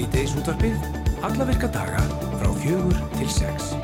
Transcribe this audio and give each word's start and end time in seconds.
Svíteis 0.00 0.32
útvarpið, 0.32 0.84
alla 1.28 1.44
virka 1.44 1.68
daga 1.68 2.00
frá 2.40 2.48
fjögur 2.62 2.96
til 3.18 3.26
sex. 3.28 3.74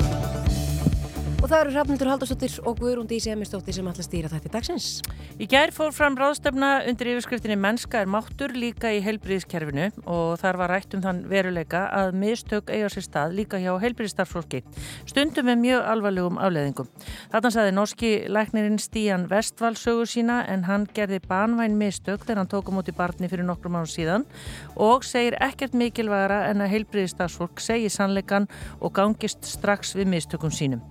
Og 1.37 1.43
það 1.43 1.59
eru 1.59 1.73
Hrafnildur 1.75 2.09
Haldarsdóttir 2.09 2.55
og 2.65 2.79
Guðrúndi 2.81 3.19
Ísjæmistóttir 3.19 3.77
sem 3.77 3.85
ætla 3.85 4.01
að 4.01 4.07
stýra 4.07 4.31
þetta 4.31 4.49
dagsins. 4.55 4.87
Í 5.37 5.45
gær 5.45 5.69
fór 5.69 5.91
fram 5.93 6.15
ráðstöfna 6.17 6.79
undir 6.89 7.11
yfirskriftinni 7.11 7.53
Mennska 7.61 7.99
er 8.01 8.07
máttur 8.09 8.55
líka 8.57 8.89
í 8.89 9.03
heilbríðiskerfinu 9.05 9.91
og 10.09 10.31
þar 10.41 10.57
var 10.57 10.71
rætt 10.73 10.95
um 10.97 11.03
þann 11.03 11.19
veruleika 11.29 11.83
að 11.93 12.17
mistök 12.17 12.71
eiga 12.73 12.87
sér 12.89 13.05
stað 13.05 13.35
líka 13.37 13.59
hjá 13.61 13.75
heilbríðistarfsfólki. 13.83 14.63
Stundum 15.05 15.45
með 15.45 15.61
mjög 15.61 15.91
alvarlegum 15.91 16.41
afleðingum. 16.41 16.89
Þarna 17.35 17.53
saði 17.53 17.75
norski 17.77 18.11
læknirinn 18.33 18.81
Stíjan 18.81 19.29
Vestval 19.29 19.75
sögur 19.77 20.09
sína 20.09 20.39
en 20.49 20.65
hann 20.65 20.89
gerði 20.97 21.21
banvæn 21.29 21.77
mistök 21.77 22.25
þegar 22.25 22.41
hann 22.41 22.53
tók 22.55 22.73
á 22.73 22.77
móti 22.79 22.97
barni 22.97 23.29
fyrir 23.29 23.45
nokkrum 23.45 23.77
árum 23.77 23.93
síðan 23.93 24.25
og 24.73 25.05
segir 25.05 25.37
ekkert 25.37 25.77
mikilvægara 25.77 26.47
en 26.49 26.65
að 26.65 26.73
heilbríðistarfsfólk 26.79 27.61
segi 27.61 27.93
sannleikan 27.93 28.49
og 28.81 28.97
gangist 28.97 29.45
strax 29.45 29.93
við 30.01 30.15
mistökum 30.17 30.49
sínum. 30.49 30.81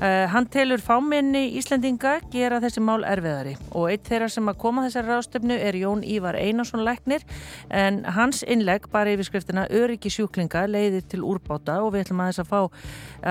Uh, 0.00 0.24
hann 0.32 0.46
telur 0.48 0.80
fáminni 0.80 1.50
Íslendinga 1.60 2.14
gera 2.32 2.56
þessi 2.62 2.80
mál 2.80 3.02
erfiðari. 3.04 3.52
Og 3.76 3.90
eitt 3.92 4.08
þeirra 4.08 4.30
sem 4.32 4.48
að 4.48 4.56
koma 4.62 4.86
þessari 4.86 5.12
ráðstöfnu 5.12 5.58
er 5.60 5.76
Jón 5.76 6.00
Ívar 6.08 6.38
Einarsson 6.40 6.86
Læknir. 6.86 7.26
En 7.68 8.00
hans 8.16 8.40
innlegg 8.40 8.88
bara 8.88 9.12
yfir 9.12 9.28
skriftina 9.28 9.66
Öryggi 9.68 10.08
sjúklinga 10.14 10.64
leiðir 10.72 11.04
til 11.04 11.20
úrbáta 11.20 11.82
og 11.84 11.92
við 11.92 12.06
ætlum 12.06 12.24
að 12.24 12.32
þess 12.32 12.44
að 12.46 12.52
fá 12.54 12.60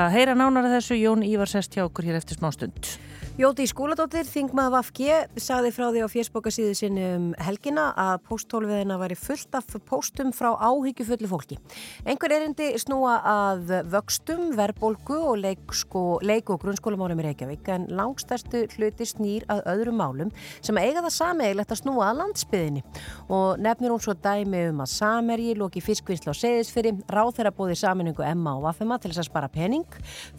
að 0.05 0.11
heyra 0.19 0.37
nánara 0.37 0.75
þessu. 0.77 0.99
Jón 1.01 1.25
Ívar 1.25 1.49
sest 1.49 1.73
hjá 1.73 1.87
okkur 1.87 2.05
hér 2.05 2.21
eftir 2.21 2.37
smá 2.37 2.53
stund. 2.53 2.99
Jóti 3.39 3.63
Skúladóttir, 3.71 4.27
Þingmað 4.27 4.73
Vafge, 4.73 5.17
sagði 5.39 5.69
frá 5.71 5.85
því 5.93 6.01
á 6.03 6.11
fjersbókasíðu 6.11 6.73
sinni 6.75 7.03
um 7.15 7.27
helgina 7.39 7.85
að 7.95 8.17
pósthólfiðina 8.27 8.97
væri 8.99 9.15
fullt 9.15 9.53
af 9.55 9.69
póstum 9.87 10.33
frá 10.35 10.49
áhyggjufullu 10.59 11.29
fólki. 11.31 11.55
Einhver 12.03 12.33
erindi 12.35 12.73
snúa 12.83 13.13
að 13.23 13.71
vöxtum, 13.93 14.49
verbulgu 14.59 15.21
og 15.23 15.39
leik, 15.39 15.71
sko, 15.71 16.17
leik 16.19 16.51
og 16.51 16.59
grunnskólamárum 16.65 17.21
í 17.23 17.29
Reykjavík 17.29 17.69
en 17.71 17.85
langstærstu 17.95 18.65
hluti 18.73 19.07
snýr 19.07 19.47
að 19.47 19.63
öðrum 19.71 20.03
málum 20.03 20.35
sem 20.59 20.75
eiga 20.75 20.99
það 21.07 21.15
sameigilegt 21.21 21.71
að 21.71 21.81
snúa 21.85 22.09
að 22.09 22.19
landsbyðinni 22.25 22.83
og 23.31 23.63
nefnir 23.63 23.95
hún 23.95 24.03
svo 24.03 24.17
dæmi 24.19 24.65
um 24.73 24.83
að 24.83 24.91
samerji 24.97 25.55
loki 25.55 25.85
fiskvinnsla 25.85 26.35
á 26.35 26.41
seðisfyrir, 26.41 26.99
ráð 27.07 27.37
þeirra 27.39 27.55
bóði 27.55 27.79
saminningu 27.85 28.27
Emma 28.27 28.57
og 28.59 28.67
Vafema 28.67 28.99
til 28.99 29.13
þess 29.13 29.23
að 29.23 29.31
spara 29.31 29.53
pening. 29.55 29.87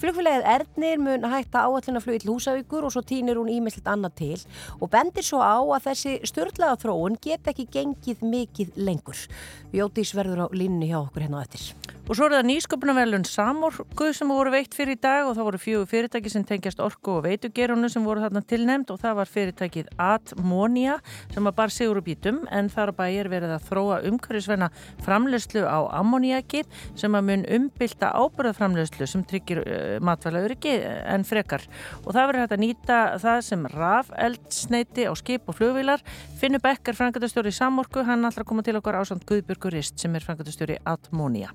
Flugfélagið 0.04 0.52
Erdnir 0.58 1.00
mun 1.00 1.28
hætta 1.32 1.64
áallunaflug 1.64 2.20
til 2.20 2.34
Húsavíkur 2.34 2.89
og 2.90 2.96
svo 2.96 3.04
týnir 3.06 3.38
hún 3.38 3.52
ímesselt 3.54 3.86
annað 3.90 4.16
til 4.18 4.40
og 4.80 4.90
bendir 4.90 5.26
svo 5.26 5.38
á 5.38 5.62
að 5.62 5.86
þessi 5.86 6.16
störtlaða 6.26 6.80
þróun 6.82 7.20
get 7.22 7.46
ekki 7.50 7.68
gengið 7.70 8.26
mikið 8.26 8.82
lengur. 8.82 9.22
Jótís 9.70 10.12
verður 10.18 10.44
á 10.44 10.46
línni 10.50 10.90
hjá 10.90 10.98
okkur 11.04 11.28
hérna 11.28 11.40
á 11.40 11.46
eftir. 11.46 11.70
Og 12.10 12.16
svo 12.18 12.26
er 12.26 12.32
það 12.34 12.46
nýsköpunarverlun 12.48 13.24
Samorgu 13.28 14.08
sem 14.18 14.30
voru 14.32 14.50
veitt 14.50 14.72
fyrir 14.74 14.96
í 14.96 14.98
dag 14.98 15.28
og 15.28 15.36
það 15.36 15.46
voru 15.46 15.58
fjögur 15.62 15.86
fyrirtæki 15.92 16.30
sem 16.32 16.42
tengjast 16.42 16.80
orku 16.82 17.12
og 17.20 17.20
veitugerunu 17.28 17.86
sem 17.92 18.02
voru 18.02 18.24
þarna 18.24 18.40
tilnæmt 18.50 18.90
og 18.90 18.98
það 18.98 19.14
var 19.20 19.30
fyrirtækið 19.30 19.92
Atmonia 20.02 20.96
sem 21.30 21.46
var 21.46 21.54
bara 21.54 21.70
sigur 21.70 22.00
og 22.00 22.08
bítum 22.08 22.40
en 22.50 22.66
þar 22.72 22.90
bæir 22.98 23.30
verið 23.30 23.54
að 23.54 23.68
þróa 23.68 24.00
umhverjusvenna 24.10 24.72
framlegslu 25.06 25.62
á 25.62 25.86
ammoniaki 26.00 26.64
sem 26.98 27.14
að 27.14 27.28
mun 27.28 27.46
umbylta 27.60 28.10
ábyrðaframlegslu 28.18 29.06
sem 29.06 29.22
tryggir 29.30 29.62
uh, 29.62 30.02
matvælauriki 30.02 30.74
en 30.82 31.22
frekar 31.22 31.62
og 32.02 32.10
það 32.10 32.26
verið 32.32 32.42
hægt 32.42 32.56
að 32.56 32.64
nýta 32.64 32.79
það 32.88 33.40
sem 33.44 33.66
raf 33.74 34.10
eldsneiti 34.16 35.04
á 35.04 35.12
skip 35.18 35.50
og 35.50 35.58
flugvilar 35.58 36.02
Finnur 36.40 36.62
Becker, 36.64 36.96
frangatastjóri 36.96 37.52
Samorgu 37.52 38.04
hann 38.06 38.24
allra 38.24 38.44
koma 38.46 38.64
til 38.64 38.78
okkar 38.80 39.00
ásand 39.00 39.26
Guðbjörgurist 39.28 40.00
sem 40.00 40.14
er 40.16 40.24
frangatastjóri 40.24 40.78
Atmonia 40.88 41.52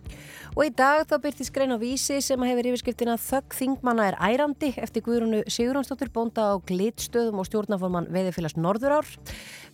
Og 0.55 0.69
í 0.69 0.71
dag 0.71 1.01
þá 1.09 1.17
byrtist 1.19 1.51
grein 1.51 1.73
á 1.75 1.79
vísi 1.81 2.21
sem 2.23 2.39
hefur 2.47 2.69
yfirskriftina 2.69 3.17
Þögg 3.19 3.55
þingmanna 3.57 4.05
er 4.07 4.15
ærandi 4.23 4.69
eftir 4.79 5.03
Guðrúnu 5.03 5.41
Sigurðansdóttir 5.51 6.11
bónda 6.15 6.45
á 6.47 6.55
glitstöðum 6.63 7.41
og 7.41 7.49
stjórnaforman 7.49 8.07
veðifélast 8.13 8.55
Norðurár. 8.55 9.09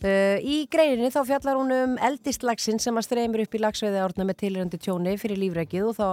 Uh, 0.01 0.41
í 0.41 0.63
greininni 0.73 1.11
þá 1.13 1.19
fjallar 1.27 1.59
hún 1.59 1.73
um 1.75 1.93
eldistlagsinn 2.01 2.81
sem 2.81 2.97
að 2.97 3.05
streymir 3.05 3.43
upp 3.45 3.53
í 3.53 3.61
lagsveiði 3.61 4.01
árna 4.01 4.25
með 4.25 4.39
tilröndi 4.41 4.79
tjóni 4.81 5.13
fyrir 5.21 5.37
lífrækið 5.43 5.91
og 5.91 5.99
þá 5.99 6.07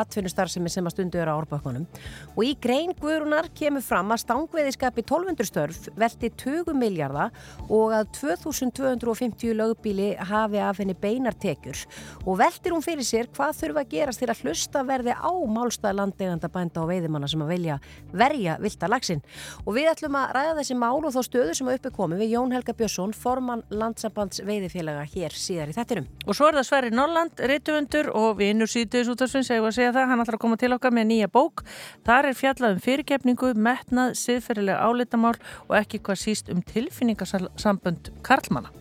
atvinnustarfsemi 0.00 0.72
sem 0.72 0.88
að 0.88 0.96
stundu 0.96 1.20
er 1.20 1.28
á 1.28 1.36
árbakkunum. 1.36 1.84
Og 2.32 2.42
í 2.48 2.54
grein 2.56 2.96
Guðrúnar 2.96 3.50
kemur 3.52 3.84
fram 3.84 4.16
að 4.16 4.24
stangveðiskapi 4.58 5.02
1200 5.04 5.46
störf 5.46 5.88
velti 5.98 6.30
20 6.34 6.74
miljardar 6.74 7.30
og 7.68 7.92
að 7.94 8.08
2250 8.18 9.54
lögbíli 9.54 10.08
hafi 10.18 10.58
af 10.58 10.80
henni 10.80 10.96
beinartekjur 10.98 11.84
og 12.24 12.38
veltir 12.40 12.74
hún 12.74 12.82
fyrir 12.82 13.06
sér 13.06 13.28
hvað 13.30 13.54
þurfa 13.60 13.84
að 13.84 13.92
gerast 13.92 14.22
til 14.22 14.30
að 14.32 14.42
hlusta 14.42 14.82
verði 14.88 15.14
á 15.14 15.30
málstað 15.30 15.98
landeganda 16.00 16.50
bænda 16.50 16.82
og 16.82 16.90
veiðimanna 16.90 17.28
sem 17.30 17.44
að 17.44 17.52
velja 17.54 17.78
verja 18.12 18.56
vilda 18.58 18.90
lagsin. 18.90 19.22
Og 19.64 19.76
við 19.76 19.92
ætlum 19.92 20.18
að 20.18 20.34
ræða 20.36 20.56
þessi 20.58 20.78
mál 20.78 20.98
og 20.98 21.14
þá 21.14 21.20
stöðu 21.28 21.54
sem 21.54 21.70
uppi 21.70 21.92
komi 21.94 22.18
við 22.18 22.34
Jón 22.34 22.54
Helga 22.56 22.74
Björnsson, 22.74 23.14
formann 23.14 23.64
landsambands 23.70 24.42
veiðifélaga 24.46 25.06
hér 25.12 25.36
síðar 25.36 25.70
í 25.70 25.76
þettinum. 25.76 26.08
Og 26.26 26.36
svo 26.36 26.48
er 26.50 26.58
það 26.58 26.68
Sverri 26.70 26.92
Norland, 26.94 27.38
reytumundur 27.38 28.10
og 28.16 28.38
vinnur 28.40 28.70
síðdeis 28.70 29.10
útafsins, 29.12 29.52
ég 29.52 29.62
var 29.62 29.72
að 29.72 29.78
segja 29.78 29.94
það, 29.94 30.10
hann 30.12 30.24
ætlar 30.24 30.38
að 30.38 30.44
koma 30.44 30.60
til 30.60 30.72
okkar 30.74 30.94
með 30.94 31.08
nýja 31.12 31.30
bók. 31.32 31.64
Þar 32.08 32.30
er 32.30 32.38
fjallað 32.38 32.76
um 32.76 32.82
fyrirgefningu, 32.84 33.52
metnað, 33.68 34.16
siðferðilega 34.48 34.80
álitamál 34.88 35.36
og 35.68 35.76
ekki 35.78 36.00
hvað 36.00 36.24
síst 36.24 36.48
um 36.52 36.64
tilfinningasambönd 36.64 38.12
Karlmanna. 38.22 38.72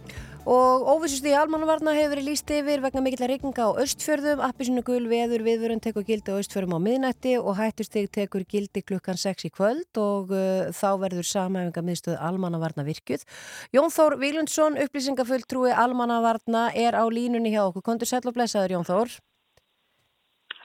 Og 0.48 0.86
óvissust 0.88 1.26
í 1.28 1.34
almannavarna 1.36 1.92
hefur 1.92 2.14
verið 2.14 2.28
líst 2.30 2.52
yfir 2.56 2.80
vegna 2.80 3.02
mikill 3.04 3.28
regninga 3.28 3.66
á 3.68 3.84
östfjörðum, 3.84 4.40
appisinu 4.46 4.80
gul 4.88 5.04
veður, 5.12 5.44
viðvörun 5.44 5.82
tekur 5.84 6.06
gildi 6.08 6.32
á 6.32 6.40
östfjörðum 6.40 6.78
á 6.80 6.86
miðnætti 6.86 7.34
og 7.36 7.58
hættusteg 7.60 8.08
tekur 8.16 8.48
gildi 8.48 8.80
klukkan 8.80 9.20
6 9.20 9.44
í 9.44 9.52
kvöld 9.52 10.00
og 10.00 10.32
uh, 10.32 10.72
þá 10.72 10.88
verður 11.04 11.28
samæfinga 11.28 11.84
miðstöð 11.84 12.22
almannavarna 12.30 12.88
virkuð. 12.88 13.28
Jón 13.76 13.92
Þór 13.92 14.16
Vílundsson, 14.24 14.80
upplýsingafulltrúi 14.88 15.76
almannavarna 15.76 16.70
er 16.72 16.96
á 16.96 17.04
línunni 17.12 17.52
hjá 17.52 17.66
okkur. 17.68 17.84
Kondur 17.84 18.08
sæl 18.08 18.24
og 18.24 18.40
blessaður 18.40 18.80
Jón 18.80 18.88
Þór. 18.88 19.20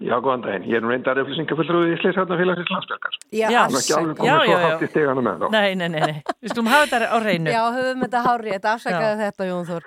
Já, 0.01 0.15
góðan 0.25 0.43
daginn. 0.43 0.65
Ég 0.71 0.79
er 0.79 0.83
nú 0.83 0.91
reyndar 0.91 1.19
upplýsingafulltrúi 1.21 1.93
í 1.93 1.97
Sliðsarnafélagsins 2.01 2.71
landsbjörgar. 2.73 3.17
Já, 3.29 3.51
já, 3.53 3.61
já, 3.69 3.99
já, 4.25 4.37
já. 4.49 5.49
Nei, 5.53 5.75
nei, 5.77 5.89
nei, 5.93 6.01
nei. 6.01 6.23
Við 6.43 6.55
skulum 6.55 6.71
hafa 6.73 6.89
þetta 6.89 7.11
á 7.13 7.17
reynu. 7.23 7.53
Já, 7.53 7.61
höfum 7.77 8.05
þetta 8.07 8.23
hárið, 8.27 8.55
þetta 8.57 8.73
afsakaði 8.73 9.21
þetta, 9.21 9.49
Jón 9.51 9.69
Þór. 9.69 9.87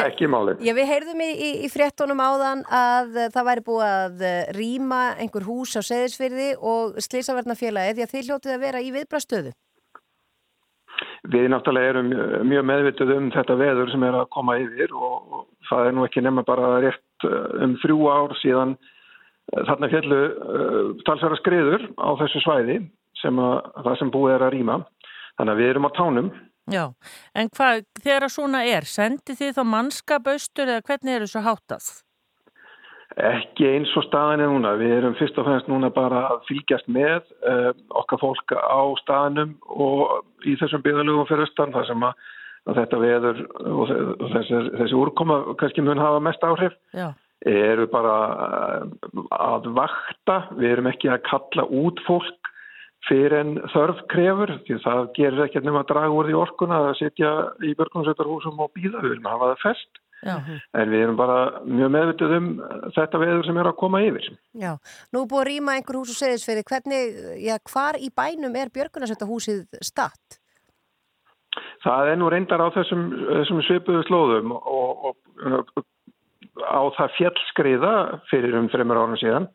Ekki 0.00 0.28
málið. 0.30 0.60
Já, 0.68 0.74
við 0.76 0.90
heyrðum 0.92 1.24
í, 1.24 1.30
í, 1.30 1.50
í 1.64 1.70
fréttonum 1.72 2.20
áðan 2.22 2.62
að 2.68 3.18
það 3.34 3.48
væri 3.48 3.64
búið 3.70 3.88
að 3.88 4.22
rýma 4.58 5.00
einhver 5.24 5.48
hús 5.48 5.74
á 5.74 5.82
Seðisfyrði 5.88 6.52
og 6.60 7.00
Sliðsarverðnafélagi 7.08 7.96
því 7.96 8.06
að 8.06 8.14
þið 8.14 8.30
hljótið 8.30 8.54
að 8.54 8.64
vera 8.68 8.84
í 8.84 8.94
viðbrastöðu. 8.94 9.56
Við 11.32 11.50
náttúrulega 11.52 11.90
erum 11.94 12.14
mjög 12.48 12.64
meðvituð 12.68 13.10
um 13.16 13.26
þetta 13.34 13.56
veður 13.60 13.90
sem 13.92 14.04
er 14.06 14.16
að 14.20 14.30
koma 14.32 14.56
yfir 14.60 14.94
og 14.94 15.42
það 15.68 15.90
er 15.90 15.96
nú 15.96 16.06
ekki 16.06 16.22
nema 16.24 16.44
bara 16.46 16.78
rétt 16.84 17.26
um 17.60 17.76
þrjú 17.82 17.98
ár 18.08 18.36
síðan 18.40 18.78
Þarna 19.50 19.88
fjallu 19.90 20.18
uh, 20.20 20.90
talsvara 21.06 21.38
skriður 21.40 21.88
á 21.98 22.10
þessu 22.20 22.42
svæði 22.44 22.76
sem 23.18 23.40
að, 23.42 23.56
það 23.84 23.96
sem 23.98 24.12
búið 24.14 24.34
er 24.36 24.44
að 24.46 24.54
rýma. 24.54 24.76
Þannig 25.40 25.54
að 25.54 25.62
við 25.62 25.70
erum 25.72 25.88
á 25.88 25.96
tánum. 25.96 26.28
Já, 26.70 26.84
en 27.34 27.50
hvað, 27.56 27.80
þegar 27.98 28.26
að 28.26 28.32
svona 28.36 28.60
er, 28.68 28.86
sendi 28.86 29.34
þið 29.34 29.56
þá 29.56 29.62
mannskap 29.66 30.28
austur 30.30 30.70
eða 30.70 30.84
hvernig 30.86 31.16
er 31.16 31.24
þessu 31.24 31.42
hátað? 31.42 31.88
Ekki 33.26 33.66
eins 33.66 33.94
og 33.98 34.04
staðin 34.06 34.44
er 34.44 34.52
núna. 34.52 34.76
Við 34.78 34.92
erum 35.00 35.16
fyrst 35.18 35.38
og 35.40 35.48
fremst 35.48 35.70
núna 35.70 35.90
bara 35.94 36.20
að 36.28 36.44
fylgjast 36.46 36.86
með 36.86 37.24
uh, 37.42 37.72
okkar 37.98 38.20
fólk 38.22 38.54
á 38.54 38.82
staðinum 39.00 39.56
og 39.66 40.46
í 40.46 40.54
þessum 40.60 40.84
byggðalögum 40.84 41.26
fyrir 41.26 41.48
austan 41.48 41.74
þar 41.74 41.88
sem 41.88 42.06
að, 42.06 42.22
að 42.70 42.78
þetta 42.84 43.02
veður 43.02 43.42
og 43.66 43.90
þessi, 44.36 44.62
þessi 44.78 45.00
úrkoma 45.00 45.40
kannski 45.58 45.82
mun 45.82 46.04
hafa 46.04 46.22
mest 46.22 46.46
áhrif. 46.46 46.78
Já 46.94 47.10
eru 47.48 47.86
bara 47.88 48.14
að 49.32 49.70
vakta, 49.76 50.42
við 50.58 50.74
erum 50.74 50.90
ekki 50.90 51.08
að 51.12 51.24
kalla 51.30 51.66
út 51.72 52.02
fólk 52.06 52.50
fyrir 53.08 53.32
en 53.38 53.54
þörf 53.72 54.02
krefur, 54.12 54.52
því 54.66 54.76
það 54.84 55.00
gerir 55.16 55.46
ekki 55.46 55.62
nema 55.64 55.82
að 55.84 55.90
draga 55.94 56.12
úr 56.12 56.28
því 56.28 56.36
orkuna 56.36 56.82
að 56.90 56.98
sitja 56.98 57.30
í 57.64 57.72
börgunsveitarhúsum 57.78 58.60
og 58.60 58.72
býða, 58.76 59.00
við 59.00 59.14
viljum 59.14 59.30
hafa 59.30 59.52
það 59.54 59.62
fest 59.64 60.00
Já. 60.20 60.34
en 60.76 60.90
við 60.92 61.06
erum 61.06 61.16
bara 61.16 61.38
mjög 61.64 61.92
meðvitið 61.94 62.34
um 62.36 62.50
þetta 62.92 63.20
veður 63.22 63.46
sem 63.46 63.60
er 63.62 63.70
að 63.70 63.78
koma 63.80 64.02
yfir. 64.04 64.26
Já, 64.52 64.74
nú 65.16 65.24
búið 65.30 65.40
að 65.40 65.48
rýma 65.48 65.76
einhver 65.78 65.96
hús 65.96 66.12
og 66.12 66.18
segðisferði, 66.18 66.66
hvernig, 66.68 67.16
já, 67.40 67.54
hvar 67.72 67.96
í 67.96 68.10
bænum 68.12 68.58
er 68.60 68.72
björgunarsveitahúsið 68.74 69.80
statt? 69.80 70.36
Það 71.80 72.12
er 72.12 72.20
nú 72.20 72.28
reyndar 72.30 72.60
á 72.60 72.68
þessum, 72.76 73.08
þessum 73.30 73.64
svipuðu 73.64 74.04
slóðum 74.10 74.52
og, 74.60 75.08
og 75.08 75.86
á 76.58 76.82
það 76.96 77.16
fjellskriða 77.18 77.94
fyrir 78.30 78.56
um 78.58 78.68
þreymur 78.72 79.00
árum 79.00 79.18
síðan. 79.20 79.48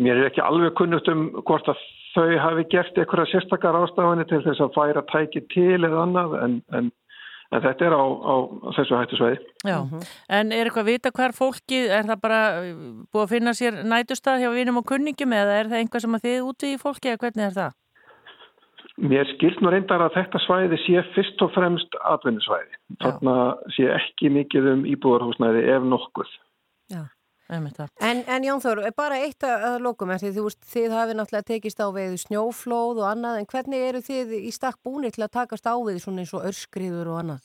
Mér 0.00 0.16
er 0.16 0.30
ekki 0.30 0.40
alveg 0.40 0.72
kunnugt 0.78 1.08
um 1.12 1.26
hvort 1.44 1.66
að 1.68 1.80
þau 2.14 2.32
hafi 2.40 2.64
gert 2.72 2.98
einhverja 2.98 3.30
sérstakar 3.30 3.76
ástafanir 3.82 4.28
til 4.28 4.42
þess 4.44 4.62
að 4.62 4.74
færa 4.76 5.04
tæki 5.12 5.44
til 5.52 5.78
eða 5.80 6.04
annað 6.04 6.34
en, 6.40 6.56
en, 6.76 6.90
en 7.52 7.64
þetta 7.64 7.88
er 7.88 7.96
á, 7.96 8.04
á 8.04 8.34
þessu 8.78 8.98
hættu 8.98 9.20
sveiði. 9.20 9.38
Já, 9.64 9.78
mm 9.78 9.90
-hmm. 9.90 10.08
en 10.38 10.52
er 10.52 10.64
eitthvað 10.64 10.84
að 10.84 10.90
vita 10.92 11.14
hver 11.18 11.36
fólkið, 11.36 11.86
er 11.98 12.08
það 12.10 12.24
bara 12.26 12.40
uh, 12.60 12.82
búið 13.12 13.24
að 13.24 13.32
finna 13.34 13.54
sér 13.56 13.80
nætustad 13.84 14.40
hjá 14.42 14.50
vinum 14.52 14.80
og 14.80 14.88
kunningum 14.88 15.32
eða 15.32 15.60
er 15.60 15.72
það 15.72 15.80
einhvað 15.80 16.04
sem 16.04 16.18
að 16.18 16.26
þið 16.26 16.50
úti 16.50 16.74
í 16.74 16.82
fólki 16.84 17.12
eða 17.12 17.22
hvernig 17.24 17.46
er 17.48 17.56
það? 17.60 17.72
Mér 19.00 19.24
skilt 19.36 19.62
nú 19.64 19.70
reyndar 19.72 20.02
að 20.04 20.18
þetta 20.18 20.40
svæði 20.44 20.78
sé 20.82 21.02
fyrst 21.14 21.42
og 21.44 21.52
fremst 21.54 21.96
atvinnusvæði. 22.04 22.76
Þarna 23.00 23.36
sé 23.76 23.88
ekki 23.94 24.32
mikið 24.34 24.68
um 24.74 24.86
íbúðarhúsnæði 24.92 25.64
ef 25.72 25.86
nokkuð. 25.88 26.38
Já. 26.92 27.04
En, 27.52 28.22
en 28.24 28.44
Jón 28.46 28.62
Þór, 28.64 28.80
bara 28.96 29.18
eitt 29.20 29.44
að 29.44 29.82
lokum 29.84 30.12
því 30.16 30.30
þú 30.32 30.44
veist, 30.46 30.62
þið 30.72 30.94
hafið 30.96 31.18
náttúrulega 31.18 31.48
tekist 31.50 31.82
á 31.84 31.88
við 31.92 32.14
snjóflóð 32.22 33.02
og 33.02 33.08
annað, 33.10 33.40
en 33.42 33.48
hvernig 33.50 33.82
eru 33.90 34.00
þið 34.06 34.32
í 34.38 34.52
stakk 34.54 34.78
búinir 34.80 35.12
til 35.12 35.26
að 35.26 35.34
takast 35.36 35.68
á 35.68 35.76
við 35.76 35.98
svona 36.00 36.24
eins 36.24 36.32
og 36.32 36.46
örskriður 36.48 37.10
og 37.12 37.18
annað? 37.20 37.42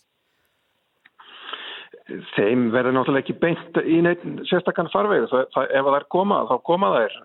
Þeim 2.08 2.70
verður 2.72 2.96
náttúrulega 2.96 3.26
ekki 3.26 3.34
beint 3.42 3.80
í 3.84 3.98
neitt 4.04 4.22
sérstakkan 4.48 4.88
farveg 4.94 5.26
það, 5.28 5.50
það, 5.52 5.72
ef 5.76 5.88
það 5.88 5.98
er 5.98 6.06
koma, 6.14 6.38
þá 6.48 6.54
koma 6.70 6.92
þær 6.94 7.18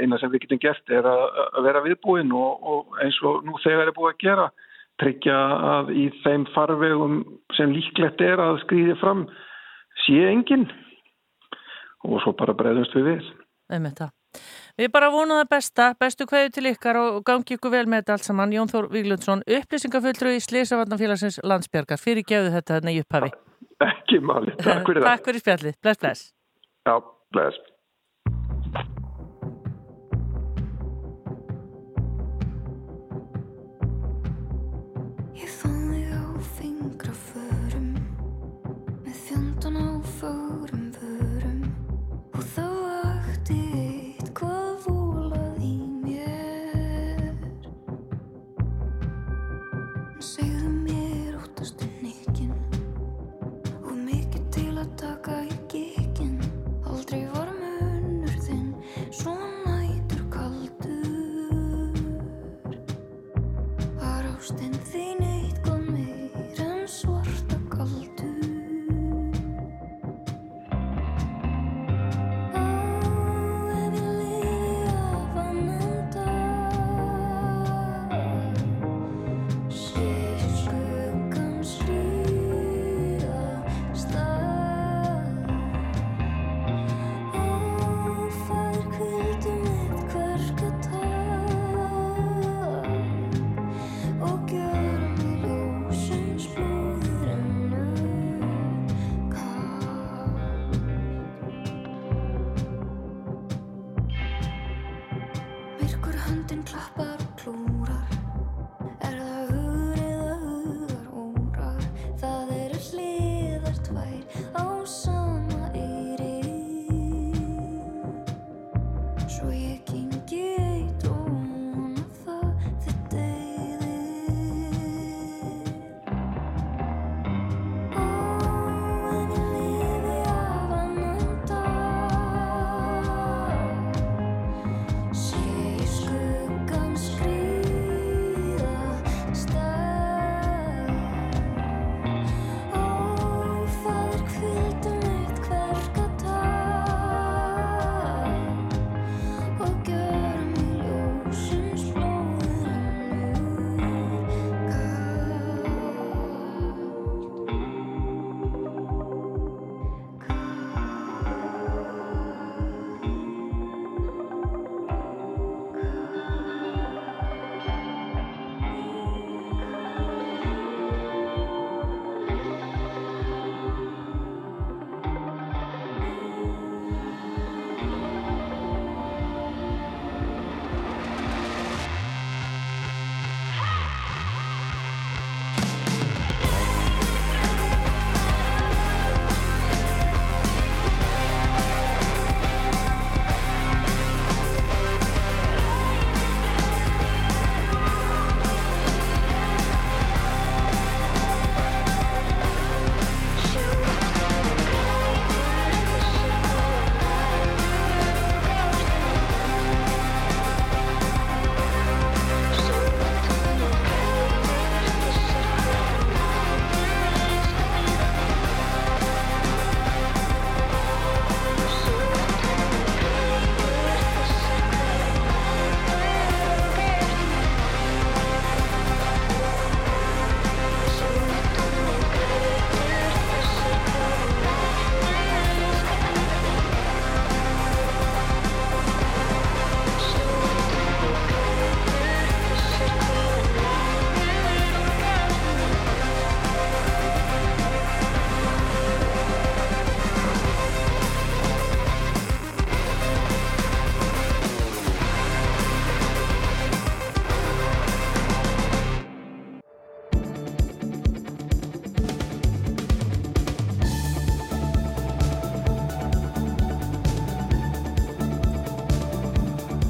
eina 0.00 0.18
sem 0.18 0.32
við 0.32 0.42
getum 0.44 0.62
gert 0.64 0.94
er 0.98 1.06
að, 1.06 1.22
að 1.46 1.68
vera 1.68 1.82
viðbúin 1.84 2.32
og, 2.34 2.66
og 2.72 2.98
eins 3.04 3.20
og 3.22 3.46
nú 3.46 3.54
þegar 3.62 3.92
er 3.92 3.94
búið 3.94 4.12
að 4.12 4.24
gera, 4.24 4.48
tryggja 5.02 5.38
að 5.70 5.94
í 5.94 6.08
þeim 6.24 6.48
farvegum 6.56 7.22
sem 7.54 7.74
líklegt 7.76 8.24
er 8.26 8.42
að 8.42 8.60
skrýði 8.64 8.98
fram 9.02 9.26
sé 10.06 10.18
enginn 10.32 10.66
og 12.06 12.18
svo 12.24 12.34
bara 12.38 12.56
breyðumst 12.58 12.98
við 12.98 13.12
við. 13.12 13.32
Við 14.76 14.92
bara 14.92 15.08
vonum 15.14 15.38
það 15.40 15.50
besta, 15.54 15.88
bestu 16.00 16.26
hverju 16.28 16.52
til 16.52 16.68
ykkar 16.72 16.98
og 17.00 17.22
gangi 17.26 17.56
ykkur 17.56 17.72
vel 17.72 17.86
með 17.88 18.02
þetta 18.02 18.16
allt 18.18 18.28
saman. 18.28 18.54
Jón 18.58 18.70
Þór 18.72 18.90
Víglundsson, 18.92 19.46
upplýsingafulltrú 19.58 20.34
í 20.36 20.44
Sliðsavarnafélagsins 20.44 21.40
landsbjörgar. 21.46 22.02
Fyrir 22.02 22.26
gefðu 22.28 22.56
þetta 22.58 22.80
hérna 22.80 22.92
í 22.92 23.04
upphafi. 23.04 23.32
Ekki 23.84 24.20
máli, 24.24 24.54
takk 24.56 24.86
fyrir 24.88 25.02
það. 25.02 25.08
Takk 25.10 25.30
fyrir 25.30 25.42
spjallið, 25.44 25.80
bless 25.84 26.00
bless. 26.00 26.28
Já, 26.88 26.94
bless. 27.36 27.64
Ástin 35.36 35.60
þín 35.60 35.75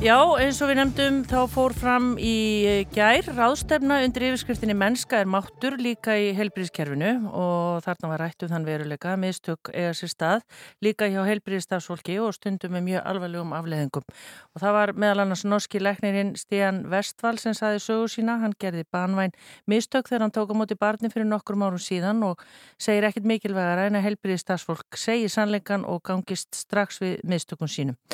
Já, 0.06 0.20
eins 0.38 0.60
og 0.62 0.68
við 0.70 0.76
nefndum 0.78 1.16
þá 1.26 1.48
fór 1.50 1.72
fram 1.74 2.04
í 2.22 2.34
eh, 2.62 2.82
gær 2.94 3.26
ráðstefna 3.26 3.96
undir 4.04 4.28
yfirskriftinni 4.28 4.76
mennska 4.78 5.18
er 5.18 5.26
máttur 5.26 5.74
líka 5.82 6.14
í 6.14 6.28
helbriðskerfinu 6.36 7.08
og 7.34 7.80
þarna 7.82 8.10
var 8.12 8.22
rættu 8.22 8.46
um 8.46 8.52
þann 8.52 8.68
veruleika 8.68 9.16
mistök 9.18 9.72
eiga 9.72 9.96
sér 9.98 10.12
stað 10.12 10.44
líka 10.86 11.08
hjá 11.10 11.18
helbriðstafsfólki 11.26 12.20
og 12.22 12.36
stundum 12.36 12.76
með 12.76 12.86
mjög 12.92 13.10
alvarlegum 13.14 13.56
afleðingum 13.58 14.06
og 14.06 14.62
það 14.62 14.78
var 14.78 14.94
meðal 14.94 15.24
annars 15.24 15.44
norski 15.48 15.82
leknirinn 15.82 16.36
Stian 16.38 16.84
Vestval 16.92 17.34
sem 17.42 17.58
saði 17.58 17.82
sögu 17.82 18.06
sína, 18.14 18.38
hann 18.44 18.54
gerði 18.62 18.86
banvæn 18.94 19.34
mistök 19.66 20.06
þegar 20.06 20.28
hann 20.28 20.38
tók 20.38 20.54
á 20.54 20.60
móti 20.62 20.78
barni 20.78 21.10
fyrir 21.10 21.26
nokkur 21.26 21.58
árum 21.58 21.82
síðan 21.82 22.22
og 22.30 22.46
segir 22.78 23.10
ekkit 23.10 23.26
mikilvægara 23.26 23.90
en 23.90 23.98
að 23.98 24.06
helbriðstafsfólk 24.12 25.02
segi 25.02 25.26
sannleikan 25.26 25.82
og 25.82 26.04
gangist 26.06 26.54
strax 26.54 27.02
við 27.02 27.18
mistökun 27.26 27.74
sínum 27.80 28.04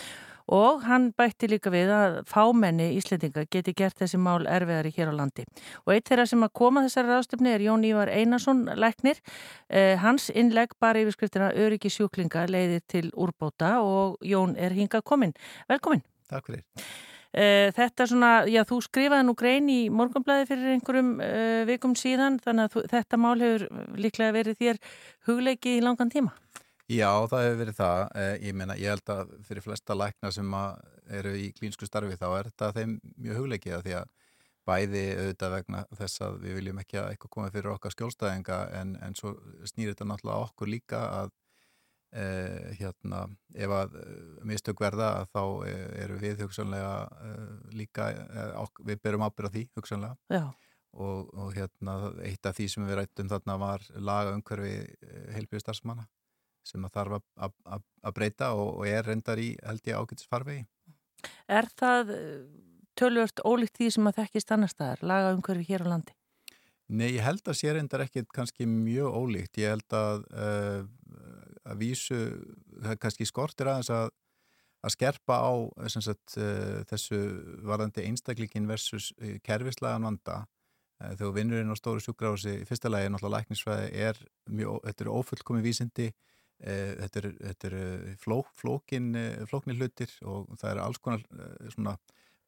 og 0.49 0.83
hann 0.87 1.11
bætti 1.19 1.51
líka 1.51 1.71
við 1.73 1.93
að 1.95 2.19
fámenni 2.31 2.91
Íslendinga 2.97 3.45
geti 3.53 3.75
gert 3.77 3.99
þessi 4.01 4.21
mál 4.21 4.47
erfiðari 4.47 4.93
hér 4.97 5.13
á 5.13 5.15
landi. 5.21 5.47
Og 5.87 5.95
eitt 5.95 6.09
þeirra 6.09 6.27
sem 6.27 6.43
að 6.43 6.55
koma 6.59 6.85
þessari 6.87 7.13
ráðstöfni 7.13 7.55
er 7.55 7.67
Jón 7.67 7.87
Ívar 7.87 8.11
Einarsson 8.13 8.65
læknir. 8.75 9.23
Eh, 9.69 9.97
hans 10.03 10.31
innlegg 10.31 10.75
bara 10.81 11.03
yfirskriftina 11.03 11.53
Öryggi 11.55 11.93
sjúklinga 11.93 12.47
leiðir 12.51 12.83
til 12.89 13.11
úrbóta 13.13 13.79
og 13.85 14.19
Jón 14.27 14.57
er 14.57 14.75
hingað 14.77 15.07
komin. 15.07 15.35
Velkomin. 15.69 16.03
Takk 16.31 16.51
fyrir. 16.51 16.65
Eh, 17.33 17.71
þetta 17.73 18.05
svona, 18.05 18.31
já 18.45 18.61
þú 18.69 18.83
skrifaði 18.85 19.25
nú 19.25 19.33
grein 19.41 19.69
í 19.73 19.87
morgunblæði 19.89 20.49
fyrir 20.51 20.75
einhverjum 20.75 21.15
eh, 21.25 21.63
vikum 21.65 21.95
síðan 21.97 22.37
þannig 22.45 22.69
að 22.69 22.91
þetta 22.93 23.21
mál 23.21 23.39
hefur 23.41 23.65
líklega 23.97 24.35
verið 24.37 24.59
þér 24.61 24.81
hugleiki 25.29 25.79
í 25.79 25.85
langan 25.85 26.13
tíma. 26.13 26.35
Já, 26.91 27.11
það 27.31 27.45
hefur 27.47 27.61
verið 27.61 27.77
það. 27.79 28.01
Eh, 28.19 28.33
ég 28.49 28.57
meina, 28.59 28.75
ég 28.77 28.91
held 28.93 29.13
að 29.15 29.37
fyrir 29.47 29.65
flesta 29.65 29.95
lækna 29.97 30.33
sem 30.35 30.57
eru 31.19 31.37
í 31.39 31.53
klínsku 31.57 31.87
starfi 31.87 32.19
þá 32.19 32.27
er 32.31 32.51
þetta 32.51 32.73
þeim 32.79 32.97
mjög 33.17 33.39
hugleikið 33.43 33.77
að 33.77 33.87
því 33.87 33.95
að 34.01 34.11
bæði 34.69 35.05
auðvitað 35.19 35.55
vegna 35.57 35.85
þess 35.99 36.23
að 36.23 36.41
við 36.45 36.59
viljum 36.59 36.81
ekki 36.83 36.99
að 37.01 37.13
eitthvað 37.13 37.33
koma 37.37 37.53
fyrir 37.55 37.73
okkar 37.73 37.95
skjólstæðinga 37.97 38.59
en, 38.79 38.97
en 39.03 39.17
svo 39.19 39.35
snýr 39.67 39.93
þetta 39.93 40.07
náttúrulega 40.09 40.47
okkur 40.47 40.71
líka 40.71 41.01
að 41.23 41.33
eh, 42.23 42.71
hérna, 42.79 43.25
ef 43.57 43.75
að 43.79 43.97
eh, 44.03 44.17
mistök 44.49 44.83
verða 44.85 45.09
að 45.21 45.31
þá 45.33 45.43
eru 46.05 46.19
við 46.23 46.45
hugsanlega 46.45 46.95
eh, 47.27 47.47
líka, 47.81 48.11
eh, 48.13 48.83
við 48.87 49.03
berum 49.03 49.27
ábyrða 49.27 49.55
því 49.57 49.65
hugsanlega. 49.79 50.43
Og, 50.93 51.31
og 51.41 51.55
hérna 51.57 52.13
eitt 52.21 52.45
af 52.45 52.59
því 52.59 52.67
sem 52.69 52.85
við 52.85 52.99
rættum 52.99 53.31
þarna 53.31 53.55
var 53.57 53.85
laga 53.97 54.35
umhverfi 54.37 54.75
heilbyrði 55.33 55.63
starfsmanna 55.63 56.05
sem 56.67 56.85
að 56.87 56.95
þarf 56.97 57.19
að, 57.19 57.55
að, 57.77 57.85
að 58.03 58.17
breyta 58.19 58.53
og, 58.59 58.69
og 58.81 58.89
er 58.89 59.07
reyndar 59.07 59.41
í 59.43 59.53
held 59.67 59.89
ég 59.89 59.99
ágætis 59.99 60.31
farvegi. 60.31 60.65
Er 61.51 61.69
það 61.79 62.15
eh, 62.17 62.41
tölvört 62.99 63.43
ólíkt 63.47 63.79
því 63.79 63.91
sem 63.97 64.11
að 64.11 64.19
þekkist 64.23 64.55
annar 64.55 64.73
staðar, 64.73 65.05
laga 65.07 65.35
umhverfi 65.37 65.69
hér 65.69 65.87
á 65.87 65.93
landi? 65.95 66.17
Nei, 66.93 67.15
ég 67.15 67.25
held 67.25 67.47
að 67.49 67.57
sé 67.57 67.73
reyndar 67.73 68.05
ekki 68.05 68.25
kannski 68.35 68.67
mjög 68.69 69.15
ólíkt. 69.17 69.61
Ég 69.63 69.73
held 69.73 69.95
að 69.97 70.25
uh, 70.35 70.81
að 71.63 71.79
vísu, 71.81 72.19
það 72.83 72.99
kannski 73.05 73.29
skortir 73.29 73.71
aðeins 73.71 73.93
að 73.95 74.11
að 74.83 74.91
skerpa 74.97 75.37
á 75.39 75.53
sagt, 75.95 76.35
uh, 76.43 76.83
þessu 76.91 77.21
varðandi 77.63 78.03
einstaklingin 78.09 78.67
versus 78.67 79.13
kerfislagan 79.47 80.09
vanda 80.09 80.41
þegar 81.03 81.35
vinnurinn 81.37 81.73
á 81.75 81.77
stóru 81.79 82.03
sjúkrási 82.03 82.61
í 82.61 82.67
fyrsta 82.67 82.91
lagi 82.91 83.09
er 83.09 83.15
náttúrulega 83.15 83.43
lækningsfæði 83.43 83.89
er 84.07 84.19
mjög, 84.51 84.81
þetta 84.87 85.05
eru 85.05 85.17
ófullkomi 85.19 85.65
vísindi 85.65 86.09
þetta 86.63 87.21
eru 87.21 87.33
er 87.51 87.77
eh, 87.79 88.15
fló, 88.21 88.41
flókin, 88.59 89.13
eh, 89.19 89.43
flóknir 89.51 89.79
hlutir 89.81 90.13
og 90.23 90.49
það 90.61 90.71
eru 90.71 90.85
alls 90.85 91.03
konar 91.03 91.25
svona 91.75 91.97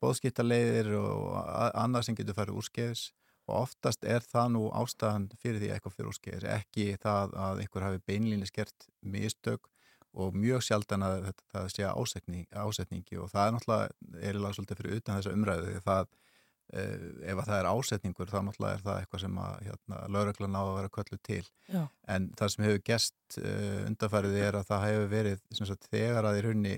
bóðskiptarleiðir 0.03 0.95
og 0.99 1.29
annað 1.73 2.09
sem 2.09 2.19
getur 2.19 2.37
farið 2.37 2.59
úr 2.61 2.67
skeiðis 2.69 3.05
og 3.45 3.65
oftast 3.67 4.05
er 4.09 4.25
það 4.25 4.51
nú 4.57 4.65
ástæðan 4.73 5.29
fyrir 5.41 5.61
því 5.61 5.71
eitthvað 5.75 5.97
fyrir 5.97 6.11
úr 6.11 6.19
skeiðis, 6.19 6.49
ekki 6.55 6.89
það 7.03 7.39
að 7.47 7.63
einhver 7.65 7.87
hafi 7.89 8.03
beinlíni 8.09 8.49
skert 8.49 8.89
mistök 9.01 9.71
og 10.15 10.37
mjög 10.39 10.63
sjaldan 10.63 11.03
að 11.03 11.31
þetta 11.31 11.65
sé 11.73 11.89
ásetning, 11.89 12.47
ásetningi 12.55 13.19
og 13.19 13.33
það 13.33 13.47
er 13.47 13.57
náttúrulega 13.57 14.29
erilega 14.29 14.57
svolítið 14.57 14.81
fyrir 14.81 15.01
utan 15.01 15.19
þessa 15.19 15.35
umræðu 15.35 15.73
því 15.73 15.83
það 15.89 16.13
Eh, 16.15 16.24
ef 16.73 17.39
að 17.39 17.49
það 17.49 17.59
er 17.59 17.69
ásetningur 17.69 18.31
þá 18.31 18.39
náttúrulega 18.47 18.79
er 18.79 18.83
það 18.85 18.99
eitthvað 19.01 19.23
sem 19.25 19.37
að 19.43 19.55
hérna, 19.67 20.01
lauröglan 20.15 20.57
á 20.57 20.63
að 20.63 20.73
vera 20.79 20.93
köllu 20.97 21.19
til 21.29 21.45
Já. 21.69 21.83
en 22.15 22.29
það 22.39 22.53
sem 22.55 22.65
hefur 22.65 22.83
gest 22.89 23.39
uh, 23.39 23.45
eh, 23.45 23.79
undarfærið 23.91 24.41
er 24.41 24.59
að 24.59 24.67
það 24.71 24.87
hefur 24.89 25.09
verið 25.13 25.45
sagt, 25.61 25.89
þegar 25.93 26.29
að 26.31 26.39
í 26.39 26.45
raunni 26.49 26.75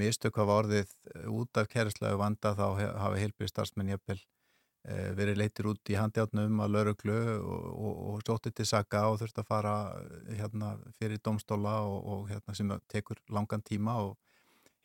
mistök 0.00 0.40
hafa 0.40 0.58
orðið 0.62 0.94
eh, 1.14 1.28
út 1.30 1.60
af 1.60 1.70
kærislegu 1.70 2.20
vanda 2.20 2.54
þá 2.56 2.66
hafa 2.80 3.20
heilbyrði 3.20 3.52
starfsmenn 3.52 3.92
jafnvel 3.92 4.18
uh, 4.18 5.10
verið 5.20 5.42
leitir 5.42 5.68
út 5.74 5.92
í 5.92 6.00
handjátnum 6.00 6.64
að 6.64 6.74
lauröglu 6.78 7.20
og, 7.36 7.68
og, 7.76 8.02
og 8.14 8.24
sótið 8.24 8.56
til 8.56 8.68
saga 8.72 9.04
og 9.12 9.20
þurft 9.20 9.44
að 9.44 9.50
fara 9.52 9.76
hérna, 10.32 10.74
fyrir 10.96 11.20
domstóla 11.20 11.76
og, 11.84 12.00
og 12.00 12.26
hérna, 12.32 12.56
sem 12.56 12.72
tekur 12.88 13.20
langan 13.28 13.62
tíma 13.68 14.00
og 14.06 14.16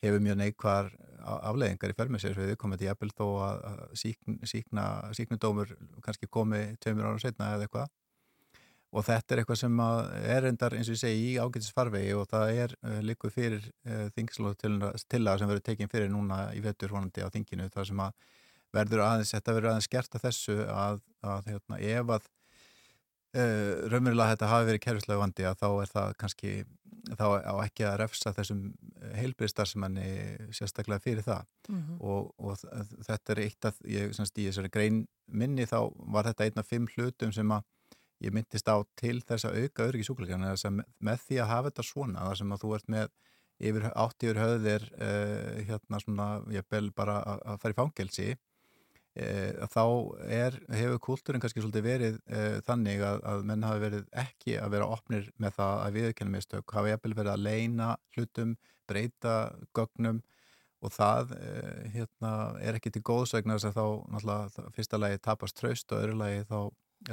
hefur 0.04 0.22
mjög 0.22 0.40
neikvar 0.40 0.90
afleðingar 1.26 1.92
í 1.92 1.96
förmið 1.96 2.22
sér 2.22 2.38
við 2.38 2.56
komum 2.60 2.78
til 2.78 2.88
jæfnvel 2.88 3.12
þó 3.16 3.26
að 3.46 3.62
síkn, 3.98 4.40
síkna, 4.46 4.84
síknudómur 5.16 5.72
kannski 6.04 6.28
komi 6.30 6.62
tveimur 6.82 7.10
ára 7.10 7.22
setna 7.22 7.54
eða 7.54 7.66
eitthvað. 7.66 7.94
Og 8.96 9.04
þetta 9.04 9.34
er 9.34 9.42
eitthvað 9.42 9.58
sem 9.60 9.80
er 10.36 10.46
endar 10.48 10.76
eins 10.76 10.88
og 10.88 10.94
ég 10.94 11.00
segi 11.02 11.24
í 11.32 11.40
ágætisfarvegi 11.42 12.14
og 12.16 12.28
það 12.30 12.52
er 12.62 12.74
uh, 12.78 13.00
líkuð 13.04 13.34
fyrir 13.34 13.66
uh, 13.66 14.06
þingslóð 14.16 14.54
til 14.62 14.76
að 14.78 15.40
sem 15.42 15.50
verður 15.50 15.66
tekinn 15.66 15.90
fyrir 15.92 16.08
núna 16.12 16.46
í 16.56 16.62
vettur 16.64 16.94
vonandi 16.94 17.26
á 17.26 17.28
þinginu 17.34 17.66
þar 17.74 17.90
sem 17.90 18.02
að 18.06 18.14
verður 18.76 19.02
aðeins, 19.04 19.34
þetta 19.34 19.56
verður 19.56 19.72
aðeins 19.72 19.90
gert 19.90 20.16
að 20.16 20.26
þessu 20.28 20.56
að, 20.70 21.02
að 21.26 21.50
hérna, 21.50 21.80
ef 21.80 22.14
að 22.16 22.30
uh, 23.36 23.90
raunverulega 23.90 24.32
þetta 24.32 24.50
hafi 24.54 24.70
verið 24.70 24.84
kerfislega 24.86 25.22
vandi 25.24 25.48
að 25.50 25.60
þá 25.60 25.68
er 25.72 25.92
það 25.92 26.16
kannski 26.22 26.54
þá 27.14 27.26
á 27.46 27.54
ekki 27.62 27.86
að 27.86 27.98
refsa 28.02 28.32
þessum 28.34 28.62
heilbyrðstarfsemanni 29.14 30.06
sérstaklega 30.56 31.02
fyrir 31.04 31.26
það 31.26 31.44
mm 31.68 31.78
-hmm. 31.78 32.00
og, 32.00 32.32
og 32.38 33.04
þetta 33.06 33.32
er 33.34 33.42
eitt 33.44 33.68
af, 33.70 33.78
ég, 33.84 34.14
semst, 34.16 34.38
í 34.38 34.48
þessari 34.48 34.72
grein 34.72 35.06
minni 35.26 35.66
þá 35.66 35.92
var 36.12 36.26
þetta 36.26 36.44
einn 36.44 36.62
af 36.62 36.66
fimm 36.66 36.88
hlutum 36.96 37.32
sem 37.32 37.52
að 37.52 37.62
ég 38.24 38.32
myndist 38.32 38.68
á 38.68 38.76
til 38.96 39.20
þess 39.20 39.44
að 39.44 39.62
auka 39.62 39.86
öryggi 39.90 40.08
súkuleikana 40.08 40.54
með 40.98 41.24
því 41.26 41.40
að 41.42 41.50
hafa 41.52 41.70
þetta 41.70 41.86
svona 41.90 42.26
þar 42.28 42.36
sem 42.40 42.52
að 42.52 42.62
þú 42.64 42.74
ert 42.74 42.88
með 42.88 43.08
yfir 43.56 43.86
áttífur 43.92 44.40
höfðir 44.40 44.84
uh, 45.00 45.64
hérna 45.68 46.00
svona, 46.00 46.28
ég 46.52 46.66
bel 46.68 46.90
bara 46.96 47.20
að 47.36 47.60
fara 47.62 47.74
í 47.74 47.78
fangelsi 47.78 48.28
þá 49.72 49.82
er, 50.28 50.56
hefur 50.68 51.02
kúltúrin 51.06 51.40
kannski 51.40 51.62
svolítið 51.62 51.86
verið 51.86 52.16
e, 52.28 52.44
þannig 52.66 53.02
að, 53.06 53.20
að 53.32 53.44
menn 53.48 53.66
hafi 53.66 53.82
verið 53.86 54.08
ekki 54.24 54.56
að 54.60 54.72
vera 54.76 54.88
opnir 54.92 55.28
með 55.40 55.54
það 55.56 55.82
að 55.84 55.98
viðkennumistök, 55.98 56.74
hafi 56.76 56.94
eppil 56.94 57.14
verið 57.16 57.32
að 57.32 57.44
leina 57.46 57.90
hlutum, 58.16 58.56
breyta 58.86 59.36
gögnum 59.76 60.22
og 60.84 60.92
það 60.92 61.32
e, 61.38 61.52
hérna, 61.94 62.32
er 62.60 62.76
ekki 62.78 62.92
til 62.94 63.04
þess 63.06 63.70
að 63.70 63.78
þá 63.78 64.66
fyrsta 64.76 65.00
lagi 65.00 65.22
tapast 65.24 65.56
traust 65.56 65.92
og 65.92 66.02
öðru 66.02 66.18
lagi 66.20 66.44
þá 66.50 66.58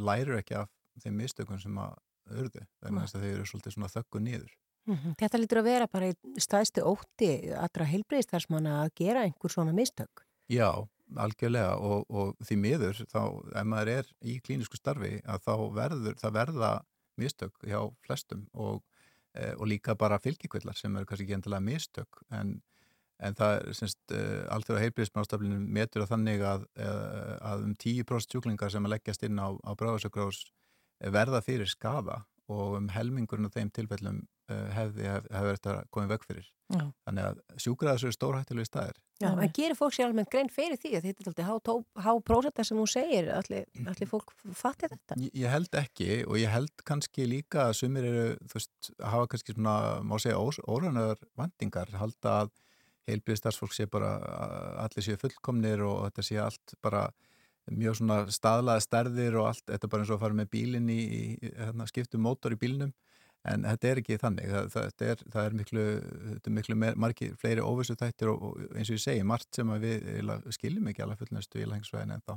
læru 0.04 0.38
ekki 0.40 0.60
af 0.60 0.70
þeim 1.04 1.16
mistökum 1.24 1.60
sem 1.62 1.80
að 1.80 1.96
urðu, 2.34 2.66
þannig 2.84 3.08
að 3.08 3.24
þeir 3.24 3.34
eru 3.38 3.48
svolítið 3.50 3.76
svona 3.78 3.92
þöggu 3.92 4.22
nýður. 4.24 4.52
Mm 4.84 4.98
-hmm. 4.98 5.16
Þetta 5.20 5.40
lítur 5.40 5.60
að 5.62 5.70
vera 5.70 5.88
bara 5.88 6.10
í 6.12 6.16
staðstu 6.44 6.84
ótti 6.84 7.30
allra 7.56 7.88
heilbreyðstarfsmanna 7.88 8.82
að 8.84 8.90
gera 9.00 9.24
einhver 9.24 9.52
svona 9.52 9.72
mistök? 9.72 10.26
Já, 10.52 10.88
algjörlega 11.20 11.76
og, 11.78 12.06
og 12.10 12.34
því 12.46 12.58
miður 12.60 13.00
þá 13.12 13.22
ef 13.60 13.70
maður 13.70 13.92
er 13.98 14.12
í 14.22 14.40
klínisku 14.44 14.80
starfi 14.80 15.18
að 15.24 15.46
þá 15.46 15.54
verður, 15.78 16.18
það 16.22 16.36
verða 16.40 16.74
mistök 17.22 17.66
hjá 17.68 17.80
flestum 18.06 18.46
og, 18.54 18.84
e, 19.38 19.54
og 19.54 19.68
líka 19.70 19.96
bara 20.00 20.22
fylgjikvillar 20.22 20.78
sem 20.78 20.96
eru 20.98 21.10
kannski 21.10 21.28
ekki 21.28 21.38
endilega 21.38 21.66
mistök. 21.66 22.22
En, 22.34 22.56
en 23.24 23.38
það 23.38 23.56
er 23.60 23.78
semst 23.78 24.16
e, 24.16 24.22
alltaf 24.54 24.78
að 24.78 24.86
heilbríðismástaflinu 24.88 25.62
metur 25.78 26.06
að 26.06 26.14
þannig 26.16 26.46
að, 26.50 26.68
e, 26.76 26.92
að 27.52 27.66
um 27.70 27.78
10% 27.86 28.38
sjúklingar 28.38 28.74
sem 28.74 28.86
að 28.86 28.96
leggjast 28.96 29.26
inn 29.28 29.42
á, 29.42 29.54
á 29.54 29.72
bráðsökrás 29.78 30.46
verða 31.14 31.44
fyrir 31.44 31.70
skafa 31.70 32.24
og 32.52 32.78
um 32.80 32.90
helmingurinn 32.92 33.48
af 33.48 33.56
þeim 33.56 33.72
tilfellum 33.74 34.24
hefði 34.76 35.08
hef 35.14 35.30
verið 35.32 35.58
þetta 35.60 35.76
komið 35.94 36.14
veg 36.14 36.28
fyrir. 36.28 36.50
Já. 36.74 36.84
Þannig 37.06 37.28
að 37.28 37.42
sjúkraðs 37.62 38.06
eru 38.06 38.16
stórhættilegi 38.16 38.70
staðir. 38.70 39.00
Já, 39.22 39.30
en 39.30 39.52
gerir 39.56 39.78
fólk 39.78 39.94
sér 39.96 40.10
alveg 40.10 40.30
grein 40.32 40.50
fyrir 40.52 40.80
því 40.80 40.92
að 40.98 41.06
þetta 41.08 41.24
er 41.24 41.52
alltaf 41.54 41.76
há, 41.78 42.04
há 42.08 42.12
prósetta 42.26 42.66
sem 42.66 42.80
hún 42.80 42.90
segir, 42.90 43.30
allir, 43.32 43.68
allir 43.86 44.10
fólk 44.10 44.34
fattir 44.58 44.92
þetta? 44.92 45.18
Ég, 45.22 45.36
ég 45.44 45.54
held 45.54 45.78
ekki 45.80 46.10
og 46.26 46.40
ég 46.42 46.52
held 46.52 46.86
kannski 46.88 47.28
líka 47.30 47.68
að 47.68 47.78
sumir 47.84 48.08
eru, 48.10 48.26
þú 48.50 48.58
veist, 48.58 48.92
hafa 49.00 49.30
kannski 49.32 49.56
svona, 49.56 49.76
má 50.04 50.18
segja, 50.20 50.42
órannar 50.66 51.22
vandingar, 51.40 51.94
halda 52.00 52.40
að 52.42 52.52
heilbíðstarfsfólk 53.12 53.76
sé 53.76 53.88
bara, 53.92 54.16
allir 54.84 55.06
séu 55.06 55.20
fullkomnir 55.20 55.84
og 55.86 56.08
þetta 56.08 56.28
sé 56.28 56.42
allt 56.42 56.76
bara 56.84 57.06
mjög 57.72 58.00
svona 58.00 58.20
staðlaða 58.34 58.84
stærðir 58.84 59.40
og 59.40 59.50
allt, 59.52 59.66
þetta 59.70 59.88
er 59.88 59.92
bara 59.92 60.04
eins 60.04 60.12
og 60.12 60.18
að 60.18 60.26
fara 60.26 60.40
með 60.40 60.52
bílinn 60.56 60.90
í, 60.92 61.02
í 61.04 61.52
hérna, 61.56 61.88
skiptum 61.88 62.24
mótor 62.26 62.56
í 62.56 62.60
bílinnum 62.60 62.92
en 63.52 63.68
þetta 63.68 63.90
er 63.90 64.02
ekki 64.02 64.20
þannig 64.22 64.50
það, 64.54 64.72
það, 64.74 65.06
er, 65.10 65.24
það 65.36 65.46
er 65.46 65.56
miklu, 65.60 65.86
er 66.40 66.58
miklu 66.58 66.80
margi, 66.80 67.30
fleiri 67.40 67.64
óvissu 67.64 67.96
þættir 68.00 68.34
og, 68.34 68.50
og 68.50 68.66
eins 68.78 68.90
og 68.90 68.98
ég 68.98 69.06
segi, 69.06 69.28
margt 69.28 69.50
sem 69.56 69.72
við 69.84 70.34
skiljum 70.56 70.92
ekki 70.92 71.06
alveg 71.06 71.24
fullnæstu 71.24 71.64
í 71.64 71.70
langsveginn 71.70 72.16
en 72.16 72.26
þá 72.26 72.36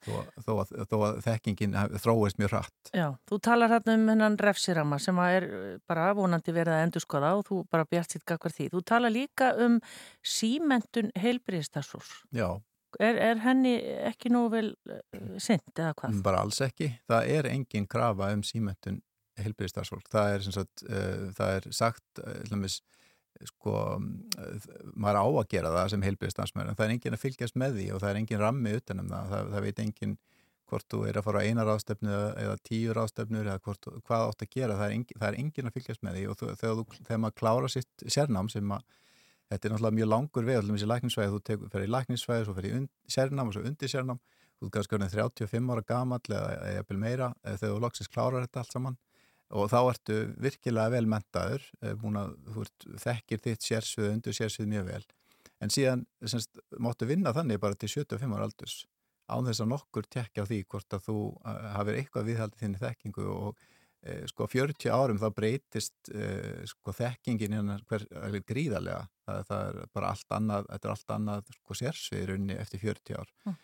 þó, 0.00 0.14
þó, 0.44 0.52
að, 0.62 0.72
þó 0.88 0.96
að 1.08 1.20
þekkingin 1.26 1.76
þróist 2.00 2.40
mjög 2.40 2.54
hratt 2.54 2.92
Já, 2.96 3.06
þú 3.28 3.40
talar 3.44 3.74
hérna 3.74 3.96
um 3.98 4.08
hennan 4.12 4.38
refsirama 4.40 5.00
sem 5.02 5.20
er 5.24 5.46
bara 5.90 6.10
vonandi 6.16 6.54
verið 6.56 6.76
að 6.76 6.86
endur 6.86 7.04
skoða 7.04 7.34
og 7.36 7.46
þú 7.50 7.62
bara 7.72 7.88
bjart 7.88 8.16
sitt 8.16 8.24
gagvar 8.28 8.54
því. 8.54 8.70
Þú 8.72 8.82
talar 8.88 9.12
líka 9.12 9.52
um 9.60 9.78
símentun 10.24 11.12
heilbriðistarsús 11.20 12.20
Já 12.36 12.60
Er, 12.98 13.14
er 13.22 13.38
henni 13.44 13.76
ekki 14.08 14.32
nú 14.34 14.48
vel 14.50 14.72
uh, 14.90 14.96
synd 15.38 15.78
eða 15.78 15.92
hvað? 15.94 16.16
Bara 16.26 16.40
alls 16.42 16.58
ekki. 16.64 16.88
Það 17.06 17.28
er 17.36 17.48
engin 17.52 17.86
krafa 17.86 18.32
um 18.34 18.42
símentun 18.42 18.98
helbriðistarsfólk. 19.46 20.08
Það 20.12 20.32
er, 20.36 20.48
sagt, 20.56 20.84
uh, 20.86 21.28
það 21.36 21.52
er 21.58 21.68
sagt, 21.76 22.22
hljumis, 22.48 22.80
sko, 23.50 23.76
uh, 23.98 24.66
maður 24.94 25.20
á 25.22 25.26
að 25.28 25.48
gera 25.54 25.74
það 25.76 25.92
sem 25.94 26.08
helbriðistarsmör, 26.08 26.70
en 26.70 26.78
það 26.78 26.86
er 26.86 26.96
engin 26.96 27.18
að 27.18 27.24
fylgjast 27.24 27.60
með 27.60 27.78
því 27.78 27.88
og 27.94 28.02
það 28.02 28.12
er 28.12 28.20
engin 28.22 28.42
rammi 28.44 28.76
utanum 28.80 29.10
það. 29.12 29.34
Það, 29.34 29.52
það 29.54 29.66
veit 29.68 29.84
engin 29.86 30.16
hvort 30.70 30.86
þú 30.86 31.02
er 31.10 31.18
að 31.18 31.26
fara 31.26 31.40
á 31.42 31.46
eina 31.50 31.66
ráðstöfnu 31.66 32.16
eða 32.38 32.56
tíu 32.62 32.92
ráðstöfnur 32.94 33.48
eða 33.48 33.62
hvort, 33.64 33.88
hvað 34.06 34.26
átt 34.28 34.44
að 34.46 34.52
gera. 34.54 34.78
Það 34.78 34.86
er, 34.86 34.96
engin, 34.98 35.18
það 35.18 35.28
er 35.32 35.38
engin 35.42 35.70
að 35.70 35.76
fylgjast 35.78 36.04
með 36.06 36.18
því 36.18 36.26
og 36.30 36.38
þú, 36.38 36.50
þegar, 36.60 36.76
þú, 36.78 37.00
þegar 37.08 37.22
maður 37.24 37.38
klára 37.40 37.70
sitt 37.74 38.04
sérnám 38.06 38.50
sem 38.52 38.76
að 38.76 38.84
Þetta 39.50 39.66
er 39.66 39.72
náttúrulega 39.72 39.96
mjög 39.96 40.08
langur 40.10 40.44
allir 40.46 40.66
með 40.70 40.76
þessi 40.76 40.86
lækningssvæði, 40.86 41.30
þú 41.34 41.70
fer 41.72 41.82
í 41.82 41.86
lækningssvæði, 41.90 42.44
svo 42.46 42.52
fer 42.54 42.66
í 42.68 42.74
sérnám 43.10 43.48
og 43.50 43.56
svo 43.56 43.62
undir 43.66 43.90
sérnám, 43.90 44.20
þú 44.60 44.68
er 44.68 44.72
kannski 44.76 44.98
35 45.16 45.72
ára 45.74 45.82
gamall 45.88 46.20
eða 46.28 46.68
eða 46.68 46.98
meira 47.00 47.30
þegar 47.42 47.72
þú 47.72 47.80
loksist 47.82 48.12
klárar 48.14 48.44
þetta 48.46 48.62
allt 48.62 48.76
saman 48.76 48.98
og 49.50 49.70
þá 49.72 49.78
ertu 49.80 50.18
virkilega 50.40 50.94
vel 50.94 51.06
mentaður, 51.10 51.64
eh, 51.82 51.94
að, 51.94 52.36
þú 52.54 52.66
ert, 52.66 52.86
þekkir 53.04 53.42
þitt 53.46 53.66
sérsvið, 53.66 54.12
undir 54.14 54.36
sérsvið 54.36 54.70
mjög 54.74 54.86
vel, 54.92 55.02
en 55.60 55.74
síðan 55.74 56.06
semst, 56.24 56.62
máttu 56.78 57.08
vinna 57.10 57.34
þannig 57.36 57.60
bara 57.62 57.78
til 57.78 57.90
75 57.90 58.36
ára 58.36 58.48
aldurs 58.48 58.84
án 59.30 59.46
þess 59.46 59.62
að 59.62 59.70
nokkur 59.70 60.06
tekja 60.10 60.42
á 60.42 60.48
því 60.48 60.62
hvort 60.70 60.96
að 60.96 61.04
þú 61.06 61.18
eh, 61.46 61.68
hafið 61.76 62.00
eitthvað 62.00 62.30
viðhaldið 62.30 62.64
þinni 62.64 62.80
þekkingu 62.80 63.26
og 63.30 63.60
e, 64.00 64.14
sko 64.30 64.46
40 64.50 64.90
árum 64.90 65.20
þá 65.20 65.26
breytist 65.36 66.10
e, 66.10 66.30
sko 66.66 66.94
þekkingin 66.96 67.58
innan 67.60 67.84
hver 67.86 68.06
gríðarlega, 68.48 69.04
það, 69.26 69.42
það 69.50 69.66
er 69.68 69.92
bara 69.94 70.14
allt 70.14 70.34
annað, 70.38 70.70
þetta 70.70 70.88
er 70.88 70.94
allt 70.94 71.14
annað 71.16 71.52
sko 71.58 71.78
sérsvið 71.82 72.24
runni 72.32 72.56
eftir 72.58 72.82
40 72.86 73.20
ár. 73.20 73.34
Mm 73.46 73.58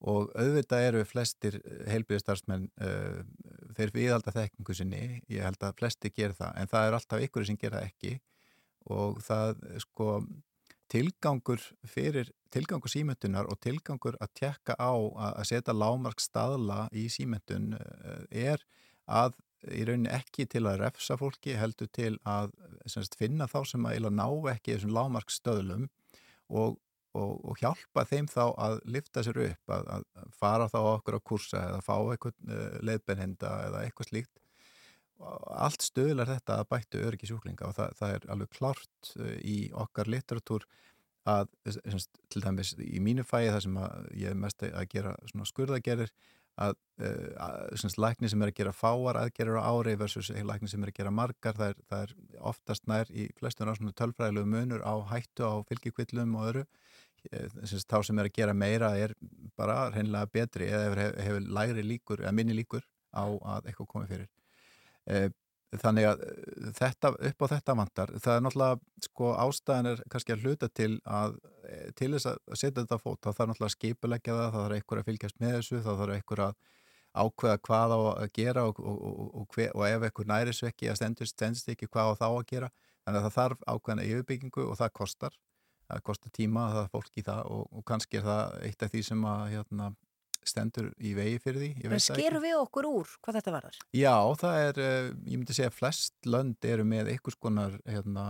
og 0.00 0.32
auðvitað 0.38 0.84
eru 0.88 1.04
flestir 1.08 1.58
eh, 1.58 1.86
heilbíðistarsmenn 1.90 2.68
uh, 2.80 2.88
eh, 2.88 3.70
þeir 3.78 3.94
viðhalda 3.94 4.34
þekkingu 4.34 4.76
sinni, 4.76 5.04
ég 5.30 5.42
held 5.42 5.62
að 5.66 5.78
flesti 5.80 6.12
ger 6.14 6.36
það, 6.38 6.52
en 6.60 6.70
það 6.70 6.86
er 6.86 6.98
alltaf 6.98 7.24
ykkur 7.26 7.48
sem 7.48 7.58
gera 7.58 7.82
ekki. 7.86 8.18
Og 8.94 9.18
það 9.20 9.58
sko 9.82 10.12
tilgangur 10.88 11.60
fyrir 11.84 12.30
tilgangur 12.54 12.90
símyndunar 12.92 13.48
og 13.50 13.58
tilgangur 13.60 14.16
að 14.22 14.32
tjekka 14.40 14.76
á 14.80 14.92
að 15.34 15.44
setja 15.50 15.74
lámark 15.76 16.22
staðla 16.22 16.86
í 16.96 17.08
símyndun 17.12 17.74
uh, 17.76 18.24
eh, 18.30 18.54
er 18.54 18.64
að 19.04 19.36
í 19.74 19.82
rauninni 19.84 20.12
ekki 20.14 20.46
til 20.46 20.64
að 20.70 20.84
refsa 20.84 21.16
fólki 21.18 21.56
heldur 21.58 21.90
til 21.90 22.14
að 22.22 22.52
semst, 22.86 23.16
finna 23.18 23.48
þá 23.50 23.58
sem 23.66 23.88
að 23.90 24.06
ná 24.14 24.28
ekki 24.52 24.76
þessum 24.76 24.94
lámark 24.94 25.32
stöðlum 25.34 25.88
og 26.48 26.78
og, 27.18 27.38
og 27.44 27.60
hjálpa 27.60 28.04
þeim 28.08 28.28
þá 28.30 28.42
að 28.54 28.80
lifta 28.96 29.24
sér 29.26 29.40
upp, 29.44 29.72
að, 29.74 29.88
að 29.94 30.34
fara 30.38 30.68
þá 30.70 30.78
okkur 30.80 31.18
á 31.18 31.26
kursa 31.30 31.64
eða 31.70 31.80
fá 31.84 31.96
eitthvað 31.96 32.36
eh, 32.48 32.78
leiðbennhinda 32.88 33.54
eða 33.68 33.82
eitthvað 33.84 34.12
slíkt. 34.12 34.34
Allt 35.18 35.82
stöðlar 35.82 36.30
þetta 36.30 36.60
að 36.60 36.68
bættu 36.70 37.02
öryggisjúklinga 37.02 37.66
og 37.66 37.74
það, 37.74 37.94
það 37.98 38.12
er 38.14 38.26
alveg 38.34 38.52
klart 38.54 39.12
uh, 39.18 39.32
í 39.42 39.56
okkar 39.74 40.10
litteratúr 40.14 40.66
að 41.28 41.48
semst, 41.74 42.20
til 42.30 42.42
dæmis 42.44 42.76
í 42.78 43.00
mínu 43.02 43.24
fæi 43.26 43.48
það 43.50 43.62
sem 43.64 43.80
ég 44.14 44.30
er 44.30 44.38
mest 44.38 44.62
að 44.64 44.84
gera 44.92 45.16
skurðagerir 45.50 46.12
að, 46.58 46.78
að 47.42 47.98
lækni 48.00 48.30
sem 48.30 48.42
er 48.42 48.52
að 48.52 48.56
gera 48.60 48.72
fáar 48.72 49.18
aðgerir 49.20 49.58
á 49.58 49.68
ári 49.68 49.96
versus 49.98 50.30
lækni 50.30 50.70
sem 50.70 50.86
er 50.86 50.92
að 50.92 51.00
gera 51.02 51.12
margar 51.14 51.58
það 51.58 51.74
er, 51.74 51.82
það 51.90 52.06
er 52.06 52.14
oftast 52.52 52.88
nær 52.88 53.12
í 53.12 53.26
flestum 53.36 53.92
tölfræðilegu 53.98 54.48
munur 54.54 54.86
á 54.86 54.94
hættu 55.10 55.44
á 55.44 55.60
fylgjikvillum 55.68 56.38
og 56.38 56.48
öru 56.52 56.64
Eh, 56.64 57.07
þá 57.28 57.98
sem 58.06 58.20
er 58.20 58.28
að 58.28 58.36
gera 58.38 58.54
meira 58.54 58.92
er 58.98 59.14
bara 59.58 59.88
hreinlega 59.94 60.30
betri 60.32 60.70
eða 60.70 60.86
hefur, 60.86 61.20
hefur 61.26 61.50
læri 61.58 61.84
líkur 61.84 62.24
eða 62.24 62.32
minni 62.36 62.56
líkur 62.56 62.86
á 63.14 63.24
að 63.26 63.68
eitthvað 63.70 63.90
komi 63.92 64.08
fyrir. 64.08 64.28
E, 65.08 65.28
þannig 65.76 66.08
að 66.08 66.24
eh, 66.24 66.70
þetta, 66.78 67.12
upp 67.30 67.44
á 67.44 67.46
þetta 67.52 67.76
vantar. 67.76 68.14
Það 68.22 68.34
er 68.34 68.44
náttúrulega, 68.46 68.80
sko 69.08 69.32
ástæðan 69.44 69.90
er 69.92 70.02
kannski 70.12 70.34
að 70.34 70.46
hluta 70.46 70.68
til 70.72 70.92
að 71.04 71.38
til 71.98 72.14
þess 72.14 72.30
að 72.30 72.38
setja 72.56 72.80
þetta 72.80 72.96
fót, 73.02 73.20
þá 73.20 73.28
þarf 73.28 73.50
náttúrulega 73.50 73.68
að 73.68 73.76
skipulegja 73.76 74.36
það, 74.38 74.50
þá 74.52 74.58
þarf 74.58 74.76
einhver 74.78 75.00
að 75.00 75.08
fylgjast 75.10 75.40
með 75.42 75.56
þessu 75.58 75.80
þá 75.84 75.90
þarf 75.90 76.14
einhver 76.14 76.44
að 76.46 76.54
ákveða 77.18 77.58
hvað 77.66 77.94
á 77.94 78.00
að 78.00 78.30
gera 78.36 78.64
og, 78.68 78.80
og, 78.80 79.20
og, 79.26 79.46
hver, 79.54 79.72
og 79.74 79.84
ef 79.88 80.06
einhver 80.06 80.28
nærisvekki 80.28 80.88
að 80.88 80.98
stendist, 81.00 81.34
stendist 81.36 81.70
ekki 81.72 81.88
hvað 81.90 82.14
á 82.14 82.18
þá 82.20 82.26
að 82.28 82.46
gera. 82.52 82.70
Þannig 83.04 83.20
að 83.20 83.26
það 83.26 83.36
þarf 83.38 83.62
ákveðana 83.72 84.06
yfirbyggingu 84.08 84.64
og 84.68 84.78
það 84.78 84.94
kostar 85.00 85.38
það 85.88 86.04
kostar 86.10 86.34
tíma 86.36 86.66
að 86.66 86.76
það 86.76 86.84
er 86.84 86.92
fólk 86.96 87.16
í 87.16 87.24
það 87.28 87.48
og, 87.54 87.64
og 87.72 87.86
kannski 87.88 88.20
er 88.20 88.28
það 88.28 88.60
eitt 88.68 88.84
af 88.84 88.92
því 88.92 89.02
sem 89.08 89.24
að 89.28 89.42
hérna, 89.54 89.88
stendur 90.48 90.90
í 91.04 91.12
vegi 91.16 91.40
fyrir 91.42 91.60
því 91.60 91.88
En 91.90 92.02
skeru 92.02 92.40
við 92.42 92.56
okkur 92.60 92.88
úr 92.88 93.14
hvað 93.24 93.38
þetta 93.38 93.54
varðar? 93.54 93.78
Já, 93.96 94.14
það 94.40 94.60
er, 94.64 94.80
eh, 94.84 95.08
ég 95.28 95.40
myndi 95.40 95.56
segja 95.56 95.74
flest 95.74 96.28
lönd 96.28 96.68
eru 96.68 96.86
með 96.88 97.12
einhvers 97.12 97.38
konar 97.42 97.76
hérna, 97.84 98.26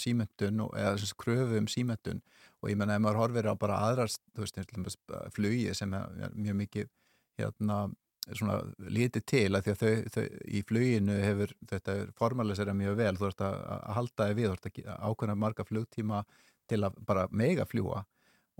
símöndun 0.00 0.66
eða 0.72 1.12
kröfu 1.20 1.60
um 1.60 1.70
símöndun 1.70 2.22
og 2.60 2.72
ég 2.72 2.80
menna 2.80 2.98
ef 2.98 3.04
maður 3.04 3.22
horfir 3.22 3.50
á 3.50 3.54
bara 3.56 3.80
aðrast 3.88 4.22
þú 4.34 4.46
veist, 4.46 5.04
flugi 5.36 5.74
sem 5.76 5.94
er 5.94 6.32
mjög 6.34 6.58
mikið 6.62 6.90
hérna 7.40 7.84
svona 8.32 8.60
lítið 8.78 9.24
til 9.28 9.50
að 9.52 9.66
því 9.66 9.72
að 9.72 9.80
þau, 9.82 9.94
þau 10.14 10.24
í 10.48 10.62
fluginu 10.64 11.16
hefur 11.20 11.52
þetta 11.70 11.96
formalisera 12.16 12.74
mjög 12.76 12.96
vel, 13.00 13.12
þú 13.20 13.28
ert 13.28 13.44
að, 13.44 13.56
að 13.74 13.96
halda 13.98 14.28
þig 14.28 14.38
við, 14.38 14.46
þú 14.48 14.54
ert 14.54 14.68
að 14.70 15.08
ákveðna 15.10 15.36
marga 15.42 15.66
flugtíma 15.68 16.22
til 16.70 16.82
að 16.86 16.98
bara 17.06 17.26
mega 17.30 17.66
fljúa 17.68 18.04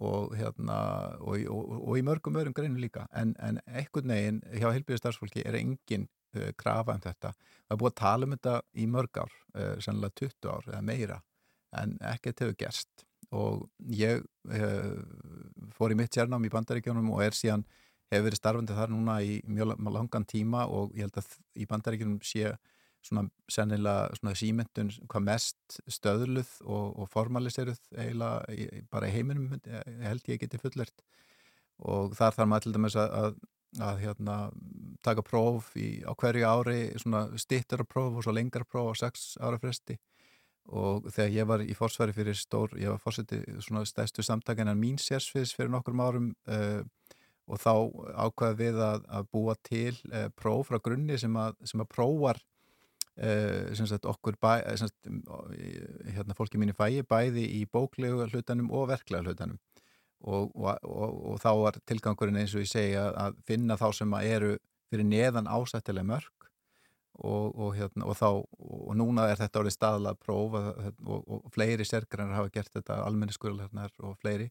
og, 0.03 0.35
hérna, 0.35 0.79
og, 1.23 1.39
og, 1.51 1.75
og 1.79 1.99
í 1.99 2.05
mörgum 2.07 2.39
öðrum 2.41 2.57
greinu 2.57 2.83
líka 2.83 3.07
en, 3.15 3.35
en 3.39 3.61
ekkert 3.67 4.09
neginn 4.11 4.43
hjá 4.51 4.73
heilbíðastarsfólki 4.73 5.45
er 5.47 5.59
engin 5.61 6.09
uh, 6.35 6.51
krafa 6.59 6.97
um 6.97 7.05
þetta. 7.05 7.31
Það 7.65 7.77
er 7.77 7.81
búið 7.83 7.93
að 7.93 8.01
tala 8.01 8.27
um 8.27 8.35
þetta 8.35 8.57
í 8.75 8.89
mörg 8.91 9.23
ár, 9.23 9.39
uh, 9.55 9.77
sannlega 9.85 10.19
20 10.25 10.51
ár 10.51 10.71
eða 10.73 10.83
meira 10.91 11.21
en 11.79 11.97
ekkert 12.11 12.43
hefur 12.43 12.59
gerst 12.59 13.07
og 13.35 13.65
ég 13.91 14.23
uh, 14.51 14.99
fór 15.75 15.95
í 15.95 15.99
mitt 15.99 16.15
sérnám 16.15 16.45
í 16.47 16.53
bandaríkjónum 16.53 17.15
og 17.15 17.25
er 17.25 17.39
síðan 17.39 17.65
hefur 18.13 18.29
verið 18.29 18.41
starfandi 18.41 18.77
þar 18.77 18.93
núna 18.93 19.19
í 19.25 19.39
mjög 19.47 19.75
langan 19.95 20.27
tíma 20.29 20.67
og 20.71 20.95
ég 20.95 21.09
held 21.09 21.23
að 21.23 21.37
í 21.59 21.67
bandaríkjónum 21.71 22.21
sé 22.27 22.55
svona 23.05 23.27
sennilega 23.53 24.15
svona 24.19 24.37
símyndun 24.39 24.93
hvað 25.11 25.27
mest 25.29 25.81
stöðluð 25.93 26.55
og, 26.65 26.87
og 27.03 27.11
formaliseruð 27.13 27.81
eiginlega 27.93 28.85
bara 28.93 29.11
í 29.11 29.15
heiminum 29.15 29.53
held 30.05 30.31
ég 30.31 30.41
geti 30.41 30.61
fullert 30.63 31.05
og 31.83 32.15
þar 32.17 32.37
þarf 32.37 32.51
maður 32.51 32.67
til 32.67 32.75
dæmis 32.77 32.97
að, 32.99 33.15
að, 33.21 33.39
að 33.85 34.01
hérna, 34.05 34.39
taka 35.05 35.25
próf 35.27 35.73
í, 35.77 35.89
á 36.07 36.13
hverju 36.15 36.49
ári 36.49 36.81
svona 37.01 37.27
stittara 37.41 37.87
próf 37.89 38.19
og 38.19 38.27
svo 38.27 38.35
lengara 38.35 38.69
próf 38.69 38.95
á 38.95 39.07
sex 39.07 39.35
ára 39.41 39.59
fresti. 39.61 39.99
Og 40.65 41.11
þegar 41.13 41.35
ég 41.35 41.49
var 41.49 41.61
í 41.61 41.75
fórsværi 41.77 42.15
fyrir 42.17 42.37
stór, 42.39 42.73
ég 42.81 42.89
var 42.89 43.03
fórsetið 43.03 43.59
svona 43.67 43.83
stæstu 43.85 44.25
samtakan 44.25 44.71
en 44.73 44.81
mín 44.81 44.97
sérsviðs 44.97 45.53
fyrir 45.57 45.75
nokkur 45.75 45.99
árum 46.01 46.31
uh, 46.49 46.81
og 47.45 47.61
þá 47.61 47.73
ákvaði 48.25 48.57
við 48.63 48.81
að, 48.81 49.05
að 49.13 49.29
búa 49.35 49.57
til 49.61 49.93
uh, 50.09 50.31
próf 50.33 50.71
frá 50.71 50.81
grunni 50.81 51.19
sem 51.21 51.37
að, 51.37 51.59
sem 51.69 51.85
að 51.85 51.91
prófar 51.93 52.41
Uh, 53.15 53.71
sagt, 53.79 54.09
okkur 54.11 54.35
bæ, 54.43 54.57
eh, 54.67 54.77
sagt, 54.77 54.97
hérna 56.17 56.35
fólki 56.35 56.59
mín 56.59 56.73
í 56.73 56.75
fæi 56.75 57.05
bæði 57.07 57.45
í 57.47 57.61
bóklegu 57.71 58.27
hlutanum 58.27 58.73
og 58.75 58.89
verklega 58.91 59.23
hlutanum. 59.23 59.61
Og, 60.25 60.51
og, 60.57 60.81
og, 60.83 61.15
og 61.31 61.39
þá 61.39 61.51
var 61.61 61.79
tilgangurinn 61.87 62.41
eins 62.41 62.57
og 62.57 62.65
ég 62.65 62.73
segja 62.73 63.07
að 63.13 63.39
finna 63.47 63.79
þá 63.79 63.87
sem 63.95 64.19
eru 64.19 64.57
fyrir 64.91 65.07
neðan 65.07 65.47
ásættilega 65.47 66.09
mörg 66.11 66.49
og 67.15 67.77
hérna 67.77 68.11
þá 68.19 68.29
og 68.43 68.95
núna 68.99 69.29
er 69.31 69.39
þetta 69.39 69.61
orðið 69.61 69.77
staðla 69.77 70.17
próf 70.19 70.57
og 70.59 71.51
fleiri 71.55 71.87
sérgrannar 71.87 72.41
hafa 72.41 72.51
gert 72.57 72.75
þetta 72.75 72.97
almenni 73.05 73.37
skurðlarnar 73.37 73.95
og 74.03 74.17
fleiri. 74.19 74.51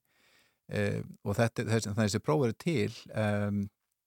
Uh, 0.71 1.01
og 1.27 1.35
þetta, 1.35 1.67
þessi, 1.67 1.97
þessi 1.99 2.23
próf 2.23 2.45
eru 2.47 2.55
til 2.55 2.93
um, 3.11 3.65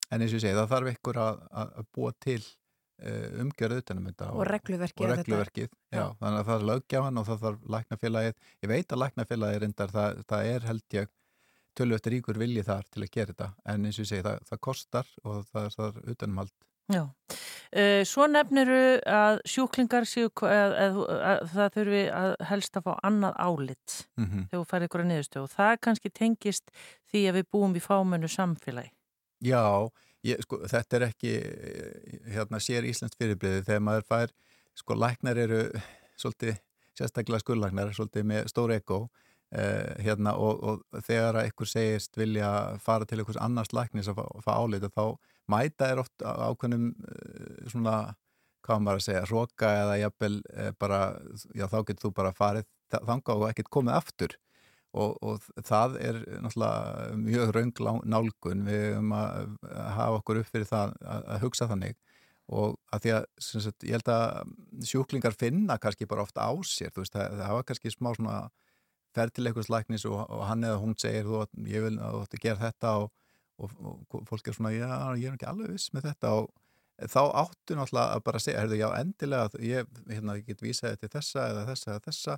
en 0.08 0.22
eins 0.22 0.30
og 0.32 0.38
ég 0.38 0.46
segja 0.46 0.62
það 0.62 0.70
þarf 0.72 0.94
ykkur 0.94 1.20
að, 1.20 1.42
að 1.60 1.90
búa 1.92 2.16
til 2.24 2.40
Eh, 2.40 2.65
umgjörðu 3.42 3.82
utanum 3.82 4.08
þetta 4.08 4.30
og 4.32 4.46
regluverkið, 4.48 5.04
og 5.04 5.10
regluverkið 5.12 5.68
já, 5.68 6.04
þannig 6.20 6.38
að 6.38 6.46
það 6.48 6.54
er 6.56 6.66
löggjáðan 6.70 7.20
og 7.20 7.26
það 7.28 7.42
þarf 7.44 7.66
læknafélagið. 7.74 8.38
Ég 8.64 8.72
veit 8.72 8.92
að 8.92 9.02
læknafélagið 9.02 9.62
reyndar 9.64 9.92
það, 9.92 10.22
það 10.30 10.52
er 10.52 10.68
held 10.70 10.96
ég 10.96 11.10
tölvöld 11.76 12.08
ríkur 12.12 12.40
vilji 12.40 12.64
þar 12.64 12.88
til 12.88 13.04
að 13.04 13.12
gera 13.12 13.34
þetta. 13.34 13.50
En 13.68 13.84
eins 13.84 13.98
og 13.98 14.06
ég 14.06 14.10
segi 14.12 14.24
það, 14.24 14.46
það 14.48 14.62
kostar 14.68 15.12
og 15.24 15.44
það 15.52 15.68
er 15.88 16.00
utanumhald. 16.14 16.54
Já, 16.86 17.02
Uh, 17.74 18.04
svo 18.06 18.28
nefniru 18.30 19.00
að 19.10 19.40
sjúklingar 19.50 20.04
séu 20.06 20.28
að, 20.46 20.74
að, 20.78 20.98
að 21.18 21.40
það 21.50 21.72
þurfi 21.74 22.02
að 22.14 22.34
helst 22.46 22.78
að 22.78 22.84
fá 22.86 22.92
annað 23.08 23.40
álit 23.42 23.96
mm 24.14 24.24
-hmm. 24.24 24.44
þegar 24.46 24.60
þú 24.60 24.68
færði 24.70 24.88
ykkur 24.88 25.02
að 25.02 25.08
niðurstöðu. 25.10 25.42
Og 25.42 25.54
það 25.56 25.72
kannski 25.82 26.12
tengist 26.14 26.70
því 27.10 27.22
að 27.26 27.36
við 27.40 27.48
búum 27.52 27.74
í 27.74 27.82
fámennu 27.82 28.30
samfélagi. 28.30 28.92
Já, 29.42 29.90
ég, 30.26 30.42
sko, 30.44 30.60
þetta 30.68 30.98
er 30.98 31.06
ekki 31.10 31.34
hérna 32.34 32.60
sér 32.62 32.88
Íslands 32.88 33.18
fyrirbliði 33.18 33.64
þegar 33.66 33.84
maður 33.86 34.08
fær, 34.10 34.34
sko 34.76 34.96
læknar 34.98 35.38
eru 35.40 35.62
svolítið, 36.18 36.58
sérstaklega 36.96 37.44
skullæknar 37.44 37.94
svolítið 37.96 38.28
með 38.32 38.50
stór 38.52 38.74
ego 38.76 39.06
Uh, 39.54 39.92
hérna, 40.02 40.32
og, 40.42 40.58
og 40.66 41.02
þegar 41.06 41.36
einhver 41.38 41.68
segist 41.70 42.16
vilja 42.18 42.48
fara 42.82 43.06
til 43.06 43.20
einhvers 43.20 43.38
annars 43.38 43.70
læknis 43.70 44.08
að 44.10 44.18
fá 44.42 44.56
álita 44.58 44.88
þá 44.90 45.04
mæta 45.46 45.86
er 45.92 46.00
oft 46.02 46.24
ákveðnum 46.26 46.88
uh, 46.90 47.68
svona, 47.70 47.92
hvað 48.66 48.82
maður 48.82 48.98
að 48.98 49.04
segja 49.04 49.20
róka 49.30 49.70
eða 49.84 50.00
jafnvel 50.00 50.32
uh, 50.50 50.72
bara, 50.82 50.98
já 51.54 51.68
þá 51.70 51.78
getur 51.78 52.08
þú 52.08 52.10
bara 52.18 52.34
farið 52.34 52.66
þanga 52.96 53.36
og 53.38 53.46
ekkert 53.52 53.70
komið 53.78 53.94
aftur 54.00 54.34
og, 54.96 55.16
og 55.22 55.64
það 55.66 55.96
er 56.00 56.18
náttúrulega 56.42 57.16
mjög 57.20 57.54
raung 57.56 58.02
nálgun. 58.08 58.64
Við 58.66 58.98
um 58.98 59.14
að 59.16 59.56
hafa 59.96 60.20
okkur 60.20 60.40
upp 60.42 60.52
fyrir 60.52 60.68
það 60.70 60.94
að, 61.00 61.24
að 61.34 61.42
hugsa 61.44 61.70
þannig. 61.70 61.98
Og 62.56 62.76
að 62.94 63.02
því 63.02 63.12
að 63.16 63.24
sagt, 63.42 63.86
ég 63.88 63.96
held 63.96 64.10
að 64.14 64.52
sjúklingar 64.86 65.34
finna 65.34 65.78
kannski 65.82 66.06
bara 66.06 66.22
ofta 66.22 66.46
á 66.46 66.54
sér, 66.62 66.92
veist, 66.94 67.14
það, 67.14 67.40
það 67.40 67.50
hafa 67.50 67.66
kannski 67.70 67.90
smá 67.90 68.12
svona 68.14 68.36
fer 69.16 69.32
til 69.34 69.48
einhvers 69.48 69.70
læknis 69.72 70.04
og, 70.06 70.20
og 70.30 70.44
hann 70.46 70.62
eða 70.66 70.82
hún 70.82 70.94
segir 71.00 71.26
þú 71.26 71.42
ég 71.72 71.86
vil 71.88 71.96
að 71.96 72.18
þú 72.18 72.22
ætti 72.26 72.40
að 72.40 72.46
gera 72.46 72.62
þetta. 72.68 72.94
Og, 73.56 73.74
og, 73.80 74.22
fólk 74.28 74.48
er 74.50 74.56
svona 74.56 74.74
já, 74.74 74.92
ég 75.16 75.30
er 75.30 75.36
ekki 75.38 75.50
alveg 75.50 75.72
viss 75.74 75.92
með 75.96 76.10
þetta. 76.10 76.34
Og 76.38 77.08
þá 77.10 77.22
áttu 77.42 77.76
náttúrulega 77.76 78.16
að 78.16 78.26
bara 78.28 78.42
segja, 78.42 78.60
herðu 78.62 78.80
já 78.80 78.88
endilega, 79.00 79.62
ég, 79.64 79.96
hérna, 80.08 80.36
ég 80.38 80.46
get 80.48 80.62
vísaði 80.64 81.00
til 81.02 81.12
þessa 81.16 81.48
eða 81.50 81.64
þessa 81.72 81.90
eða 81.94 82.04
þessa 82.06 82.36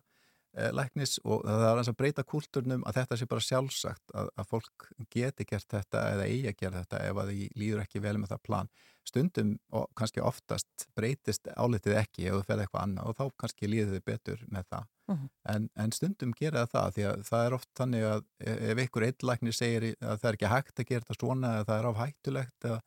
læknis 0.75 1.19
og 1.25 1.45
það 1.47 1.67
er 1.69 1.81
að 1.83 1.97
breyta 1.99 2.25
kúlturnum 2.27 2.85
að 2.89 3.01
þetta 3.01 3.19
sé 3.19 3.29
bara 3.31 3.47
sjálfsagt 3.47 4.15
að, 4.15 4.31
að 4.35 4.53
fólk 4.53 4.87
geti 5.13 5.47
gert 5.49 5.69
þetta 5.71 6.05
eða 6.15 6.29
eigi 6.29 6.51
að 6.51 6.61
gera 6.63 6.83
þetta 6.83 7.03
ef 7.07 7.21
að 7.23 7.33
því 7.33 7.49
líður 7.63 7.83
ekki 7.85 8.03
vel 8.05 8.17
með 8.19 8.33
það 8.35 8.45
plan 8.49 8.71
stundum 9.09 9.55
og 9.73 9.89
kannski 9.97 10.23
oftast 10.25 10.87
breytist 10.97 11.49
álitið 11.57 11.97
ekki 12.03 12.29
ef 12.29 12.39
þú 12.39 12.45
ferði 12.49 12.67
eitthvað 12.67 12.85
annað 12.85 13.11
og 13.11 13.19
þá 13.19 13.25
kannski 13.43 13.71
líður 13.71 13.97
þið 13.97 14.05
betur 14.11 14.45
með 14.53 14.69
það 14.69 14.85
uh 14.85 15.15
mhm. 15.15 15.23
-huh. 15.23 15.55
en, 15.55 15.69
en 15.85 15.93
stundum 15.97 16.35
gera 16.37 16.67
það 16.67 16.95
því 16.97 17.09
að 17.11 17.27
það 17.31 17.47
er 17.47 17.59
oft 17.59 17.71
þannig 17.81 18.07
að 18.13 18.23
e, 18.39 18.57
ef 18.73 18.83
einhver 18.85 19.09
eitthlæknir 19.09 19.57
segir 19.57 19.89
að 20.01 20.17
það 20.21 20.31
er 20.31 20.39
ekki 20.39 20.55
hægt 20.55 20.81
að 20.81 20.89
gera 20.91 21.05
þetta 21.07 21.21
svona 21.21 21.53
eða 21.57 21.69
það 21.71 21.79
er 21.79 21.91
áhættulegt 21.93 22.69
eða, 22.71 22.81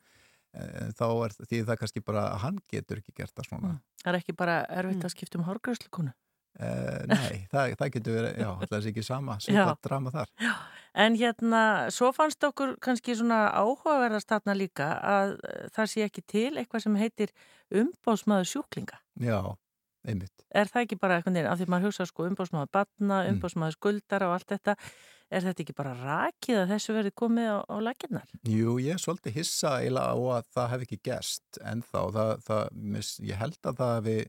e, 0.54 0.64
þá 1.00 1.08
er 1.10 1.38
því 1.40 1.64
það 1.70 1.80
kannski 1.84 2.06
bara 2.12 2.26
að 2.34 2.42
hann 2.46 2.60
getur 2.68 3.02
ekki 3.02 3.18
gert 3.22 3.36
það 3.36 3.50
svona. 3.50 3.72
Mm. 3.72 3.82
Það 4.04 4.14
er 4.14 4.20
ekki 4.20 4.38
bara 4.44 4.58
erfitt 4.82 5.08
að 5.08 5.16
skipta 5.16 5.40
um 5.40 5.48
hórgröðslukonu? 5.50 6.14
Uh, 6.60 7.06
nei, 7.08 7.46
það, 7.48 7.74
það 7.80 7.92
getur 7.96 8.16
verið, 8.18 8.34
já, 8.44 8.50
það 8.66 8.74
er 8.78 8.88
ekki 8.90 9.04
sama 9.08 9.38
svipað 9.44 9.78
drama 9.88 10.12
þar 10.12 10.32
já. 10.36 10.52
En 11.02 11.16
hérna, 11.16 11.62
svo 11.96 12.10
fannst 12.12 12.44
okkur 12.44 12.74
kannski 12.84 13.16
svona 13.16 13.46
áhugaverðast 13.56 14.28
þarna 14.28 14.58
líka 14.60 14.90
að 15.00 15.38
það 15.72 15.88
sé 15.94 16.04
ekki 16.04 16.24
til 16.28 16.50
eitthvað 16.60 16.84
sem 16.84 16.98
heitir 17.00 17.32
umbásmaður 17.72 18.50
sjúklinga 18.52 19.00
Já, 19.24 19.40
einmitt. 20.04 20.44
Er 20.52 20.68
það 20.68 20.86
ekki 20.90 21.00
bara 21.00 21.22
eitthvað 21.22 21.38
nefn, 21.38 21.50
af 21.54 21.62
því 21.62 21.70
maður 21.72 21.88
hugsa 21.88 22.10
sko 22.10 22.28
umbásmaður 22.28 22.74
batna, 22.76 23.22
mm. 23.22 23.32
umbásmaður 23.38 23.78
skuldara 23.78 24.28
og 24.28 24.36
allt 24.36 24.52
þetta, 24.52 24.76
er 25.32 25.48
þetta 25.48 25.66
ekki 25.66 25.78
bara 25.80 25.96
rakið 26.02 26.60
að 26.66 26.76
þessu 26.76 26.98
verið 27.00 27.18
komið 27.24 27.50
á, 27.56 27.60
á 27.64 27.76
laginnar? 27.88 28.36
Jú, 28.44 28.76
ég 28.84 29.00
er 29.00 29.04
svolítið 29.06 29.40
hissa 29.40 29.78
eiginlega 29.80 30.12
á 30.12 30.20
að 30.36 30.52
það 30.58 30.70
hef 30.76 30.86
ekki 30.90 31.02
gerst 31.08 31.64
en 31.64 31.88
þá, 31.88 32.00
það, 32.20 32.36
það, 32.50 32.70
ég 33.32 33.44
held 33.46 33.60
að 33.64 33.82
það 33.82 33.98
hefði 34.02 34.20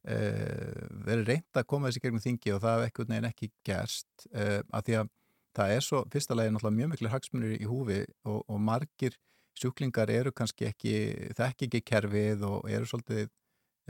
verið 0.00 1.26
reynd 1.28 1.58
að 1.60 1.66
koma 1.68 1.90
þessi 1.90 2.00
gegnum 2.00 2.22
þingi 2.24 2.54
og 2.54 2.62
það 2.62 2.78
hef 2.78 2.86
ekkert 2.90 3.10
neginn 3.10 3.28
ekki 3.28 3.48
gerst 3.68 4.28
e, 4.32 4.46
af 4.72 4.86
því 4.86 4.94
að 4.96 5.10
það 5.56 5.74
er 5.74 5.84
svo, 5.84 6.04
fyrsta 6.12 6.36
lagi 6.38 6.52
náttúrulega 6.54 6.78
mjög 6.78 6.92
miklu 6.94 7.10
hagsmunir 7.12 7.58
í 7.58 7.68
húfi 7.68 7.98
og, 8.24 8.40
og 8.46 8.62
margir 8.62 9.18
sjúklingar 9.58 10.10
eru 10.12 10.32
kannski 10.32 10.68
ekki, 10.70 10.94
þekk 11.36 11.66
ekki 11.68 11.84
kerfið 11.90 12.44
og 12.48 12.70
eru 12.70 12.88
svolítið 12.88 13.28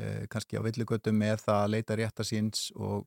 eh, 0.01 0.27
kannski 0.33 0.59
á 0.59 0.65
villugötu 0.67 1.13
með 1.15 1.45
það 1.45 1.63
að 1.63 1.73
leita 1.77 1.99
rétta 2.01 2.27
síns 2.27 2.71
og 2.75 3.07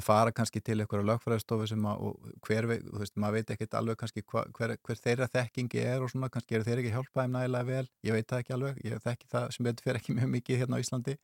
fara 0.00 0.32
kannski 0.32 0.62
til 0.64 0.78
einhverja 0.80 1.04
lögfræðstofu 1.04 1.66
sem 1.68 1.82
að, 1.84 2.04
hver, 2.46 2.68
þú 2.80 3.00
veist, 3.02 3.16
maður 3.20 3.34
veit 3.36 3.50
ekkert 3.52 3.74
alveg 3.76 3.98
kannski 4.00 4.22
hva, 4.24 4.46
hver, 4.56 4.76
hver 4.80 5.00
þeirra 5.02 5.28
þekkingi 5.28 5.82
er 5.84 6.04
og 6.04 6.08
svona, 6.08 6.30
kannski 6.32 6.56
eru 6.56 6.64
þeir 6.64 6.80
ekki 6.80 6.94
hjálpaðið 6.94 7.34
nægilega 7.34 7.68
vel, 7.68 7.90
ég 8.08 8.16
veit 8.16 8.30
það 8.30 8.44
ekki 8.44 8.54
alveg, 8.56 8.80
ég 8.86 9.02
þekki 9.04 9.28
það 9.34 9.50
sem 9.52 9.68
betur 9.68 9.88
fyrir 9.88 10.00
ekki 10.00 10.16
mjög 10.16 10.32
mikið 10.38 10.62
hérna 10.62 10.80
á 10.80 10.82
Íslandi 10.86 11.18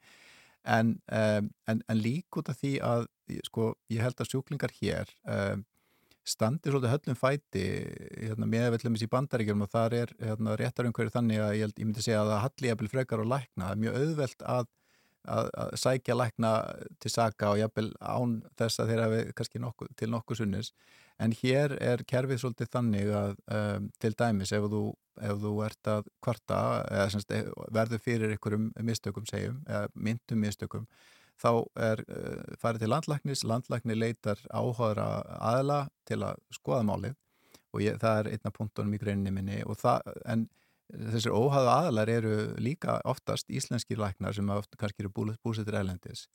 en, 0.64 0.94
um, 1.12 1.50
en, 1.70 1.82
en 1.88 1.98
lík 1.98 2.38
út 2.40 2.48
af 2.50 2.58
því 2.60 2.78
að, 2.84 3.08
sko, 3.46 3.72
ég 3.92 4.04
held 4.04 4.20
að 4.20 4.30
sjúklingar 4.32 4.74
hér 4.80 5.12
um, 5.24 5.64
standi 6.28 6.68
svolítið 6.68 6.92
höllum 6.92 7.16
fæti 7.16 7.66
hérna, 8.20 8.48
með 8.50 8.72
vellumis 8.74 9.04
í 9.06 9.10
bandaríkjum 9.12 9.64
og 9.64 9.70
þar 9.72 9.96
er 10.02 10.10
hérna, 10.20 10.56
réttar 10.60 10.88
umhverju 10.88 11.14
þannig 11.14 11.40
að 11.40 11.54
ég, 11.56 11.62
held, 11.64 11.78
ég 11.78 11.88
myndi 11.88 12.04
segja 12.04 12.24
að 12.24 12.32
það 12.34 12.44
halli 12.46 12.72
jafnvel 12.72 12.90
frekar 12.92 13.22
og 13.22 13.30
lækna, 13.32 13.62
það 13.62 13.72
er 13.72 13.80
mjög 13.84 14.02
auðvelt 14.02 14.44
að 14.56 14.68
að, 15.28 15.48
að 15.60 15.72
sækja 15.82 16.16
lækna 16.16 16.52
til 17.02 17.12
saka 17.12 17.52
og 17.52 17.60
jafnvel 17.60 17.90
án 18.00 18.38
þess 18.58 18.82
að 18.82 18.92
þeirra 18.92 19.08
við 19.12 19.32
kannski 19.38 19.62
nokku, 19.62 19.88
til 19.98 20.10
nokkuð 20.12 20.42
sunnis 20.42 20.72
en 21.22 21.34
hér 21.40 21.74
er 21.82 22.02
kerfið 22.08 22.42
svolítið 22.42 22.72
þannig 22.72 23.12
að 23.18 23.36
um, 23.58 23.86
til 24.02 24.14
dæmis 24.18 24.52
ef 24.54 24.66
þú, 24.72 24.82
ef 25.28 25.38
þú 25.42 25.52
ert 25.66 25.90
að 25.92 26.10
kvarta 26.24 26.58
eða 26.86 27.06
semst, 27.14 27.32
eh, 27.34 27.48
verður 27.74 28.02
fyrir 28.04 28.34
einhverjum 28.34 28.68
mistökum 28.86 29.26
segjum, 29.30 29.62
eða 29.66 29.88
myndum 29.94 30.44
mistökum 30.44 30.86
þá 31.38 31.50
er 31.88 32.02
uh, 32.06 32.54
farið 32.62 32.84
til 32.84 32.92
landlæknis, 32.94 33.46
landlækni 33.46 33.98
leitar 33.98 34.42
áhugaðra 34.50 35.08
aðla 35.52 35.80
til 36.08 36.22
að 36.26 36.44
skoða 36.54 36.84
málið 36.86 37.18
og 37.74 37.82
ég, 37.84 37.98
það 38.00 38.22
er 38.22 38.30
einna 38.34 38.54
punktunum 38.54 38.94
í 38.94 39.02
greininni 39.02 39.34
minni 39.34 39.60
og 39.66 39.78
það, 39.78 40.14
en 40.24 40.46
þessir 40.88 41.34
óhæðu 41.36 41.68
aðalar 41.68 42.10
eru 42.10 42.36
líka 42.62 42.98
oftast 43.08 43.50
íslenskir 43.52 44.00
læknar 44.00 44.34
sem 44.34 44.48
ofta 44.54 44.78
kannski 44.80 45.04
eru 45.04 45.12
búsettir 45.44 45.76
elendis 45.76 46.26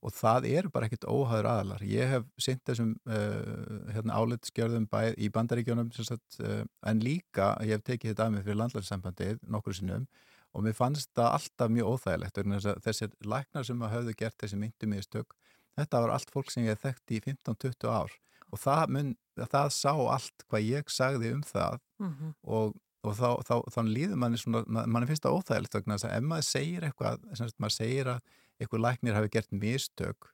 og 0.00 0.14
það 0.16 0.46
eru 0.48 0.70
bara 0.72 0.88
ekkit 0.88 1.04
óhæður 1.04 1.48
aðalar. 1.50 1.84
Ég 1.84 2.08
hef 2.14 2.26
synt 2.40 2.62
þessum 2.68 2.94
uh, 3.04 3.92
hérna, 3.92 4.16
álitskjörðum 4.16 4.88
í 5.20 5.28
bandaríkjónum 5.34 5.92
sagt, 5.96 6.40
uh, 6.40 6.64
en 6.88 7.02
líka 7.04 7.52
ég 7.66 7.76
hef 7.76 7.84
tekið 7.84 8.14
þetta 8.14 8.26
af 8.26 8.34
mig 8.34 8.46
fyrir 8.46 8.60
landlægssambandið 8.62 9.44
nokkur 9.52 9.76
sinnum 9.76 10.08
og 10.56 10.64
mér 10.66 10.74
fannst 10.74 11.12
það 11.14 11.36
alltaf 11.36 11.70
mjög 11.70 11.92
óþægilegt 11.94 12.40
þessir 12.82 13.12
læknar 13.22 13.66
sem 13.66 13.84
hafðu 13.86 14.16
gert 14.18 14.38
þessi 14.40 14.58
myndum 14.58 14.96
í 14.96 15.02
stök, 15.04 15.36
þetta 15.78 16.02
var 16.02 16.16
allt 16.16 16.32
fólk 16.34 16.50
sem 16.50 16.64
ég 16.66 16.74
hef 16.74 16.82
þekkt 16.88 17.14
í 17.14 17.20
15-20 17.28 17.92
ár 17.92 18.16
og 18.50 18.58
það, 18.58 18.84
mun, 18.96 19.12
það 19.38 19.68
sá 19.76 19.92
allt 19.94 20.46
hvað 20.48 20.66
ég 20.66 20.90
sagði 20.90 21.34
um 21.36 21.44
það 21.46 21.78
mm 22.00 22.14
-hmm. 22.16 22.32
og 22.42 22.78
og 23.06 23.16
þá, 23.16 23.28
þá, 23.48 23.54
þá 23.72 23.80
líður 23.88 24.18
manni 24.20 24.38
svona, 24.40 24.60
manni 24.68 25.08
finnst 25.08 25.24
það 25.24 25.38
óþægilegt 25.38 25.76
ef 25.80 26.24
maður 26.26 26.46
segir 26.46 26.84
eitthvað, 26.84 27.22
semst, 27.38 27.56
maður 27.62 27.76
segir 27.78 28.10
að 28.12 28.18
eitthvað 28.60 28.84
læknir 28.84 29.16
hafi 29.16 29.32
gert 29.32 29.50
mistök. 29.56 30.30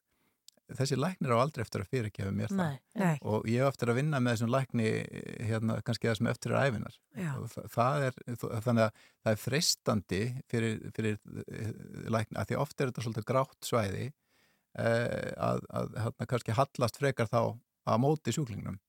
Þessi 0.66 0.96
læknir 0.98 1.30
á 1.30 1.38
aldrei 1.38 1.62
eftir 1.62 1.84
að 1.84 1.92
fyrirgefa 1.94 2.32
mér 2.34 2.50
nei, 2.50 2.78
það 2.90 3.04
nei. 3.04 3.18
og 3.22 3.44
ég 3.46 3.62
hef 3.62 3.68
eftir 3.70 3.92
að 3.92 3.98
vinna 4.00 4.18
með 4.18 4.34
þessum 4.34 4.50
lækni 4.50 4.88
hérna 5.46 5.76
kannski 5.86 6.08
það 6.10 6.16
sem 6.18 6.28
eftir 6.32 6.54
er 6.56 6.64
æfinar 6.66 6.96
það, 7.14 7.68
það 7.70 8.06
er, 8.08 8.18
þannig 8.64 8.82
að 8.82 8.96
það 8.96 9.30
er 9.30 9.38
freistandi 9.44 10.20
fyrir, 10.50 10.80
fyrir 10.96 11.20
eh, 11.44 11.70
lækni, 12.10 12.40
að 12.42 12.50
því 12.50 12.58
ofta 12.64 12.82
er 12.82 12.90
þetta 12.90 13.04
svolítið 13.06 13.28
grátt 13.30 13.70
svæði 13.70 14.08
eh, 14.08 15.30
að, 15.46 15.62
að 15.70 15.94
hérna 16.02 16.28
kannski 16.34 16.58
hallast 16.58 16.98
frekar 16.98 17.30
þá 17.30 17.40
að 17.86 18.02
móti 18.02 18.34
sjúklingnum. 18.34 18.80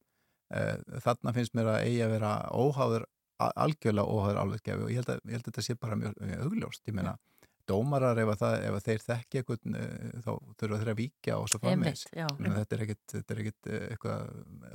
Eh, 0.57 0.81
þarna 1.05 1.35
finnst 1.37 1.53
mér 1.53 1.75
að 1.75 1.83
eigi 1.85 2.01
að 2.07 2.17
vera 2.17 2.33
óháður 2.57 3.05
algjörlega 3.37 4.09
óhæður 4.09 4.39
alveggefi 4.41 4.85
og 4.85 4.91
ég 4.91 5.01
held, 5.01 5.09
að, 5.13 5.19
ég 5.25 5.37
held 5.37 5.45
að 5.45 5.51
þetta 5.51 5.65
sé 5.65 5.75
bara 5.77 5.97
mjög, 5.99 6.15
mjög 6.25 6.45
augljóst, 6.47 6.83
ég 6.89 6.95
meina 6.97 7.17
dómarar 7.67 8.19
ef, 8.21 8.31
það, 8.39 8.55
ef 8.67 8.85
þeir 8.85 9.03
þekki 9.03 9.39
eitthvað 9.41 9.77
eh, 9.79 10.17
þá 10.25 10.31
þurfa 10.61 10.79
þeir 10.81 10.91
að 10.91 10.99
víkja 11.01 11.37
og 11.37 11.47
svo 11.51 11.59
frammeins 11.61 12.03
þetta 12.09 12.77
er 12.77 12.83
ekkit 12.85 13.69
eh, 13.71 13.85
eitthvað 13.91 14.25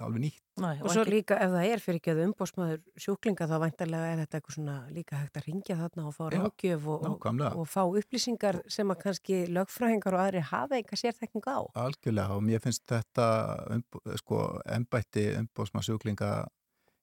alveg 0.07 0.25
nýtt. 0.27 0.41
Næ, 0.63 0.69
og, 0.75 0.85
og 0.85 0.95
svo 0.95 1.05
líka 1.09 1.39
ef 1.41 1.53
það 1.55 1.67
er 1.71 1.83
fyrir 1.83 2.01
ekki 2.01 2.13
að 2.13 2.23
umbósmaður 2.27 2.81
sjúklinga 3.01 3.49
þá 3.49 3.55
væntarlega 3.63 4.09
er 4.13 4.23
þetta 4.23 4.39
eitthvað 4.39 4.57
svona 4.59 4.79
líka 4.93 5.21
hægt 5.21 5.39
að 5.41 5.47
ringja 5.49 5.79
þarna 5.81 6.07
og 6.11 6.17
fá 6.17 6.25
rákjöf 6.37 6.89
og, 6.93 7.07
og, 7.09 7.45
og 7.51 7.69
fá 7.73 7.83
upplýsingar 7.87 8.61
sem 8.71 8.93
að 8.93 9.05
kannski 9.07 9.43
lögfræðingar 9.49 10.19
og 10.19 10.25
aðri 10.27 10.47
hafa 10.53 10.79
eitthvað 10.79 11.05
sérþekking 11.07 11.49
á. 11.49 11.61
Algjörlega 11.87 12.37
og 12.37 12.45
mér 12.45 12.65
finnst 12.65 12.85
þetta 12.93 13.29
um, 13.73 13.87
sko 14.21 14.43
ennbætti 14.77 15.31
umbósmaður 15.41 15.89
sjúklinga 15.93 16.35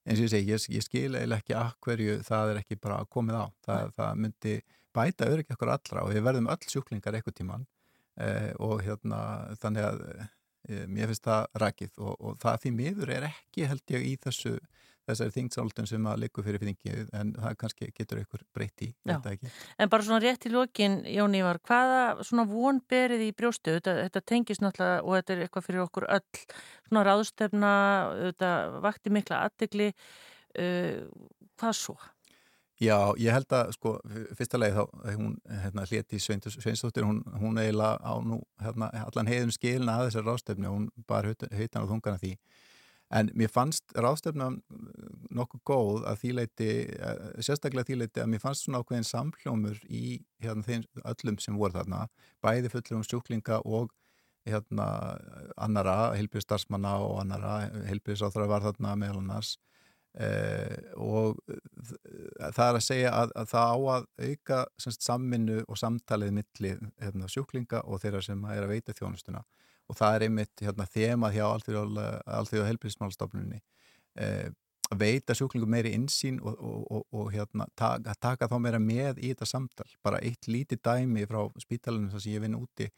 eins 0.10 0.19
og 0.19 0.25
ég 0.25 0.32
segi, 0.34 0.52
ég, 0.54 0.65
ég 0.78 0.86
skil 0.86 1.17
eiginlega 1.17 1.41
ekki 1.41 1.56
að 1.58 1.71
hverju 1.86 2.19
það 2.25 2.54
er 2.54 2.62
ekki 2.63 2.80
bara 2.82 2.99
komið 3.12 3.39
á. 3.41 3.45
Það, 3.65 3.91
það 3.97 4.21
myndi 4.23 4.56
bæta 4.95 5.30
öryggi 5.30 5.56
okkur 5.56 5.73
allra 5.75 6.04
og 6.06 6.13
við 6.13 6.25
verðum 6.25 6.49
öll 6.52 6.67
sjúklingar 6.67 7.17
eitthvað 7.17 7.39
tíman 7.39 7.65
eh, 8.19 8.52
og 8.60 8.84
hérna 8.86 9.21
þannig 9.62 9.88
að 9.88 10.04
eh, 10.10 10.86
mér 10.88 11.12
finnst 11.12 11.28
það 11.28 11.62
rækið 11.63 12.02
og, 12.04 12.13
og 12.19 12.38
það 12.43 12.62
því 12.65 12.75
miður 12.82 13.15
er 13.17 13.30
ekki 13.30 13.69
held 13.69 13.95
ég 13.95 14.08
í 14.12 14.15
þessu 14.23 14.58
þessari 15.10 15.34
þingsáldun 15.34 15.88
sem 15.89 16.08
að 16.10 16.23
likur 16.23 16.45
fyrir 16.45 16.63
þingið 16.63 17.12
en 17.17 17.32
það 17.38 17.56
kannski 17.63 17.89
getur 17.97 18.21
einhver 18.21 18.43
breytt 18.56 18.84
í 18.86 18.89
En 19.82 19.91
bara 19.91 20.06
svona 20.06 20.21
rétt 20.23 20.45
í 20.45 20.54
lokin 20.54 20.99
Jón 21.10 21.38
Ívar, 21.38 21.62
hvaða 21.65 22.25
svona 22.28 22.45
von 22.49 22.82
berið 22.89 23.25
í 23.25 23.32
brjóstu, 23.38 23.78
þetta, 23.78 23.95
þetta 24.06 24.23
tengis 24.34 24.62
náttúrulega 24.63 25.02
og 25.04 25.17
þetta 25.17 25.36
er 25.36 25.43
eitthvað 25.45 25.67
fyrir 25.67 25.86
okkur 25.86 26.08
öll 26.17 26.43
svona 26.89 27.06
ráðstefna, 27.08 27.73
þetta 28.28 28.54
vakti 28.86 29.13
mikla 29.15 29.43
aðdegli 29.47 29.89
uh, 29.89 31.04
hvað 31.60 31.78
svo? 31.82 31.97
Já, 32.80 33.12
ég 33.20 33.34
held 33.36 33.52
að 33.52 33.74
sko, 33.76 33.92
fyrsta 34.39 34.60
leið 34.60 34.78
þá, 34.78 34.84
hún 35.20 35.34
hérna 35.52 35.84
hleti 35.89 36.20
Sveinsdóttir, 36.24 37.04
hún, 37.04 37.18
hún 37.42 37.60
eiginlega 37.60 37.98
á 38.00 38.13
nú 38.24 38.38
hérna, 38.63 38.88
allan 39.04 39.28
heiðum 39.28 39.52
skilna 39.52 39.98
að 40.00 40.08
þessar 40.08 40.28
ráðstöfni, 40.30 40.72
hún 40.72 40.86
bar 41.10 41.28
hautan 41.28 41.82
og 41.84 41.89
þungana 41.92 42.22
því, 42.22 42.32
en 43.20 43.34
mér 43.36 43.52
fannst 43.52 43.92
ráðstöfna 44.00 44.48
nokkuð 45.36 45.63
góð 45.68 46.08
að 46.08 46.24
því 46.24 46.34
leiti, 46.38 46.72
eh, 46.96 47.22
sérstaklega 47.44 47.89
því 47.89 48.00
leiti 48.06 48.24
að 48.24 48.32
mér 48.32 48.46
fannst 48.46 48.63
svona 48.63 48.80
ákveðin 48.80 49.12
samhljómur 49.12 49.84
í 49.92 50.04
hérna 50.39 50.63
þeim 50.63 50.88
öllum 51.04 51.44
sem 51.44 51.60
voru 51.60 51.76
þarna, 51.82 52.06
bæði 52.39 52.72
fullur 52.72 53.02
um 53.02 53.08
sjúklinga 53.10 53.60
og 53.65 53.92
hérna 54.48 54.88
annara, 55.60 56.13
heilbjörnstarsmanna 56.15 56.96
og 57.04 57.26
annara, 57.26 57.58
heilbjörnsáþra 57.92 58.48
var 58.48 58.63
þarna 58.70 58.96
meðal 58.96 59.20
annars 59.26 59.58
Uh, 60.17 60.74
og 60.98 61.38
það 61.45 62.63
er 62.63 62.78
að 62.80 62.82
segja 62.82 63.10
að, 63.13 63.34
að 63.38 63.50
það 63.52 63.69
á 63.69 63.78
að 63.93 64.08
auka 64.26 64.62
semst, 64.82 65.04
samvinnu 65.06 65.60
og 65.67 65.78
samtalið 65.78 66.32
millir 66.39 66.80
hérna, 66.98 67.30
sjúklinga 67.30 67.84
og 67.86 68.02
þeirra 68.02 68.24
sem 68.26 68.41
er 68.50 68.65
að 68.65 68.74
veita 68.74 68.95
þjónustuna. 68.98 69.43
Og 69.89 69.98
það 69.98 70.15
er 70.15 70.26
einmitt 70.26 70.63
hérna, 70.65 70.88
þemað 70.89 71.38
hjá 71.38 71.45
allþjóða 71.52 72.72
helbriðsmálstofnunni 72.72 73.62
uh, 73.62 74.50
að 74.89 75.04
veita 75.04 75.36
sjúklingum 75.38 75.69
meiri 75.69 75.93
insýn 75.93 76.39
og, 76.41 76.58
og, 76.58 76.82
og, 76.89 77.06
og 77.13 77.32
hérna, 77.34 77.69
taka, 77.78 78.15
taka 78.17 78.50
þá 78.50 78.58
meira 78.65 78.82
með 78.82 79.22
í 79.22 79.30
þetta 79.32 79.48
samtal. 79.50 79.88
Bara 80.04 80.22
eitt 80.26 80.50
lítið 80.50 80.82
dæmi 80.89 81.28
frá 81.30 81.43
spítalunum 81.62 82.17
sem 82.17 82.34
ég 82.34 82.43
vinn 82.43 82.58
úti 82.58 82.89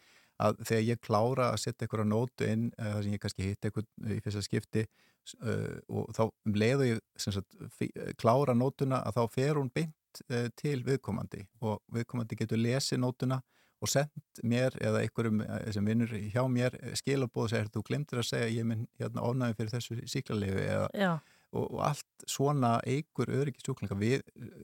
að 0.41 0.60
þegar 0.65 0.84
ég 0.88 1.01
klára 1.06 1.47
að 1.51 1.62
setja 1.63 1.86
einhverja 1.86 2.10
nótu 2.10 2.49
inn 2.49 2.67
uh, 2.73 2.91
þar 2.95 3.06
sem 3.06 3.15
ég 3.15 3.23
kannski 3.23 3.47
hitt 3.47 3.67
eitthvað 3.67 4.13
í 4.15 4.19
fyrsta 4.25 4.43
skipti 4.45 4.84
uh, 4.86 5.77
og 5.89 6.12
þá 6.17 6.23
um 6.27 6.58
leiðu 6.58 6.89
ég 6.89 7.01
sagt, 7.21 7.58
klára 8.21 8.56
nótuna 8.58 9.01
að 9.06 9.19
þá 9.19 9.38
fer 9.38 9.60
hún 9.60 9.71
beint 9.73 10.23
uh, 10.30 10.47
til 10.60 10.82
viðkomandi. 10.88 11.45
Og 11.65 11.82
viðkomandi 11.93 12.39
getur 12.39 12.62
lesið 12.62 13.04
nótuna 13.04 13.41
og 13.82 13.89
sendt 13.89 14.41
mér 14.45 14.75
eða 14.77 15.01
einhverjum 15.01 15.39
sem 15.73 15.88
vinnur 15.89 16.12
hjá 16.30 16.43
mér 16.45 16.75
skilabóð 16.99 17.47
og 17.47 17.54
segir 17.54 17.71
þú 17.73 17.82
glemtir 17.88 18.21
að 18.21 18.27
segja 18.27 18.49
ég 18.54 18.67
minn 18.69 18.84
hérna 19.01 19.23
ofnaði 19.25 19.58
fyrir 19.58 19.71
þessu 19.73 19.97
síklarlegu 20.12 20.62
eða 20.67 21.15
og, 21.51 21.65
og 21.65 21.80
allt 21.89 22.27
svona 22.30 22.75
eigur 22.88 23.32
öryggi 23.34 23.63
sjúklinga. 23.65 23.97
Við 23.99 24.21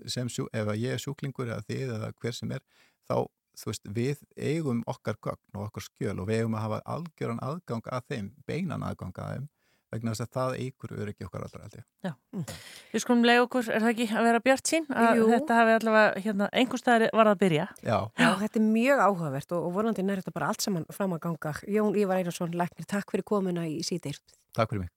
sem, 0.10 0.30
sjú, 0.32 0.48
ef 0.54 0.70
ég 0.78 0.96
er 0.96 1.02
sjúklingur 1.02 1.50
eða 1.50 1.66
þið 1.68 1.96
eða 1.98 2.12
hver 2.22 2.38
sem 2.38 2.54
er 2.56 2.63
þá 3.08 3.26
þú 3.58 3.72
veist, 3.72 3.91
við 3.93 4.24
eigum 4.38 4.82
okkar 4.89 5.20
gögn 5.24 5.60
og 5.60 5.67
okkar 5.67 5.88
skjöl 5.88 6.17
og 6.22 6.30
við 6.30 6.43
eigum 6.43 6.58
að 6.58 6.65
hafa 6.67 6.82
algjöran 6.98 7.43
aðgang 7.43 7.91
að 7.91 8.10
þeim, 8.12 8.34
beinan 8.50 8.86
aðgang 8.86 9.15
að 9.17 9.36
þeim 9.36 9.48
vegna 9.93 10.13
þess 10.13 10.26
að 10.26 10.32
það 10.36 10.56
eigur 10.62 10.93
öryggi 10.98 11.26
okkar 11.28 11.46
allra 11.46 11.63
held 11.63 11.78
ég. 11.78 11.86
Já, 12.04 12.12
mm. 12.36 12.46
við 12.91 13.04
skulum 13.04 13.24
leið 13.28 13.43
okkur, 13.46 13.70
er 13.72 13.86
það 13.86 13.93
ekki 13.93 14.08
að 14.12 14.28
vera 14.28 14.41
bjart 14.48 14.72
sín 14.72 14.88
að 14.91 15.22
Jú. 15.22 15.30
þetta 15.32 15.60
hafi 15.62 15.76
allavega, 15.78 16.24
hérna, 16.26 16.50
einhver 16.62 16.82
staðar 16.82 17.15
var 17.20 17.32
að 17.32 17.39
byrja? 17.46 17.70
Já. 17.80 17.98
Já, 18.20 18.28
þetta 18.43 18.62
er 18.62 18.67
mjög 18.67 19.06
áhugavert 19.06 19.56
og, 19.56 19.70
og 19.70 19.78
volandi 19.78 20.06
nær 20.08 20.22
þetta 20.22 20.36
bara 20.36 20.52
allt 20.52 20.67
saman 20.67 20.88
fram 20.91 21.15
að 21.15 21.24
ganga. 21.30 21.56
Jón 21.78 21.96
Ívar 21.96 22.20
Einarsson, 22.20 22.60
Læknir, 22.60 22.89
takk 22.89 23.15
fyrir 23.15 23.28
komuna 23.32 23.63
í 23.70 23.80
síðir. 23.88 24.20
Takk 24.58 24.76
fyrir 24.76 24.88
mig. 24.88 24.93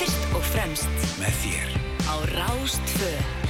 Fyrst 0.00 0.26
og 0.32 0.50
fremst 0.54 1.08
með 1.20 1.40
þér 1.44 1.78
á 2.08 2.14
Rástföð. 2.32 3.49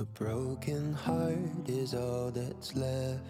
A 0.00 0.02
broken 0.02 0.94
heart 0.94 1.68
is 1.68 1.92
all 1.92 2.30
that's 2.30 2.74
left. 2.74 3.20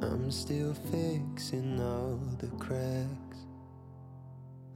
I'm 0.00 0.30
still 0.30 0.72
fixing 0.72 1.78
all 1.78 2.18
the 2.38 2.46
cracks. 2.56 3.44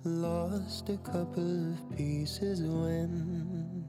Lost 0.04 0.90
a 0.90 0.98
couple 0.98 1.72
of 1.72 1.96
pieces 1.96 2.60
when 2.60 3.86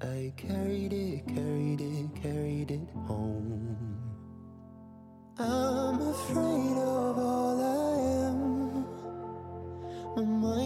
I 0.00 0.32
carried 0.36 0.92
it, 0.92 1.24
carried 1.28 1.80
it, 1.80 2.10
carried 2.20 2.72
it 2.72 2.88
home. 3.06 3.76
I'm 5.38 6.02
afraid 6.02 6.78
of 6.78 7.16
all 7.16 7.60
I 7.62 8.26
am. 8.26 8.42
My 10.42 10.61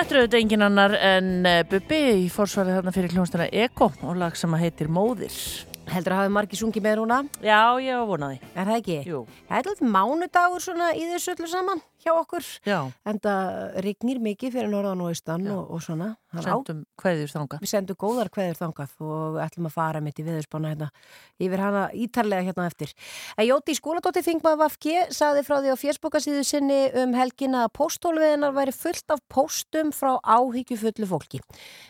Þetta 0.00 0.14
eru 0.14 0.20
auðvitað 0.24 0.40
engin 0.40 0.62
annar 0.64 0.92
en 0.96 1.26
eh, 1.44 1.58
Bubbi 1.68 1.96
í 2.22 2.28
fórsvarið 2.32 2.78
þarna 2.78 2.92
fyrir 2.94 3.12
kljónstuna 3.12 3.48
Eko 3.66 3.90
og 4.00 4.14
lag 4.16 4.38
sem 4.40 4.54
að 4.56 4.62
heitir 4.62 4.88
Móðir. 4.88 5.34
Heldur 5.92 6.14
að 6.16 6.22
hafi 6.22 6.32
margi 6.32 6.56
sungið 6.56 6.86
með 6.86 6.94
núna? 7.02 7.18
Já, 7.44 7.76
ég 7.84 8.00
var 8.00 8.08
vonaði. 8.08 8.38
Er 8.54 8.70
það 8.70 8.78
ekki? 8.78 8.96
Jú. 9.10 9.20
Það 9.50 9.58
er 9.58 9.68
alltaf 9.74 9.92
mánudagur 9.98 10.64
svona 10.64 10.88
í 10.96 11.04
þessu 11.10 11.34
öllu 11.34 11.50
saman 11.52 11.84
hjá 12.04 12.12
okkur. 12.14 12.46
Já, 12.66 12.78
En 13.04 13.20
það 13.20 13.78
rignir 13.86 14.20
mikið 14.22 14.54
fyrir 14.56 14.70
norðan 14.72 15.02
og 15.04 15.12
austan 15.12 15.46
og, 15.50 15.70
og 15.70 15.82
svona. 15.84 16.14
Sendum 16.30 16.84
kveðjur 17.00 17.32
þanga. 17.32 17.58
Við 17.58 17.70
sendum 17.72 17.98
góðar 17.98 18.28
kveður 18.30 18.58
þangað 18.60 18.92
og 19.02 19.38
ætlum 19.42 19.66
að 19.66 19.74
fara 19.74 20.02
mitt 20.04 20.20
í 20.22 20.24
viðurspána 20.26 20.70
hérna 20.70 20.88
yfir 21.42 21.62
hana 21.64 21.80
ítarlega 21.90 22.46
hérna 22.46 22.66
eftir. 22.70 22.92
En 23.34 23.48
Jóti 23.48 23.74
Skúladóttir 23.74 24.22
Þingmaður 24.28 24.60
Vafki 24.60 24.94
saði 25.10 25.42
frá 25.46 25.56
því 25.58 25.74
á 25.74 25.76
fjersbókasíðu 25.80 26.44
sinni 26.46 26.78
um 27.02 27.16
helgina 27.18 27.64
að 27.66 27.72
póstólfiðinar 27.80 28.54
væri 28.54 28.74
fullt 28.76 29.16
af 29.16 29.24
póstum 29.32 29.90
frá 29.96 30.12
áhyggjufullu 30.22 31.08
fólki. 31.10 31.42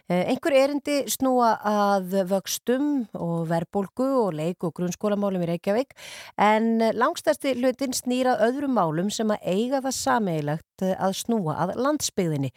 Eh, 0.08 0.32
Einhver 0.32 0.56
erindi 0.56 1.02
snúa 1.12 1.52
að 1.60 2.16
vöxtum 2.32 2.88
og 3.20 3.44
verðbólgu 3.50 4.08
og 4.22 4.32
leik 4.40 4.64
og 4.64 4.72
grunnskólamálum 4.80 5.44
í 5.44 5.50
Reykjavík 5.52 5.92
en 6.40 6.80
langstæsti 6.96 7.58
hlutin 7.60 7.92
snýrað 7.92 8.46
öðrum 8.48 8.72
málum 8.78 9.12
sem 9.12 9.28
að 9.28 9.44
eiga 9.44 9.84
það 9.84 9.99
sameigilegt 10.00 10.84
að 10.88 11.14
snúa 11.18 11.56
að 11.64 11.74
landsbyggðinni. 11.84 12.50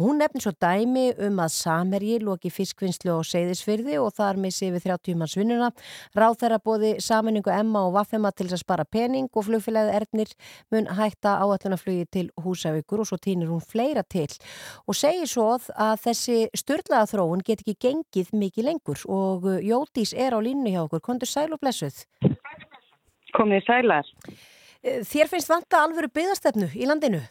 Hún 0.00 0.20
nefnir 0.20 0.46
svo 0.46 0.52
dæmi 0.56 1.10
um 1.26 1.40
að 1.42 1.52
Samerji 1.56 2.18
loki 2.24 2.50
fiskvinnslu 2.52 3.16
á 3.16 3.20
Seyðisfyrði 3.26 3.98
og 4.00 4.14
þar 4.16 4.40
missi 4.40 4.70
við 4.72 4.88
30 4.88 5.18
manns 5.20 5.36
vinnuna. 5.38 5.70
Ráð 6.16 6.38
þeirra 6.42 6.60
bóði 6.64 6.92
saminningu 7.04 7.52
Emma 7.52 7.84
og 7.86 7.94
Vaffema 7.96 8.32
til 8.32 8.48
þess 8.48 8.60
að 8.60 8.64
spara 8.64 8.88
pening 8.88 9.28
og 9.32 9.46
flugfélagið 9.48 9.98
Ernir 10.00 10.34
mun 10.74 10.90
hætta 10.98 11.36
áallunaflugi 11.44 12.08
til 12.12 12.26
Húsavíkur 12.42 13.04
og 13.04 13.10
svo 13.10 13.20
týnir 13.20 13.52
hún 13.52 13.64
fleira 13.64 14.02
til. 14.02 14.28
Og 14.86 14.96
segir 14.96 15.28
svo 15.30 15.52
að 15.56 15.96
þessi 16.08 16.38
störlaða 16.56 17.12
þróun 17.12 17.44
get 17.46 17.62
ekki 17.62 17.76
gengið 17.86 18.34
mikið 18.36 18.70
lengur 18.70 19.06
og 19.08 19.48
Jótís 19.64 20.14
er 20.16 20.36
á 20.36 20.40
línu 20.40 20.72
hjá 20.72 20.84
okkur. 20.86 21.04
Kondur 21.04 21.30
sæl 21.30 21.52
og 21.52 21.62
blessuð. 21.62 22.04
Komið 23.36 23.66
sælar. 23.66 24.06
Þér 24.86 25.30
finnst 25.30 25.50
vanta 25.50 25.82
alvöru 25.82 26.10
byggðastefnu 26.14 26.68
í 26.78 26.86
landinu? 26.86 27.22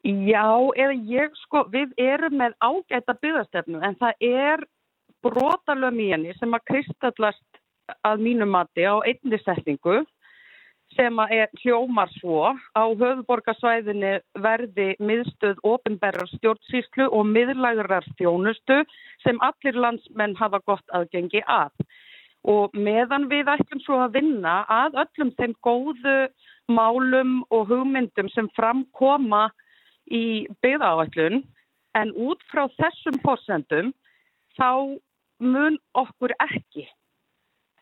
Já, 0.00 0.46
eða 0.80 0.94
ég 1.12 1.34
sko, 1.42 1.66
við 1.68 1.90
erum 2.00 2.38
með 2.40 2.54
ágæta 2.64 3.14
byggðastefnu 3.20 3.82
en 3.84 3.98
það 4.00 4.24
er 4.24 4.62
brotalöm 5.20 6.00
í 6.00 6.06
henni 6.14 6.32
sem 6.38 6.56
að 6.56 6.64
kristallast 6.70 7.60
að 8.08 8.24
mínu 8.24 8.48
mati 8.48 8.86
á 8.88 8.96
einni 9.04 9.40
setningu 9.42 10.00
sem 10.96 11.20
að 11.22 11.34
er 11.36 11.52
hljómar 11.60 12.10
svo 12.16 12.48
á 12.50 12.82
höfuborgarsvæðinni 12.82 14.14
verði 14.42 14.88
miðstöð 14.98 15.60
ofinberrar 15.66 16.30
stjórnsýslu 16.32 17.10
og 17.12 17.28
miðlægurar 17.28 18.08
þjónustu 18.18 18.80
sem 19.22 19.38
allir 19.44 19.78
landsmenn 19.84 20.38
hafa 20.40 20.62
gott 20.66 20.96
aðgengi 20.96 21.44
að. 21.46 21.74
Og 22.48 22.72
meðan 22.72 23.28
við 23.28 23.50
ætlum 23.52 23.82
svo 23.84 23.98
að 24.00 24.14
vinna 24.20 24.62
að 24.70 24.96
öllum 25.02 25.32
þeim 25.36 25.54
góðu 25.66 26.18
málum 26.72 27.40
og 27.50 27.66
hugmyndum 27.68 28.30
sem 28.32 28.48
framkoma 28.56 29.48
í 30.10 30.46
byggðaáætlun 30.64 31.42
en 31.98 32.12
út 32.16 32.42
frá 32.50 32.64
þessum 32.78 33.18
fórsendum 33.24 33.92
þá 34.56 34.96
mun 35.40 35.76
okkur 35.98 36.32
ekki 36.40 36.86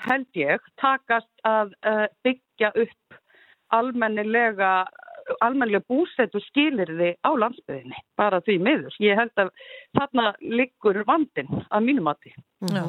held 0.06 0.38
ég 0.38 0.62
takast 0.80 1.30
að 1.46 1.72
uh, 1.86 2.06
byggja 2.24 2.70
upp 2.74 3.18
almennilega 3.74 4.86
almennilega 5.44 5.84
búsetu 5.88 6.40
skilirði 6.46 7.12
á 7.20 7.30
landsbyðinni, 7.42 8.02
bara 8.18 8.40
því 8.46 8.58
miður. 8.64 8.96
Ég 9.02 9.18
held 9.18 9.44
að 9.44 9.52
þarna 9.98 10.26
liggur 10.40 11.02
vandin 11.08 11.50
að 11.68 11.86
mínum 11.86 12.08
mati. 12.08 12.34
Já. 12.72 12.84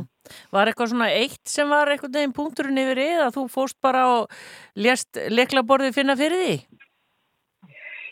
Var 0.54 0.70
eitthvað 0.70 0.92
svona 0.94 1.12
eitt 1.14 1.42
sem 1.50 1.70
var 1.70 1.90
eitthvað 1.90 2.18
neginn 2.18 2.36
punkturinn 2.38 2.82
yfir 2.84 3.04
í 3.04 3.10
að 3.20 3.34
þú 3.38 3.48
fóst 3.54 3.80
bara 3.82 4.06
og 4.18 4.36
lést 4.78 5.20
leklaborðið 5.32 5.98
finna 5.98 6.18
fyrir 6.20 6.46
því? 6.46 6.60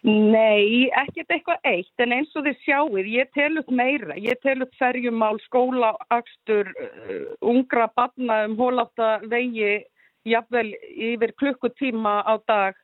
Nei, 0.07 0.87
ekkert 0.93 1.33
eitthvað 1.33 1.65
eitt, 1.67 1.93
en 1.99 2.13
eins 2.15 2.35
og 2.37 2.45
þið 2.45 2.59
sjáið, 2.63 3.07
ég 3.11 3.31
tel 3.35 3.57
upp 3.59 3.71
meira, 3.73 4.15
ég 4.21 4.37
tel 4.45 4.61
upp 4.63 4.75
ferjumál, 4.79 5.35
skóla, 5.47 5.89
akstur, 6.13 6.69
uh, 6.69 7.23
ungra 7.41 7.89
barna 7.97 8.43
um 8.45 8.55
hóláta 8.59 9.17
vegi, 9.27 9.81
jafnvel 10.27 10.69
yfir 10.93 11.33
klukkutíma 11.41 12.21
á 12.23 12.39
dag. 12.47 12.77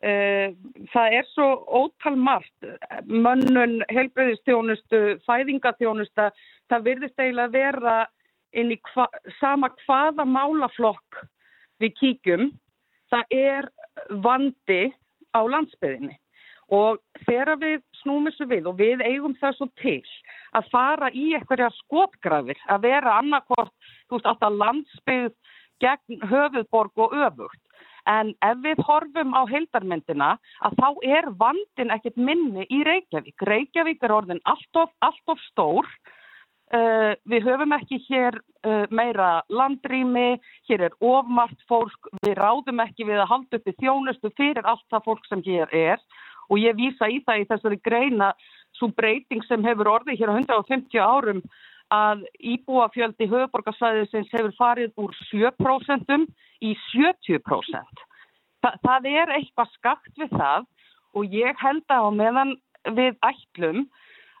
Uh, 0.00 0.54
það 0.94 1.14
er 1.18 1.26
svo 1.34 1.46
ótal 1.68 2.14
margt, 2.16 2.68
mönnun, 3.04 3.82
helbreyðistjónustu, 3.92 5.18
fæðingaþjónusta, 5.26 6.30
það 6.72 6.86
virðist 6.86 7.20
eiginlega 7.20 7.52
vera 7.52 7.96
inn 8.56 8.72
í 8.72 8.78
hva, 8.94 9.04
sama 9.36 9.68
hvaða 9.84 10.24
málaflokk 10.24 11.20
við 11.84 11.94
kíkjum, 12.00 12.48
það 13.12 13.36
er 13.36 13.70
vandi 14.24 14.82
á 15.36 15.40
landsbyðinni. 15.44 16.16
Og 16.70 17.00
þegar 17.26 17.58
við 17.60 17.80
snúum 18.00 18.28
þessu 18.30 18.46
við 18.50 18.68
og 18.70 18.76
við 18.78 19.02
eigum 19.02 19.34
það 19.40 19.56
svo 19.58 19.66
til 19.82 20.02
að 20.56 20.68
fara 20.70 21.10
í 21.12 21.32
eitthvað 21.34 21.74
skotgrafir, 21.80 22.60
að 22.70 22.86
vera 22.86 23.16
annarkort, 23.18 23.74
þú 24.08 24.16
veist, 24.16 24.28
alltaf 24.30 24.54
landsbyggð 24.62 25.34
gegn 25.82 26.22
höfuðborg 26.30 27.04
og 27.04 27.16
öfugt. 27.26 27.60
En 28.10 28.32
ef 28.44 28.62
við 28.64 28.80
horfum 28.86 29.34
á 29.36 29.42
heildarmyndina 29.50 30.30
að 30.66 30.78
þá 30.80 30.88
er 31.16 31.28
vandin 31.42 31.92
ekkert 31.94 32.16
minni 32.16 32.64
í 32.72 32.80
Reykjavík. 32.86 33.44
Reykjavík 33.46 34.02
er 34.06 34.14
orðin 34.16 34.42
alltof, 34.50 34.90
alltof 35.04 35.42
stór. 35.50 35.88
Uh, 36.70 37.16
við 37.26 37.48
höfum 37.48 37.72
ekki 37.74 37.96
hér 38.06 38.36
uh, 38.38 38.84
meira 38.94 39.40
landrými, 39.50 40.38
hér 40.70 40.84
er 40.86 40.92
ofmart 41.02 41.64
fólk, 41.66 42.10
við 42.22 42.36
ráðum 42.38 42.82
ekki 42.84 43.08
við 43.08 43.24
að 43.24 43.30
halda 43.32 43.58
upp 43.58 43.70
í 43.72 43.74
þjónustu 43.80 44.30
fyrir 44.38 44.68
allt 44.70 44.86
það 44.94 45.08
fólk 45.08 45.26
sem 45.26 45.42
hér 45.48 45.74
er 45.74 46.04
og 46.50 46.62
ég 46.62 46.78
vísa 46.78 47.08
í 47.10 47.18
það 47.26 47.42
í 47.42 47.48
þessari 47.50 47.80
greina 47.82 48.30
svo 48.78 48.90
breyting 48.94 49.42
sem 49.48 49.66
hefur 49.66 49.90
orðið 49.96 50.22
hér 50.22 50.30
á 50.30 50.38
150 50.38 51.02
árum 51.02 51.42
að 51.90 52.24
íbúafjöldi 52.38 53.26
höfuborgarsvæðisins 53.30 54.30
hefur 54.32 54.54
farið 54.58 54.92
úr 55.00 55.14
7% 55.30 56.28
í 56.62 56.74
70%. 56.92 58.04
Þa, 58.60 58.70
það 58.84 59.08
er 59.10 59.32
eitthvað 59.38 59.72
skakt 59.74 60.20
við 60.20 60.34
það 60.36 60.68
og 61.16 61.34
ég 61.34 61.58
held 61.58 61.84
að 61.90 62.06
á 62.06 62.10
meðan 62.14 62.52
við 62.94 63.16
ætlum 63.26 63.88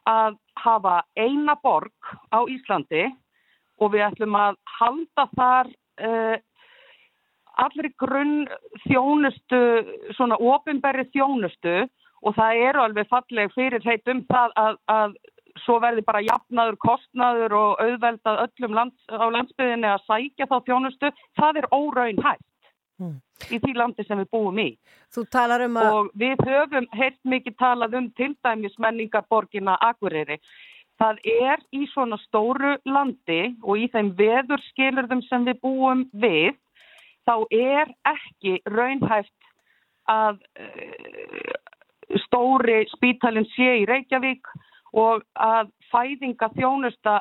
að 0.08 0.36
hafa 0.60 1.00
eina 1.18 1.56
borg 1.62 2.12
á 2.32 2.40
Íslandi 2.48 3.08
og 3.80 3.94
við 3.94 4.06
ætlum 4.10 4.36
að 4.38 4.60
halda 4.78 5.26
þar 5.34 5.72
uh, 6.04 6.36
allri 7.60 7.90
grunn 8.00 8.46
þjónustu, 8.86 9.60
svona 10.16 10.38
ofinberri 10.38 11.08
þjónustu 11.10 11.82
og 12.20 12.36
það 12.36 12.62
eru 12.68 12.84
alveg 12.84 13.08
falleg 13.10 13.52
fyrirheit 13.56 14.08
um 14.12 14.22
það 14.28 14.56
að, 14.60 14.80
að 14.92 15.14
svo 15.64 15.78
verði 15.82 16.04
bara 16.06 16.22
jafnaður, 16.26 16.76
kostnaður 16.82 17.56
og 17.58 17.82
auðveldað 17.84 18.44
öllum 18.46 18.76
lands, 18.78 19.00
á 19.10 19.26
landsbyðinni 19.36 19.90
að 19.90 20.06
sækja 20.06 20.48
þá 20.50 20.56
þjónustu, 20.68 21.12
það 21.40 21.62
er 21.62 21.68
óraun 21.74 22.24
hægt 22.24 22.46
Mm. 23.00 23.16
í 23.48 23.58
því 23.62 23.72
landi 23.78 24.04
sem 24.04 24.18
við 24.20 24.28
búum 24.34 24.58
í. 24.60 24.68
Þú 25.14 25.22
talar 25.32 25.64
um 25.64 25.78
að... 25.80 25.94
Og 25.96 26.10
við 26.20 26.42
höfum 26.44 26.88
heilt 26.92 27.20
mikið 27.32 27.56
talað 27.62 27.96
um 27.96 28.10
til 28.18 28.34
dæmis 28.44 28.76
menningarborgina 28.82 29.78
Akureyri. 29.88 30.36
Það 31.00 31.22
er 31.32 31.62
í 31.72 31.86
svona 31.94 32.18
stóru 32.26 32.74
landi 32.84 33.54
og 33.64 33.80
í 33.80 33.86
þeim 33.94 34.12
veðurskilurðum 34.18 35.22
sem 35.30 35.48
við 35.48 35.62
búum 35.64 36.04
við, 36.12 36.58
þá 37.24 37.34
er 37.56 37.94
ekki 38.10 38.58
raunhæft 38.68 39.32
að 40.10 40.42
uh, 40.60 41.56
stóri 42.26 42.82
spítalinn 42.92 43.48
sé 43.54 43.78
í 43.80 43.88
Reykjavík 43.88 44.52
og 44.96 45.24
að 45.34 45.70
fæðinga 45.90 46.50
þjónusta 46.56 47.20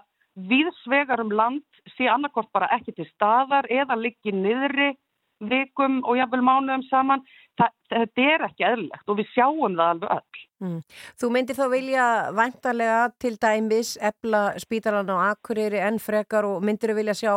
viðsvegar 0.50 1.22
um 1.24 1.34
land 1.34 1.66
sé 1.98 2.08
annarkort 2.10 2.52
bara 2.54 2.70
ekki 2.78 2.96
til 2.96 3.08
staðar 3.14 3.68
eða 3.72 3.98
liggi 4.00 4.34
niðri 4.34 4.94
vikum 5.40 6.02
og 6.04 6.18
jafnvel 6.20 6.42
mánuðum 6.44 6.84
saman. 6.90 7.24
Þa, 7.60 7.68
þetta 7.92 8.26
er 8.34 8.44
ekki 8.48 8.66
eðlilegt 8.68 9.12
og 9.12 9.18
við 9.20 9.28
sjáum 9.34 9.76
það 9.76 9.90
alveg 9.94 10.14
öll. 10.16 10.44
Mm. 10.60 10.78
Þú 11.20 11.30
myndir 11.36 11.58
þá 11.58 11.66
vilja 11.74 12.06
væntarlega 12.36 13.02
til 13.20 13.34
dæmis 13.40 13.92
ebla 14.10 14.42
spítalan 14.60 15.12
á 15.12 15.32
Akureyri 15.32 15.82
en 15.84 16.00
frekar 16.04 16.48
og 16.48 16.64
myndir 16.64 16.94
þú 16.94 16.98
vilja 17.00 17.18
sjá 17.20 17.34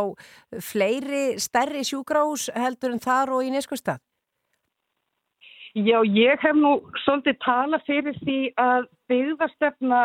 fleiri 0.70 1.24
stærri 1.42 1.82
sjúgrás 1.86 2.48
heldur 2.54 2.94
en 2.94 3.02
þar 3.02 3.34
og 3.36 3.46
í 3.46 3.52
neskustad? 3.54 4.02
Já, 5.72 6.02
ég 6.04 6.42
hef 6.42 6.56
nú 6.58 6.74
svolítið 7.06 7.38
talað 7.40 7.86
fyrir 7.86 8.18
því 8.20 8.40
að 8.60 8.90
byggðastefna 9.12 10.02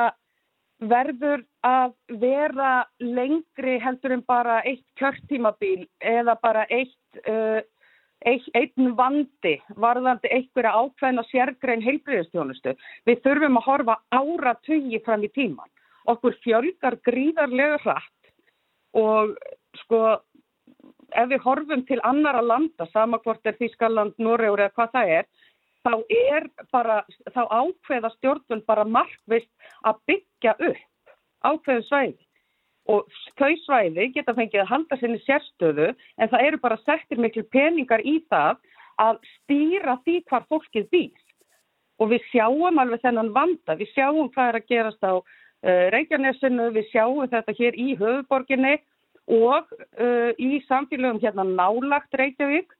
verður 0.92 1.42
að 1.66 1.96
vera 2.22 2.74
lengri 3.02 3.80
heldur 3.82 4.14
en 4.14 4.22
bara 4.30 4.60
eitt 4.68 4.86
kjörtímabil 5.00 5.88
eða 6.06 6.36
bara 6.44 6.68
eitt 6.70 7.22
uh, 7.26 7.64
ein- 8.30 8.54
einn 8.54 8.92
vandi 9.00 9.56
varðandi 9.74 10.30
einhverja 10.36 10.76
ákveðna 10.78 11.24
sérgrein 11.32 11.82
heilbriðistjónustu. 11.86 12.76
Við 13.10 13.24
þurfum 13.26 13.58
að 13.58 13.68
horfa 13.72 13.98
áratugi 14.14 15.02
fram 15.06 15.26
í 15.26 15.32
tíman. 15.34 15.70
Okkur 16.08 16.38
fjölgar 16.46 17.00
gríðarlega 17.04 17.82
hratt 17.84 18.32
og 18.98 19.34
sko 19.82 20.04
ef 21.18 21.30
við 21.32 21.42
horfum 21.44 21.84
til 21.88 22.00
annara 22.04 22.42
landa, 22.44 22.86
sama 22.94 23.18
hvort 23.24 23.46
er 23.48 23.58
Þískaland, 23.60 24.14
Noregur 24.20 24.62
eða 24.66 24.76
hvað 24.78 24.94
það 24.94 25.12
er, 25.18 25.28
þá 25.88 25.94
er 26.12 26.48
bara, 26.76 27.02
þá 27.32 27.42
ákveða 27.48 28.12
stjórnvöld 28.18 28.66
bara 28.68 28.88
markvist 28.88 29.50
að 29.88 30.02
byggja 30.12 30.56
upp 30.60 31.14
ákveðu 31.48 31.86
svæði. 31.88 32.24
Og 32.88 33.08
þau 33.40 33.52
svæði 33.66 34.10
geta 34.16 34.36
fengið 34.36 34.64
að 34.64 34.72
halda 34.72 34.98
sinni 35.00 35.20
sérstöðu 35.26 35.92
en 35.92 36.32
það 36.32 36.44
eru 36.48 36.60
bara 36.64 36.80
settir 36.86 37.20
miklu 37.20 37.44
peningar 37.52 38.04
í 38.04 38.20
það 38.32 38.62
að 39.02 39.20
stýra 39.36 39.98
því 40.06 40.22
hvar 40.30 40.46
fólkið 40.52 40.88
býr. 40.94 41.24
Og 41.98 42.12
við 42.14 42.28
sjáum 42.32 42.80
alveg 42.80 43.02
þennan 43.04 43.34
vanda, 43.36 43.76
við 43.76 43.92
sjáum 43.96 44.30
hvað 44.34 44.52
er 44.52 44.60
að 44.60 44.70
gerast 44.72 45.04
á 45.04 45.14
uh, 45.18 45.86
Reykjanesinu, 45.94 46.70
við 46.76 46.92
sjáum 46.92 47.28
þetta 47.32 47.56
hér 47.58 47.78
í 47.78 47.88
höfuborginni 47.98 48.76
og 49.28 49.74
uh, 50.00 50.32
í 50.40 50.62
samfélögum 50.70 51.20
hérna 51.24 51.44
nálagt 51.48 52.16
Reykjavík. 52.16 52.72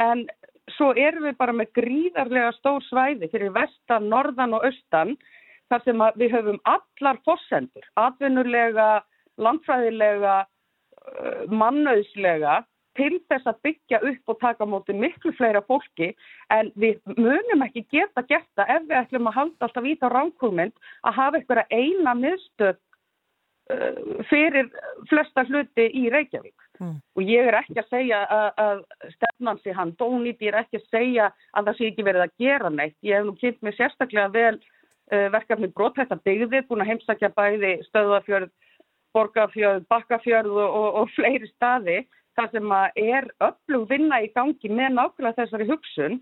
En 0.00 0.28
svo 0.76 0.90
erum 0.98 1.26
við 1.28 1.36
bara 1.40 1.54
með 1.56 1.72
gríðarlega 1.78 2.54
stór 2.58 2.82
svæði 2.88 3.30
fyrir 3.32 3.52
vestan, 3.54 4.08
norðan 4.12 4.56
og 4.58 4.66
austan 4.68 5.16
þar 5.70 5.84
sem 5.86 6.02
við 6.18 6.34
höfum 6.34 6.58
allar 6.68 7.20
fórsendur, 7.26 7.86
atvinnulega, 8.00 8.88
landfræðilega, 9.40 10.36
uh, 10.44 11.44
mannauðslega 11.52 12.60
til 12.98 13.20
þess 13.30 13.46
að 13.46 13.60
byggja 13.66 14.00
upp 14.10 14.32
og 14.32 14.38
taka 14.42 14.66
á 14.66 14.72
móti 14.72 14.96
miklu 14.96 15.32
fleira 15.38 15.62
fólki 15.68 16.10
en 16.52 16.72
við 16.74 16.98
munum 17.16 17.62
ekki 17.64 17.84
geta 17.94 18.24
gert 18.26 18.48
það 18.58 18.72
ef 18.74 18.88
við 18.88 18.96
ætlum 18.98 19.30
að 19.30 19.36
halda 19.38 19.68
alltaf 19.68 19.86
í 19.86 19.94
þá 20.00 20.06
ránkúmynd 20.10 20.88
að 21.06 21.18
hafa 21.20 21.40
einhverja 21.40 21.66
eina 21.70 22.16
miðstöð 22.18 22.80
uh, 23.74 24.24
fyrir 24.32 24.72
flesta 25.12 25.46
hluti 25.46 25.86
í 25.94 26.08
Reykjavík. 26.12 26.69
Mm. 26.80 26.96
Og 27.16 27.28
ég 27.28 27.48
er 27.48 27.58
ekki 27.58 27.76
að 27.82 27.90
segja 27.92 28.18
að, 28.24 28.46
að 28.64 28.78
stefnan 29.14 29.58
sé 29.60 29.74
hann 29.76 29.92
dónýtt, 30.00 30.40
ég 30.40 30.54
er 30.54 30.62
ekki 30.62 30.80
að 30.80 30.86
segja 30.88 31.26
að 31.52 31.66
það 31.68 31.78
sé 31.78 31.88
ekki 31.90 32.06
verið 32.06 32.24
að 32.24 32.36
gera 32.40 32.70
neitt. 32.72 32.96
Ég 33.04 33.18
hef 33.18 33.26
nú 33.26 33.34
kynnt 33.40 33.60
mig 33.66 33.76
sérstaklega 33.76 34.32
vel 34.32 34.56
uh, 34.56 35.26
verkefni 35.34 35.68
brotthætta 35.76 36.16
byggði, 36.24 36.64
búin 36.68 36.84
að 36.84 36.92
heimsækja 36.94 37.32
bæði 37.36 37.74
stöðafjörð, 37.90 38.50
borgarfjörð, 39.16 39.84
bakkafjörð 39.92 40.56
og, 40.56 40.68
og, 40.80 40.88
og 41.02 41.14
fleiri 41.16 41.50
staði 41.52 42.00
þar 42.38 42.52
sem 42.54 42.72
að 42.72 43.00
er 43.04 43.26
öflug 43.44 43.88
vinna 43.90 44.20
í 44.24 44.30
gangi 44.32 44.70
með 44.70 44.94
nákvæmlega 44.96 45.42
þessari 45.42 45.66
hugsun 45.68 46.20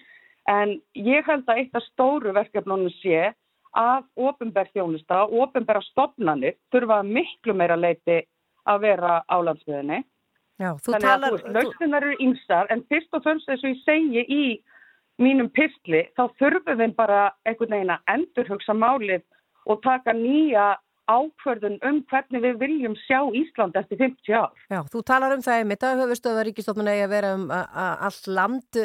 en 0.48 0.78
ég 0.96 1.26
held 1.28 1.46
að 1.46 1.60
eitt 1.62 1.76
af 1.76 1.84
stóru 1.92 2.32
verkefnunum 2.34 2.90
sé 2.98 3.28
að 3.76 4.06
ofinberð 4.16 4.72
þjónusta, 4.74 5.26
ofinberða 5.28 5.84
stopnanir 5.90 6.56
þurfa 6.72 7.02
miklu 7.04 7.54
meira 7.54 7.76
leiti 7.76 8.22
að 8.68 8.80
vera 8.84 9.18
á 9.28 9.36
landsbyðinni. 9.44 10.00
Já, 10.58 10.72
þú 10.82 10.92
Þannig 10.94 10.98
að 10.98 11.12
talar... 11.12 11.28
þú 11.28 11.38
veist, 11.38 11.54
lausninar 11.56 12.06
eru 12.08 12.18
ymsar 12.24 12.74
en 12.74 12.82
fyrst 12.90 13.14
og 13.14 13.24
fremst 13.26 13.48
eins 13.48 13.62
og 13.62 13.70
ég 13.70 13.80
segi 13.86 14.24
í 14.26 14.42
mínum 15.22 15.48
pistli 15.54 16.04
þá 16.18 16.24
þurfum 16.40 16.82
við 16.82 16.94
bara 16.98 17.22
einhvern 17.46 17.74
veginn 17.76 17.94
að 17.94 18.12
endurhugsa 18.14 18.74
málið 18.74 19.24
og 19.68 19.80
taka 19.84 20.14
nýja 20.16 20.76
ákvörðun 21.08 21.78
um 21.88 22.02
hvernig 22.10 22.42
við 22.44 22.58
viljum 22.60 22.94
sjá 23.06 23.22
Ísland 23.36 23.76
eftir 23.80 24.00
50 24.02 24.34
ár. 24.36 24.52
Já, 24.68 24.82
þú 24.92 25.02
talar 25.08 25.34
um 25.34 25.44
það 25.44 25.62
einmitt 25.62 25.86
að 25.86 26.02
höfustöða 26.02 26.44
ríkistofnun 26.48 26.90
eigi 26.92 27.06
að 27.06 27.14
vera 27.14 27.32
um 27.38 27.46
allt 27.54 28.28
land. 28.28 28.80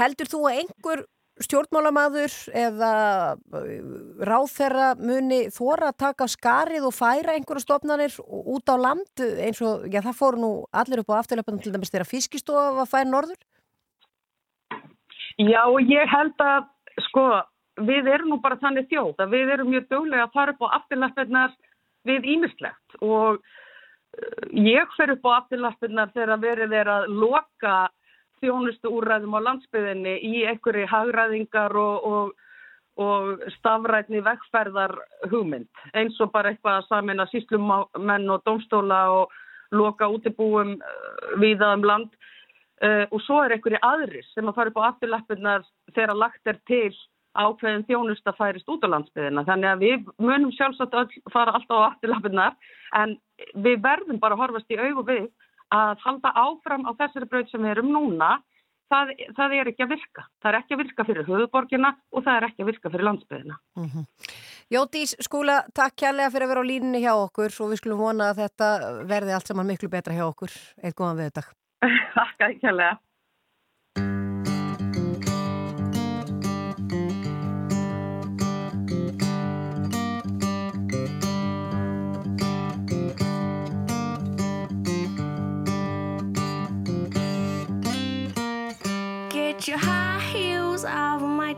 Heldur 0.00 0.30
þú 0.32 0.40
að 0.48 0.60
einhver 0.62 1.04
stjórnmálamaður 1.44 2.34
eða 2.56 2.92
uh, 3.34 3.66
ráðherra 4.26 4.88
muni 4.98 5.44
þóra 5.54 5.92
að 5.92 6.00
taka 6.04 6.28
skarið 6.30 6.88
og 6.88 6.96
færa 6.96 7.36
einhverja 7.36 7.64
stofnanir 7.66 8.16
út 8.26 8.72
á 8.72 8.76
land 8.78 9.22
eins 9.44 9.60
og, 9.62 9.86
já 9.90 10.00
það 10.02 10.18
fóru 10.18 10.42
nú 10.42 10.50
allir 10.72 11.04
upp 11.04 11.14
á 11.14 11.20
afturleipanum 11.20 11.62
til 11.62 11.74
dæmis 11.74 11.92
þeirra 11.94 12.08
fiskistofa 12.08 12.82
að 12.82 12.90
færa 12.90 13.10
norður? 13.10 13.38
Já, 15.38 15.62
ég 15.86 16.10
held 16.10 16.42
að, 16.42 16.66
sko, 17.06 17.28
við 17.86 18.10
erum 18.10 18.34
nú 18.34 18.40
bara 18.42 18.58
þannig 18.58 18.88
þjóð 18.90 19.22
að 19.22 19.36
við 19.36 19.54
erum 19.54 19.70
mjög 19.70 19.86
döglega 19.92 20.26
að 20.26 20.34
fara 20.34 20.54
upp 20.56 20.66
á 20.66 20.74
afturlappirnar 20.80 21.54
við 22.08 22.26
ímislegt 22.34 22.98
og 23.04 23.38
uh, 23.38 24.42
ég 24.58 24.90
fer 24.96 25.14
upp 25.14 25.30
á 25.30 25.30
afturlappirnar 25.38 26.10
þegar 26.16 26.42
verið 26.42 26.74
er 26.80 26.90
að 26.96 27.08
loka 27.14 27.76
þjónustu 28.42 28.92
úrræðum 28.98 29.36
á 29.38 29.40
landsbyðinni 29.46 30.14
í 30.26 30.44
einhverju 30.50 30.86
hagræðingar 30.90 31.76
og, 31.78 32.06
og, 32.12 32.32
og 33.02 33.44
stafrætni 33.58 34.22
vegferðar 34.26 34.96
hugmynd 35.30 35.84
eins 35.94 36.18
og 36.24 36.32
bara 36.34 36.52
eitthvað 36.52 36.80
að 36.82 36.88
samina 36.92 37.28
síslumenn 37.32 38.32
og 38.34 38.42
domstóla 38.46 39.02
og 39.20 39.36
loka 39.74 40.08
útibúum 40.08 40.76
uh, 40.78 41.38
viða 41.42 41.74
um 41.76 41.86
land 41.86 42.14
Uh, 42.78 43.08
og 43.10 43.18
svo 43.26 43.40
er 43.42 43.56
einhverju 43.56 43.78
aðrir 43.82 44.26
sem 44.30 44.46
að 44.46 44.54
fara 44.54 44.70
upp 44.70 44.76
á 44.78 44.88
afturlappirnar 44.92 45.64
þegar 45.96 46.14
lagt 46.14 46.46
er 46.46 46.60
til 46.70 46.92
ákveðin 47.34 47.82
þjónusta 47.88 48.34
færist 48.38 48.70
út 48.70 48.84
á 48.86 48.92
landsbyðina. 48.92 49.42
Þannig 49.48 49.70
að 49.70 49.82
við 49.82 50.12
munum 50.22 50.52
sjálfsagt 50.54 51.16
fara 51.34 51.56
alltaf 51.58 51.74
á 51.74 51.88
afturlappirnar 51.88 52.54
en 53.00 53.16
við 53.66 53.82
verðum 53.82 54.20
bara 54.22 54.38
að 54.38 54.44
horfast 54.44 54.70
í 54.70 54.78
augu 54.78 55.04
við 55.10 55.26
að 55.74 56.04
halda 56.04 56.32
áfram 56.34 56.86
á 56.88 56.92
þessari 56.98 57.28
braut 57.30 57.50
sem 57.50 57.64
við 57.64 57.74
erum 57.76 57.90
núna. 57.94 58.38
Það, 58.88 59.10
það 59.36 59.54
er 59.58 59.68
ekki 59.68 59.84
að 59.84 59.90
virka. 59.92 60.22
Það 60.40 60.50
er 60.50 60.56
ekki 60.62 60.74
að 60.74 60.80
virka 60.80 61.04
fyrir 61.04 61.26
höfuborgina 61.26 61.90
og 62.08 62.22
það 62.24 62.38
er 62.38 62.46
ekki 62.46 62.64
að 62.64 62.70
virka 62.70 62.92
fyrir 62.94 63.04
landsbyðina. 63.04 63.58
Jótís 64.72 65.12
skúla, 65.24 65.58
takk 65.76 65.98
kærlega 66.00 66.32
fyrir 66.32 66.46
að 66.46 66.54
vera 66.54 66.62
á 66.64 66.70
línunni 66.70 67.02
hjá 67.04 67.12
okkur 67.12 67.52
og 67.52 67.74
við 67.74 67.82
skulum 67.82 68.00
vona 68.00 68.30
að 68.32 68.40
þetta 68.46 68.70
verði 69.10 69.36
allt 69.36 69.52
saman 69.52 69.68
miklu 69.68 69.92
betra 69.92 70.16
hjá 70.16 70.24
okkur. 70.30 70.56
Eitt 70.80 70.96
góðan 70.96 71.20
viðdag. 71.20 71.52
Takk 72.16 72.48
að 72.48 72.96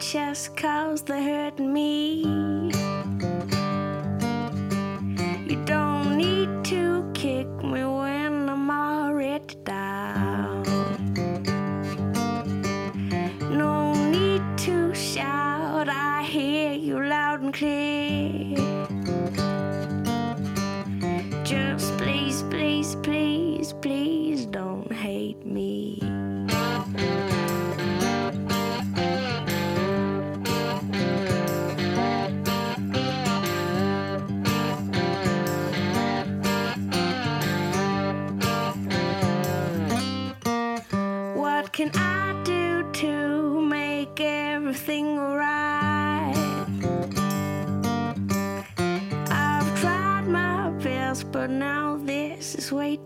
chest, 0.00 0.56
cause 0.56 1.02
they're 1.02 1.22
hurting 1.22 1.72
me. 1.72 2.79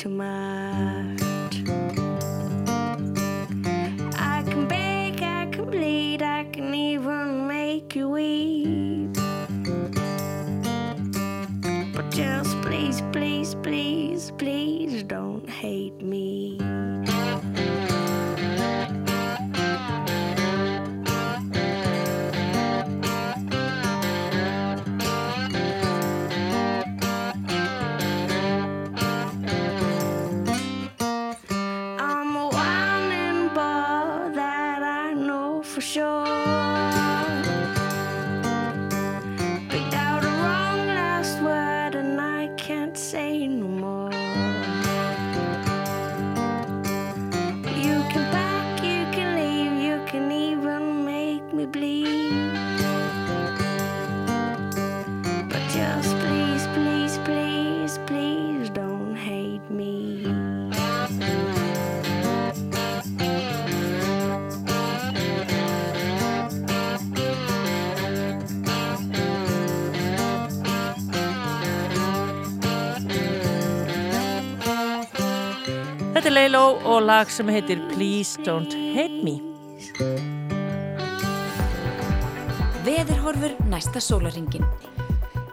Too 0.05 0.11
much. 0.11 1.23
I 4.19 4.45
can 4.47 4.69
beg, 4.69 5.23
I 5.23 5.47
can 5.51 5.71
bleed, 5.71 6.21
I 6.21 6.45
can 6.53 6.75
even 6.75 7.49
make 7.49 7.97
you 7.97 8.11
weep. 8.11 9.15
But 11.95 12.11
just 12.11 12.61
please, 12.61 13.01
please, 13.13 13.55
please, 13.63 14.31
please 14.37 15.03
don't 15.05 15.49
hate 15.49 16.03
me. 16.03 16.44
Leilo 76.65 76.81
og 76.89 77.03
lag 77.05 77.29
sem 77.29 77.49
heitir 77.53 77.77
Please 77.91 78.41
Don't 78.41 78.73
Hate 78.95 79.19
Me. 79.21 79.35
Veðurhorfur 82.87 83.53
næsta 83.69 84.01
sólaringin. 84.01 84.65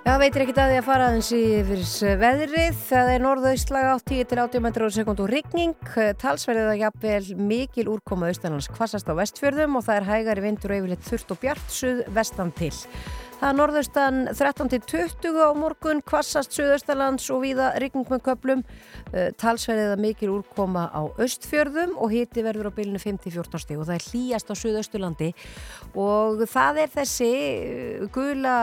Já, 0.05 0.13
veitir 0.21 0.45
ekki 0.45 0.55
að 0.55 0.71
því 0.71 0.77
að 0.79 0.87
fara 0.87 1.09
aðeins 1.09 1.31
yfir 1.35 1.83
veðrið. 2.21 2.77
Það 2.87 3.11
er 3.11 3.25
norðaustlaga 3.25 3.97
átt 3.97 4.07
10 4.07 4.29
til 4.31 4.39
80 4.45 4.63
metrar 4.63 4.87
á 4.87 4.91
sekund 4.95 5.23
og 5.25 5.27
rigning. 5.33 5.75
Talsverðið 6.23 6.71
að 6.77 6.81
jafnvel 6.85 7.43
mikil 7.51 7.89
úrkoma 7.91 8.31
austanlands 8.31 8.71
kvassast 8.71 9.11
á 9.11 9.13
vestfjörðum 9.19 9.81
og 9.81 9.83
það 9.89 9.99
er 9.99 10.09
hægari 10.13 10.45
vindur 10.47 10.71
og 10.71 10.79
yfirleitt 10.79 11.09
þurft 11.09 11.35
og 11.35 11.43
bjart 11.43 11.75
suð 11.75 12.05
vestan 12.15 12.55
til. 12.55 12.71
Það 13.41 13.49
er 13.49 13.55
norðaustan 13.57 14.17
13 14.37 14.67
til 14.69 14.79
20 14.85 15.37
á 15.41 15.49
morgun, 15.57 16.03
kvassast 16.05 16.53
suðaustalands 16.53 17.23
og 17.33 17.39
víða 17.41 17.71
rigning 17.81 18.05
með 18.11 18.19
köplum. 18.27 18.59
Talsverðið 19.41 19.93
að 19.95 20.03
mikil 20.03 20.27
úrkoma 20.35 20.83
á 20.93 21.09
austfjörðum 21.09 21.95
og 21.97 22.13
hiti 22.13 22.43
verður 22.45 22.69
á 22.69 22.77
bylunu 22.77 23.01
5-14 23.01 23.63
stíg 23.63 23.81
og 23.81 23.87
það 23.89 23.95
er 23.95 24.05
hlýjast 24.11 24.53
á 24.53 24.55
suðausturlandi 24.61 25.31
og 25.97 26.43
það 26.51 26.83
er 26.83 26.93
þessi 26.93 27.31
eh, 27.31 28.03
gula 28.13 28.53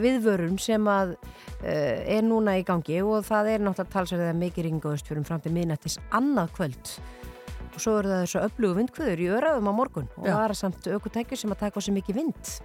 viðvörun 0.00 0.56
sem 0.56 0.88
að 0.88 1.12
uh, 1.12 1.68
er 1.68 2.24
núna 2.24 2.56
í 2.56 2.64
gangi 2.64 3.02
og 3.04 3.28
það 3.28 3.52
er 3.52 3.66
náttúrulega 3.66 3.96
talsverðið 3.98 4.32
að 4.32 4.40
mikil 4.46 4.64
rigning 4.64 4.88
á 4.88 4.92
austfjörðum 4.94 5.28
fram 5.28 5.44
til 5.44 5.52
miðnættis 5.58 5.98
annað 6.08 6.56
kvöld. 6.56 6.96
Og 7.68 7.78
svo 7.84 8.00
eru 8.00 8.16
það 8.16 8.24
þessu 8.24 8.42
öflugu 8.48 8.80
vindkvöður 8.80 9.26
í 9.28 9.30
öraðum 9.36 9.68
á 9.68 9.72
morgun 9.76 10.10
og 10.16 10.24
það 10.24 10.42
er 10.48 10.58
samt 10.64 10.92
aukutækjur 10.96 11.44
sem 11.44 11.52
að 11.52 11.64
taka 11.66 11.76
á 11.76 11.84
sig 11.84 12.00
mikið 12.00 12.22
vind. 12.22 12.56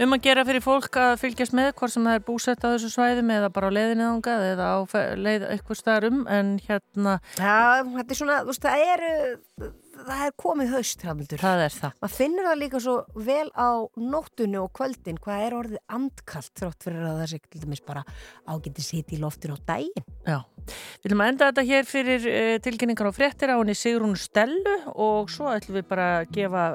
Um 0.00 0.14
að 0.16 0.22
gera 0.24 0.42
fyrir 0.48 0.62
fólk 0.64 0.96
að 0.96 1.18
fylgjast 1.20 1.52
með 1.56 1.68
hvort 1.76 1.92
sem 1.92 2.06
það 2.08 2.16
er 2.16 2.22
búsett 2.24 2.64
á 2.64 2.72
þessu 2.72 2.88
svæðum 2.94 3.32
eða 3.34 3.50
bara 3.52 3.68
á 3.68 3.76
leiðinni 3.76 4.06
þangað 4.06 4.44
eða 4.48 4.68
á 4.72 4.78
leið 5.20 5.44
eitthvað 5.50 5.78
staðar 5.78 6.06
um 6.08 6.22
en 6.32 6.52
hérna 6.64 7.18
Já, 7.36 7.84
þetta 7.84 8.14
er 8.14 8.18
svona, 8.22 8.38
þú 8.40 8.54
veist, 8.54 8.64
það 8.64 8.84
er, 8.94 9.04
uh, 9.10 9.68
það 10.06 10.22
er 10.26 10.34
komið 10.42 10.72
haust, 10.74 11.04
Hafnildur. 11.06 11.40
það 11.42 11.62
er 11.66 11.74
það. 11.76 11.94
Maður 12.02 12.14
finnur 12.16 12.48
það 12.48 12.58
líka 12.60 12.80
svo 12.82 12.94
vel 13.28 13.48
á 13.54 13.70
nóttunni 14.12 14.60
og 14.60 14.72
kvöldin 14.76 15.20
hvað 15.22 15.44
er 15.46 15.56
orðið 15.58 15.82
andkalt 15.98 16.52
þrótt 16.60 16.86
fyrir 16.86 17.06
að 17.08 17.20
það 17.20 17.30
sé 17.32 17.40
til 17.46 17.62
dæmis 17.64 17.84
bara 17.86 18.04
ágæti 18.46 18.86
sitt 18.86 19.12
í 19.12 19.20
loftur 19.22 19.54
á 19.54 19.56
daginn. 19.72 20.06
Já, 20.26 20.38
við 20.66 21.08
viljum 21.08 21.24
að 21.24 21.32
enda 21.32 21.50
þetta 21.50 21.66
hér 21.70 21.88
fyrir 21.90 22.28
uh, 22.32 22.54
tilkynningar 22.66 23.10
og 23.10 23.16
fréttir 23.18 23.52
á 23.52 23.56
henni 23.58 23.76
Sigrún 23.78 24.16
Stellu 24.20 24.78
og 24.94 25.30
svo 25.32 25.50
ætlum 25.52 25.80
við 25.80 25.88
bara 25.90 26.08
að 26.20 26.32
gefa 26.38 26.66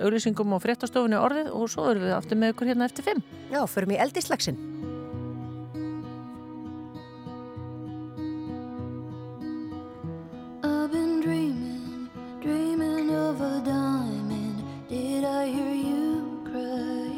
auðlýsingum 0.00 0.56
og 0.56 0.64
fréttastofunni 0.64 1.20
orðið 1.20 1.52
og 1.54 1.70
svo 1.70 1.90
erum 1.92 2.08
við 2.08 2.18
aftur 2.18 2.40
með 2.40 2.54
ykkur 2.54 2.72
hérna 2.72 2.90
eftir 2.90 3.10
fimm. 3.10 3.24
Já, 3.52 3.62
förum 3.70 3.94
í 3.94 4.00
eldislagsinn. 4.02 4.93
I 15.34 15.46
hear 15.46 15.74
you 15.74 16.40
cry? 16.44 17.10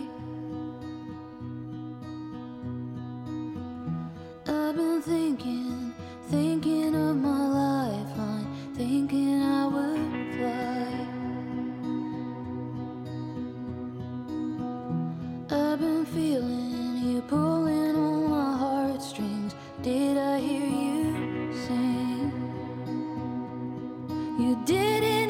I've 4.47 4.75
been 4.75 5.03
thinking, 5.03 5.93
thinking 6.31 6.95
of 6.95 7.17
my 7.17 7.47
lifeline, 7.61 8.47
thinking 8.75 9.43
I 9.43 9.67
would 9.67 10.35
fly. 10.35 10.87
I've 15.51 15.79
been 15.79 16.07
feeling 16.07 16.97
you 17.05 17.21
pulling 17.21 17.97
on 17.97 18.31
my 18.31 18.57
heartstrings. 18.57 19.55
Did 19.83 20.17
I 20.17 20.41
hear 20.41 20.67
you 20.67 21.53
sing? 21.67 22.33
You 24.41 24.57
didn't 24.65 25.05
even 25.05 25.26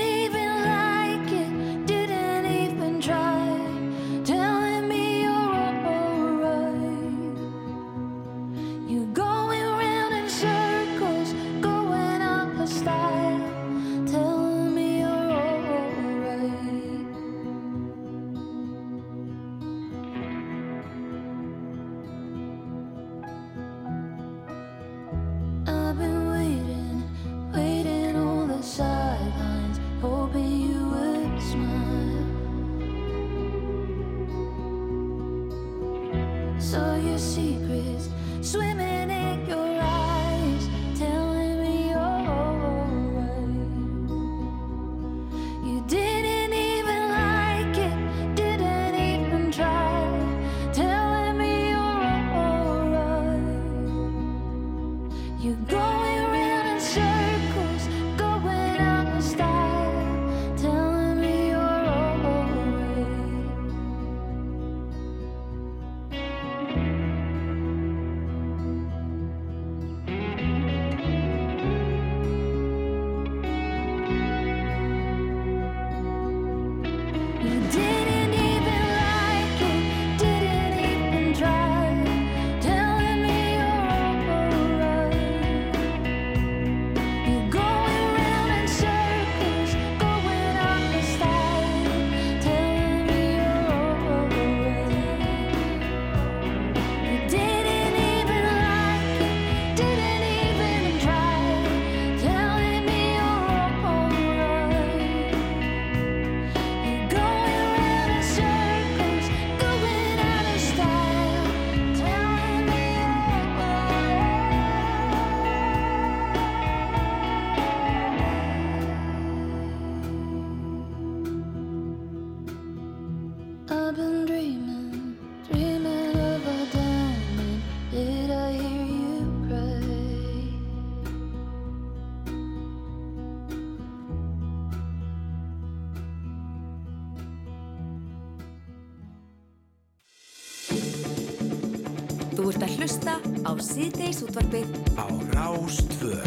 síðdeis 144.06 144.22
útvarpið 144.22 144.68
Á 144.94 145.06
Rástvö 145.34 146.18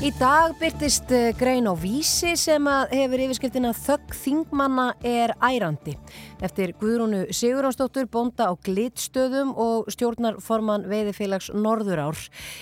Í 0.00 0.10
dag 0.16 0.54
byrtist 0.60 1.10
eh, 1.12 1.32
grein 1.36 1.66
á 1.66 1.74
vísi 1.74 2.36
sem 2.38 2.68
hefur 2.92 3.22
yfirskriftina 3.24 3.72
Þögg 3.74 4.14
þingmanna 4.16 4.86
er 5.02 5.34
ærandi 5.42 5.96
eftir 6.44 6.72
Guðrúnu 6.80 7.26
Siguránsdóttur, 7.34 8.08
bónda 8.10 8.48
á 8.48 8.52
glitstöðum 8.64 9.52
og 9.60 9.90
stjórnarforman 9.92 10.86
veiðifélags 10.88 11.50
Norðurár. 11.52 12.18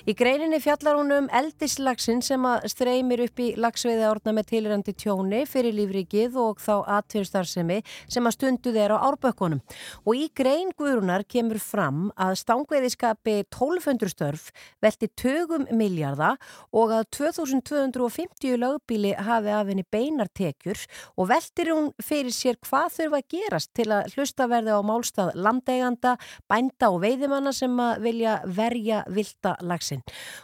Í 0.09 0.15
greininni 0.19 0.59
fjallar 0.63 0.99
hún 0.99 1.15
um 1.15 1.29
eldislagsin 1.35 2.23
sem 2.25 2.45
að 2.49 2.67
streymir 2.73 3.23
upp 3.29 3.43
í 3.43 3.53
lagsveiði 3.59 4.07
árna 4.09 4.35
með 4.37 4.51
tilrandi 4.53 4.95
tjóni 4.99 5.45
fyrir 5.49 5.77
lífrikið 5.77 6.39
og 6.43 6.63
þá 6.63 6.75
atvinnstarfsemi 6.99 7.81
sem 8.11 8.27
að 8.27 8.37
stunduð 8.37 8.81
er 8.83 8.95
á 8.95 8.99
árbökkunum. 9.09 9.63
Og 10.07 10.19
í 10.19 10.27
grein 10.35 10.75
Guðrúnar 10.79 11.27
kemur 11.31 11.63
fram 11.63 12.09
að 12.19 12.39
stangveiðiskapi 12.43 13.39
1200 13.47 14.15
störf 14.15 14.51
velti 14.83 15.11
tögum 15.19 15.69
miljarda 15.71 16.35
og 16.75 16.97
að 16.99 17.07
2250 17.21 18.59
lögbíli 18.59 19.15
hafi 19.15 19.55
af 19.55 19.71
henni 19.71 19.87
beinar 19.87 20.31
tekjur 20.35 20.83
og 21.17 21.31
veltir 21.31 21.73
hún 21.75 21.93
fyrir 22.03 22.35
sér 22.35 22.59
hvað 22.65 22.95
þurfa 22.99 23.23
að 23.23 23.29
gerast 23.37 23.68
til 23.77 23.89
að 23.95 24.13
hlusta 24.15 24.49
verði 24.51 24.75
á 24.75 24.81
málstað 24.87 25.33
landeiganda, 25.39 26.17
bænda 26.51 26.91
og 26.93 27.01
veiðimanna 27.05 27.53
sem 27.57 27.75
að 27.83 28.05
vilja 28.07 28.39
verja 28.45 29.03
vilda 29.13 29.55
lagsin. 29.63 30.03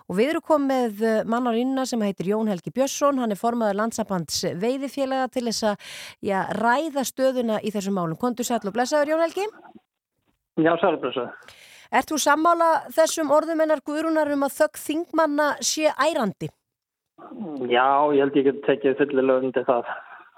Og 0.08 0.18
við 0.18 0.34
erum 0.34 0.46
komið 0.48 1.04
mannar 1.30 1.58
inna 1.58 1.86
sem 1.88 2.02
heitir 2.04 2.32
Jón 2.32 2.50
Helgi 2.52 2.72
Björnsson, 2.74 3.20
hann 3.22 3.34
er 3.34 3.40
formaður 3.40 3.80
landsabands 3.82 4.42
veiðifélaga 4.60 5.30
til 5.34 5.46
þess 5.48 5.68
að 5.72 5.92
já, 6.30 6.40
ræða 6.60 7.06
stöðuna 7.08 7.60
í 7.62 7.72
þessum 7.74 7.98
málum. 7.98 8.18
Kondur 8.20 8.46
sætlu 8.46 8.72
og 8.72 8.78
blessaður 8.78 9.14
Jón 9.14 9.24
Helgi? 9.26 9.46
Já, 10.62 10.74
sælblösa. 10.78 11.30
Ert 11.94 12.10
þú 12.10 12.18
sammála 12.18 12.68
þessum 12.94 13.30
orðum 13.34 13.60
ennar 13.62 13.82
guðrunar 13.86 14.30
um 14.34 14.46
að 14.46 14.56
þögg 14.58 14.80
þingmanna 14.82 15.48
sé 15.62 15.90
ærandi? 15.94 16.48
Já, 17.70 17.86
ég 18.14 18.24
held 18.24 18.38
ég 18.38 18.48
get 18.48 18.64
tekið 18.66 18.96
fyllilega 18.98 19.44
undir 19.44 19.66
það 19.68 19.90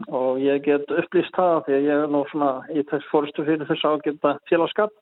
og 0.09 0.40
ég 0.42 0.62
get 0.66 0.90
upplýst 0.92 1.34
það 1.36 1.62
því 1.66 1.76
að 1.76 1.86
ég 1.88 2.05
er 2.05 2.12
nú 2.12 2.22
svona 2.30 2.51
í 2.72 2.84
þess 2.90 3.11
fórstu 3.12 3.44
fyrir 3.47 3.68
þess 3.68 3.86
ágæta 3.88 4.36
félagskap 4.51 4.92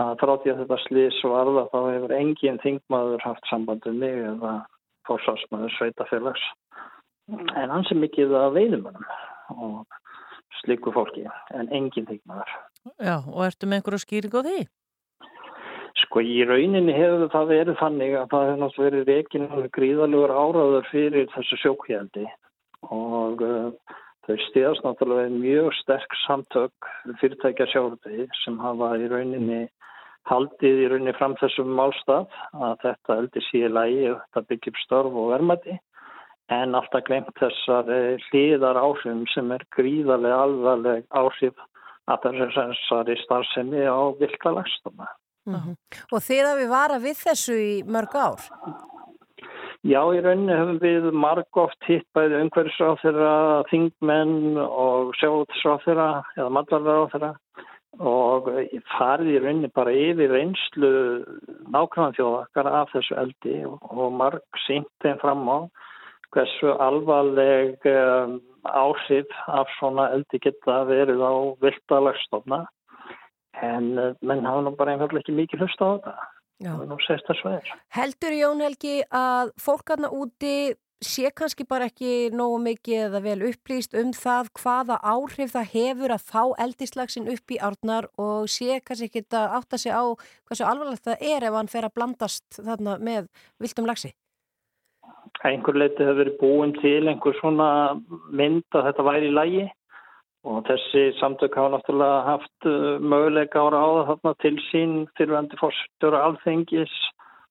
að 0.00 0.16
þrátt 0.22 0.46
ég 0.48 0.54
að 0.54 0.62
þetta 0.64 0.78
slís 0.86 1.20
varða 1.26 1.66
þá 1.70 1.78
hefur 1.92 2.16
engin 2.16 2.60
þingmaður 2.64 3.24
haft 3.26 3.50
samband 3.50 3.86
um 3.86 4.00
mig 4.02 4.18
eða 4.32 4.56
fórsásmaður 5.08 5.74
sveitafélags 5.76 6.44
en 7.30 7.70
hans 7.70 7.90
er 7.90 8.00
mikið 8.02 8.34
að 8.34 8.58
veiðumönum 8.58 9.06
og 9.56 9.98
slíku 10.60 10.92
fólki 10.94 11.24
en 11.54 11.70
engin 11.74 12.08
þingmaður. 12.08 12.52
Já, 12.98 13.16
og 13.22 13.42
ertu 13.46 13.68
með 13.68 13.80
einhverju 13.80 14.02
skýring 14.04 14.34
á 14.34 14.40
því? 14.46 14.58
Sko 16.00 16.22
í 16.24 16.38
rauninni 16.48 16.94
hefur 16.96 17.30
það 17.32 17.50
verið 17.50 17.80
þannig 17.80 18.14
að 18.18 18.30
það 18.32 18.46
hefur 18.46 18.60
náttúrulega 18.62 18.90
verið 18.90 19.10
reygin 19.10 19.70
gríðalugur 19.76 20.34
áraður 20.34 20.88
fyrir 20.90 21.28
þessu 21.34 21.58
sjókjældi 21.62 22.26
og 22.88 23.42
uh, 23.44 23.96
þau 24.26 24.36
stíðast 24.46 24.86
náttúrulega 24.86 25.34
mjög 25.34 25.74
sterk 25.80 26.16
samtök 26.26 26.90
fyrirtækja 27.20 27.68
sjálfði 27.72 28.26
sem 28.44 28.58
hafa 28.62 28.94
í 29.00 29.08
rauninni 29.10 29.62
haldið 30.30 30.82
í 30.84 30.88
rauninni 30.92 31.16
fram 31.18 31.36
þessum 31.40 31.72
málstaf 31.76 32.34
að 32.52 32.76
þetta 32.84 33.16
eldi 33.22 33.44
síði 33.48 33.70
lægi 33.76 34.10
og 34.12 34.20
þetta 34.20 34.46
byggjum 34.52 34.82
störf 34.84 35.16
og 35.22 35.32
vermaði 35.34 35.78
en 36.50 36.74
alltaf 36.74 37.06
glemt 37.06 37.32
þessar 37.38 37.90
hlýðar 38.28 38.78
áhrifum 38.80 39.24
sem 39.34 39.50
er 39.54 39.64
gríðarlega 39.76 40.44
alvarleg 40.44 41.04
áhrif 41.14 41.66
að 42.10 42.26
þessari 42.26 43.16
starfsemi 43.22 43.84
á 43.86 44.00
vilka 44.18 44.52
lagstofna. 44.56 45.06
Mm 45.46 45.54
-hmm. 45.54 45.74
Og 46.12 46.18
að 46.18 46.58
við 46.60 46.68
vara 46.68 46.98
við 46.98 47.16
þessu 47.24 47.54
í 47.54 47.82
mörg 47.86 48.14
ár? 48.14 48.40
Já, 49.80 50.00
í 50.12 50.18
rauninni 50.20 50.52
hefum 50.52 50.78
við 50.82 51.06
marg 51.16 51.56
oft 51.56 51.86
hitt 51.88 52.04
bæði 52.12 52.42
umhverfisráð 52.44 52.98
þeirra 53.00 53.34
þingmenn 53.70 54.58
og 54.60 55.14
sjáðsráð 55.16 55.84
þeirra 55.86 56.08
eða 56.34 56.48
matlarverðráð 56.52 57.14
þeirra 57.14 57.30
og 58.10 58.50
farið 58.92 59.30
í 59.32 59.38
rauninni 59.40 59.70
bara 59.72 59.94
yfir 59.96 60.34
einslu 60.36 60.90
nákvæmlega 61.72 62.18
þjóðakar 62.18 62.68
af 62.68 62.92
þessu 62.92 63.16
eldi 63.22 63.54
og 63.70 64.12
marg 64.18 64.60
sínt 64.66 64.90
þeim 65.00 65.16
fram 65.22 65.48
á 65.48 65.58
hversu 66.36 66.74
alvarleg 66.76 67.88
um, 67.88 68.36
áhrif 68.68 69.32
af 69.48 69.72
svona 69.78 70.10
eldi 70.12 70.42
geta 70.44 70.82
verið 70.90 71.24
á 71.24 71.34
viltalagstofna 71.64 72.60
en 73.64 73.88
uh, 73.96 74.12
menn 74.20 74.44
hafa 74.44 74.66
nú 74.68 74.74
bara 74.76 74.92
einfallega 74.92 75.24
ekki 75.24 75.38
mikið 75.40 75.64
hlusta 75.64 75.88
á 75.88 75.92
þetta 75.96 76.14
Heldur 76.60 78.36
Jón 78.36 78.60
Helgi 78.60 79.00
að 79.08 79.52
fólkarna 79.60 80.10
úti 80.12 80.76
sé 81.00 81.30
kannski 81.32 81.64
bara 81.64 81.88
ekki 81.88 82.28
nógu 82.36 82.58
mikið 82.60 83.06
eða 83.06 83.20
vel 83.24 83.38
upplýst 83.48 83.94
um 83.96 84.10
það 84.12 84.50
hvaða 84.60 84.98
áhrif 85.00 85.54
það 85.54 85.70
hefur 85.72 86.12
að 86.12 86.26
fá 86.28 86.42
eldislagsin 86.66 87.30
upp 87.32 87.54
í 87.54 87.56
árnar 87.56 88.10
og 88.20 88.50
sé 88.52 88.82
kannski 88.84 89.08
ekki 89.08 89.24
að 89.32 89.56
átta 89.56 89.80
sig 89.80 89.96
á 89.96 90.04
hversu 90.44 90.66
alvarlegt 90.68 91.06
það 91.08 91.24
er 91.32 91.48
ef 91.48 91.56
hann 91.56 91.72
fer 91.72 91.88
að 91.88 91.94
blandast 91.96 92.60
þarna 92.60 92.98
með 93.00 93.30
viltum 93.58 93.88
lagsi? 93.88 94.12
Einhver 95.40 95.78
leiti 95.80 96.04
hefur 96.04 96.20
verið 96.20 96.38
búin 96.42 96.76
til 96.76 97.08
einhver 97.08 97.36
svona 97.40 97.70
mynd 98.28 98.68
að 98.76 98.90
þetta 98.90 99.06
væri 99.08 99.30
í 99.30 99.36
lægi 99.38 99.66
og 100.48 100.64
þessi 100.68 101.02
samtök 101.18 101.56
hafa 101.58 101.74
náttúrulega 101.74 102.20
haft 102.24 102.68
uh, 102.68 102.96
möguleika 103.00 103.60
ára 103.60 103.80
á 103.84 103.88
það 103.90 104.10
þarna 104.10 104.34
til 104.44 104.56
sín 104.70 104.92
fyrirvændi 105.18 105.58
fórstjóra 105.60 106.22
alþengis, 106.28 106.92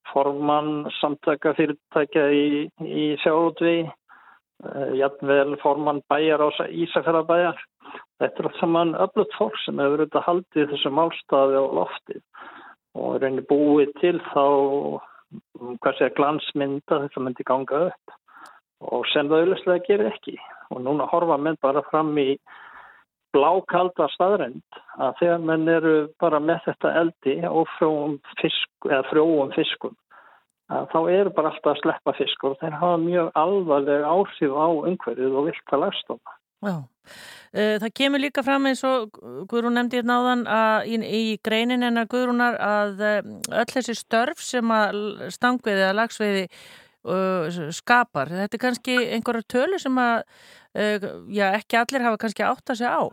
formann 0.09 0.87
samtaka 0.97 1.53
fyrirtækja 1.57 2.23
í, 2.33 2.45
í 2.81 3.05
sjárótvi, 3.21 3.75
uh, 3.85 4.89
jafnvel 4.97 5.57
formann 5.61 6.01
bæjar 6.09 6.41
á 6.41 6.49
Ísafjörðabæjar. 6.65 7.61
Þetta 8.19 8.43
er 8.43 8.57
saman 8.59 8.95
öflut 8.97 9.37
fólk 9.37 9.59
sem 9.63 9.77
hefur 9.79 10.03
auðvitað 10.03 10.25
haldið 10.25 10.73
þessu 10.73 10.91
málstafi 10.93 11.61
á 11.61 11.65
loftið 11.77 12.23
og 12.99 13.21
reynir 13.21 13.45
búið 13.47 13.93
til 14.01 14.17
þá 14.31 14.45
hvað 15.83 15.97
sé 15.97 16.09
glansmynda 16.17 17.03
þetta 17.05 17.23
myndi 17.23 17.45
ganga 17.45 17.83
upp 17.89 18.15
og 18.89 19.05
sem 19.13 19.29
það 19.29 19.45
auðvitað 19.45 19.85
gerir 19.87 20.09
ekki 20.09 20.35
og 20.73 20.81
núna 20.85 21.07
horfa 21.09 21.37
menn 21.37 21.59
bara 21.61 21.83
fram 21.89 22.11
í 22.21 22.33
blákalda 23.35 24.07
staðrænt 24.15 24.81
að 24.97 25.17
þegar 25.21 25.43
menn 25.45 25.67
eru 25.69 25.95
bara 26.21 26.39
með 26.41 26.63
þetta 26.67 26.93
eldi 27.03 27.35
og 27.47 27.67
frjóum 27.77 28.17
fisk, 28.41 28.89
frjóum 29.11 29.53
fiskum 29.55 29.95
þá 30.69 30.99
eru 31.09 31.31
bara 31.33 31.49
alltaf 31.49 31.73
að 31.73 31.81
sleppa 31.81 32.13
fiskur 32.17 32.53
og 32.53 32.59
þeir 32.61 32.75
hafa 32.77 32.97
mjög 33.01 33.31
alvarleg 33.41 34.03
áhrif 34.05 34.53
á 34.53 34.67
umhverfið 34.69 35.37
og 35.39 35.47
vilka 35.49 35.79
lagstofa. 35.81 36.35
Já, 36.59 36.75
það 37.79 37.87
kemur 37.95 38.21
líka 38.21 38.43
fram 38.43 38.67
eins 38.67 38.83
og 38.85 39.15
Guðrún 39.49 39.77
nefndi 39.79 40.01
hérna 40.01 40.19
áðan 40.19 40.43
að 40.51 40.89
í, 40.91 40.99
í 40.99 41.23
greinin 41.45 41.87
en 41.87 42.01
að 42.01 42.11
Guðrúnar 42.11 42.59
að 42.59 43.01
öll 43.07 43.69
þessi 43.71 43.95
störf 43.97 44.43
sem 44.43 44.75
að 44.75 44.99
stangveiði 45.33 45.85
eða 45.87 45.97
lagsveiði 46.01 46.43
uh, 46.45 47.71
skapar, 47.73 48.33
þetta 48.43 48.59
er 48.59 48.63
kannski 48.65 48.97
einhverja 49.15 49.47
tölu 49.55 49.79
sem 49.81 49.97
að 50.03 50.21
já, 50.73 51.45
ekki 51.57 51.79
allir 51.79 52.05
hafa 52.05 52.21
kannski 52.21 52.45
átt 52.45 52.73
að 52.73 52.81
segja 52.81 52.95
á. 52.99 53.03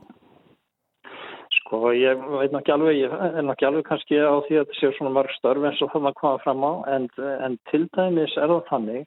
Sko 1.56 1.90
ég 1.96 2.20
veit 2.30 2.52
nokkið 2.54 2.74
alveg, 2.74 2.98
ég 3.00 3.14
er 3.26 3.44
nokkið 3.46 3.68
alveg 3.68 3.86
kannski 3.88 4.18
á 4.20 4.34
því 4.46 4.58
að 4.58 4.66
þetta 4.66 4.78
séu 4.80 4.96
svona 4.96 5.14
marg 5.16 5.32
störf 5.34 5.64
eins 5.66 5.80
og 5.82 5.92
það 5.92 6.04
maður 6.04 6.20
koma 6.20 6.42
fram 6.44 6.66
á 6.66 6.72
en, 6.94 7.08
en 7.46 7.56
til 7.70 7.86
dæmis 7.96 8.36
er 8.38 8.52
það 8.52 8.68
þannig 8.70 9.06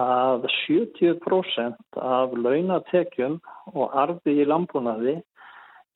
að 0.00 0.48
70% 0.66 2.00
af 2.02 2.34
launatekjum 2.34 3.38
og 3.74 3.94
arfi 3.94 4.40
í 4.42 4.48
landbúnaði 4.48 5.14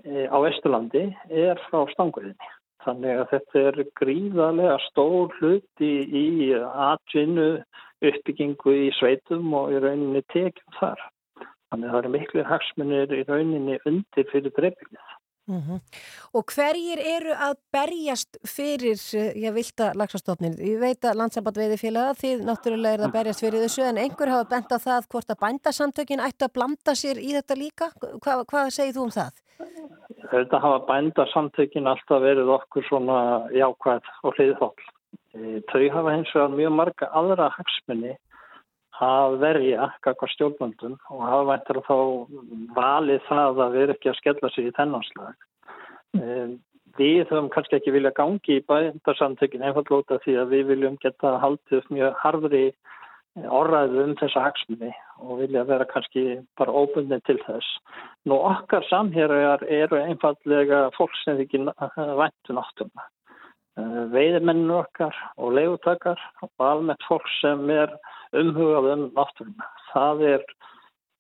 e, 0.05 0.29
á 0.31 0.37
Vesturlandi 0.45 1.09
er 1.31 1.59
frá 1.67 1.83
stangurðinni. 1.95 2.55
Þannig 2.87 3.21
að 3.21 3.31
þetta 3.33 3.63
er 3.69 3.81
gríðarlega 3.99 4.79
stór 4.87 5.35
hluti 5.41 5.93
í 6.15 6.27
atvinnu 6.55 7.51
uppbyggingu 8.07 8.75
í 8.87 8.91
sveitum 9.01 9.51
og 9.59 9.75
í 9.75 9.83
rauninni 9.83 10.23
tekjum 10.31 10.79
þar. 10.79 11.03
Þannig 11.69 11.89
að 11.89 11.95
það 11.95 12.03
eru 12.03 12.11
miklu 12.17 12.45
hagsmunir 12.49 13.15
í 13.15 13.25
rauninni 13.29 13.79
undir 13.89 14.29
fyrir 14.33 14.55
dreifingið. 14.57 15.17
Mm 15.49 15.61
-hmm. 15.65 15.79
Og 16.37 16.45
hverjir 16.53 16.99
eru 17.17 17.33
að 17.33 17.55
berjast 17.73 18.37
fyrir, 18.57 18.99
ég 19.45 19.53
vilt 19.57 19.81
að 19.81 19.97
lagsastofnin, 20.01 20.57
ég 20.61 20.77
veit 20.81 21.05
að 21.05 21.17
landsamband 21.21 21.57
veiði 21.57 21.79
félaga 21.81 22.13
því 22.21 22.31
náttúrulega 22.49 22.93
er 22.95 23.01
það 23.01 23.09
að 23.09 23.17
berjast 23.17 23.41
fyrir 23.45 23.65
þessu 23.65 23.83
en 23.89 24.01
einhver 24.03 24.29
hafa 24.29 24.51
bent 24.51 24.75
á 24.77 24.79
það 24.89 25.09
hvort 25.13 25.31
að 25.33 25.41
bændasamtökin 25.45 26.25
ætti 26.27 26.45
að 26.45 26.55
blanda 26.57 26.93
sér 26.95 27.17
í 27.17 27.31
þetta 27.37 27.55
líka 27.65 27.87
Hva, 28.23 28.45
hvað 28.51 28.71
segir 28.77 28.95
þú 28.97 29.03
um 29.07 29.15
það? 29.19 29.33
Þetta 30.33 30.63
hafa 30.65 30.79
bændasamtökin 30.93 31.91
alltaf 31.93 32.23
verið 32.29 32.49
okkur 32.59 32.85
svona 32.89 33.19
jákvæð 33.61 34.05
og 34.25 34.35
hliðhóll 34.37 34.85
þau 35.71 35.85
hafa 35.97 36.15
hins 36.17 36.35
vegar 36.35 36.57
mjög 36.61 36.73
marga 36.81 37.07
aðra 37.21 37.49
hagsmunni 37.57 38.17
að 39.05 39.37
verja 39.43 39.91
kakvar 40.05 40.33
stjórnvöndum 40.35 40.97
og 41.11 41.21
hafa 41.25 41.45
væntar 41.53 41.81
að 41.81 41.89
þá 41.89 41.99
valið 42.79 43.21
það 43.29 43.63
að 43.65 43.77
vera 43.77 43.95
ekki 43.97 44.11
að 44.11 44.19
skella 44.19 44.51
sig 44.55 44.69
í 44.69 44.75
þennanslag. 44.79 45.35
Við 46.99 47.29
höfum 47.31 47.51
kannski 47.55 47.79
ekki 47.79 47.95
vilja 47.95 48.15
gangi 48.17 48.59
í 48.59 48.65
bændarsamtökin 48.67 49.63
einfallóta 49.63 50.19
því 50.25 50.39
að 50.43 50.55
við 50.55 50.71
viljum 50.73 50.97
geta 51.03 51.37
haldið 51.43 51.91
mjög 51.95 52.17
harfri 52.23 52.65
orðræðu 53.39 54.01
um 54.03 54.17
þessa 54.19 54.43
hagsmunni 54.49 54.91
og 55.23 55.43
vilja 55.43 55.63
vera 55.69 55.87
kannski 55.87 56.41
bara 56.59 56.75
óbundin 56.75 57.23
til 57.29 57.39
þess. 57.45 57.69
Nú 58.27 58.41
okkar 58.49 58.87
samhérar 58.89 59.63
eru 59.63 60.01
einfallega 60.01 60.89
fólk 60.97 61.15
sem 61.23 61.39
ekki 61.45 61.63
væntu 61.63 62.57
náttúruna. 62.57 63.07
Veiðmenninu 64.13 64.81
okkar 64.81 65.17
og 65.39 65.53
leiðutakar 65.55 66.21
og 66.43 66.65
almennt 66.65 67.05
fólk 67.07 67.27
sem 67.39 67.69
er 67.71 67.93
umhugað 68.37 68.91
um 68.95 69.05
náttúruna. 69.17 69.69
Það 69.93 70.25
er 70.33 70.45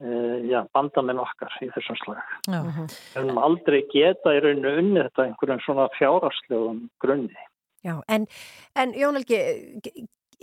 uh, 0.03 0.37
já, 0.49 0.59
bandamenn 0.75 1.23
okkar 1.23 1.55
í 1.65 1.71
þessum 1.77 1.99
slag. 2.03 2.35
Við 2.49 2.71
höfum 3.15 3.41
aldrei 3.43 3.81
geta 3.93 4.35
í 4.35 4.43
rauninu 4.45 4.75
unni 4.83 5.05
þetta 5.07 5.29
einhverjum 5.29 5.63
svona 5.67 5.89
fjárhagslegum 5.99 6.83
grunni. 7.03 7.49
Já, 7.87 7.95
en, 8.11 8.27
en 8.75 8.95
Jón 8.99 9.21
Helgi, 9.21 9.39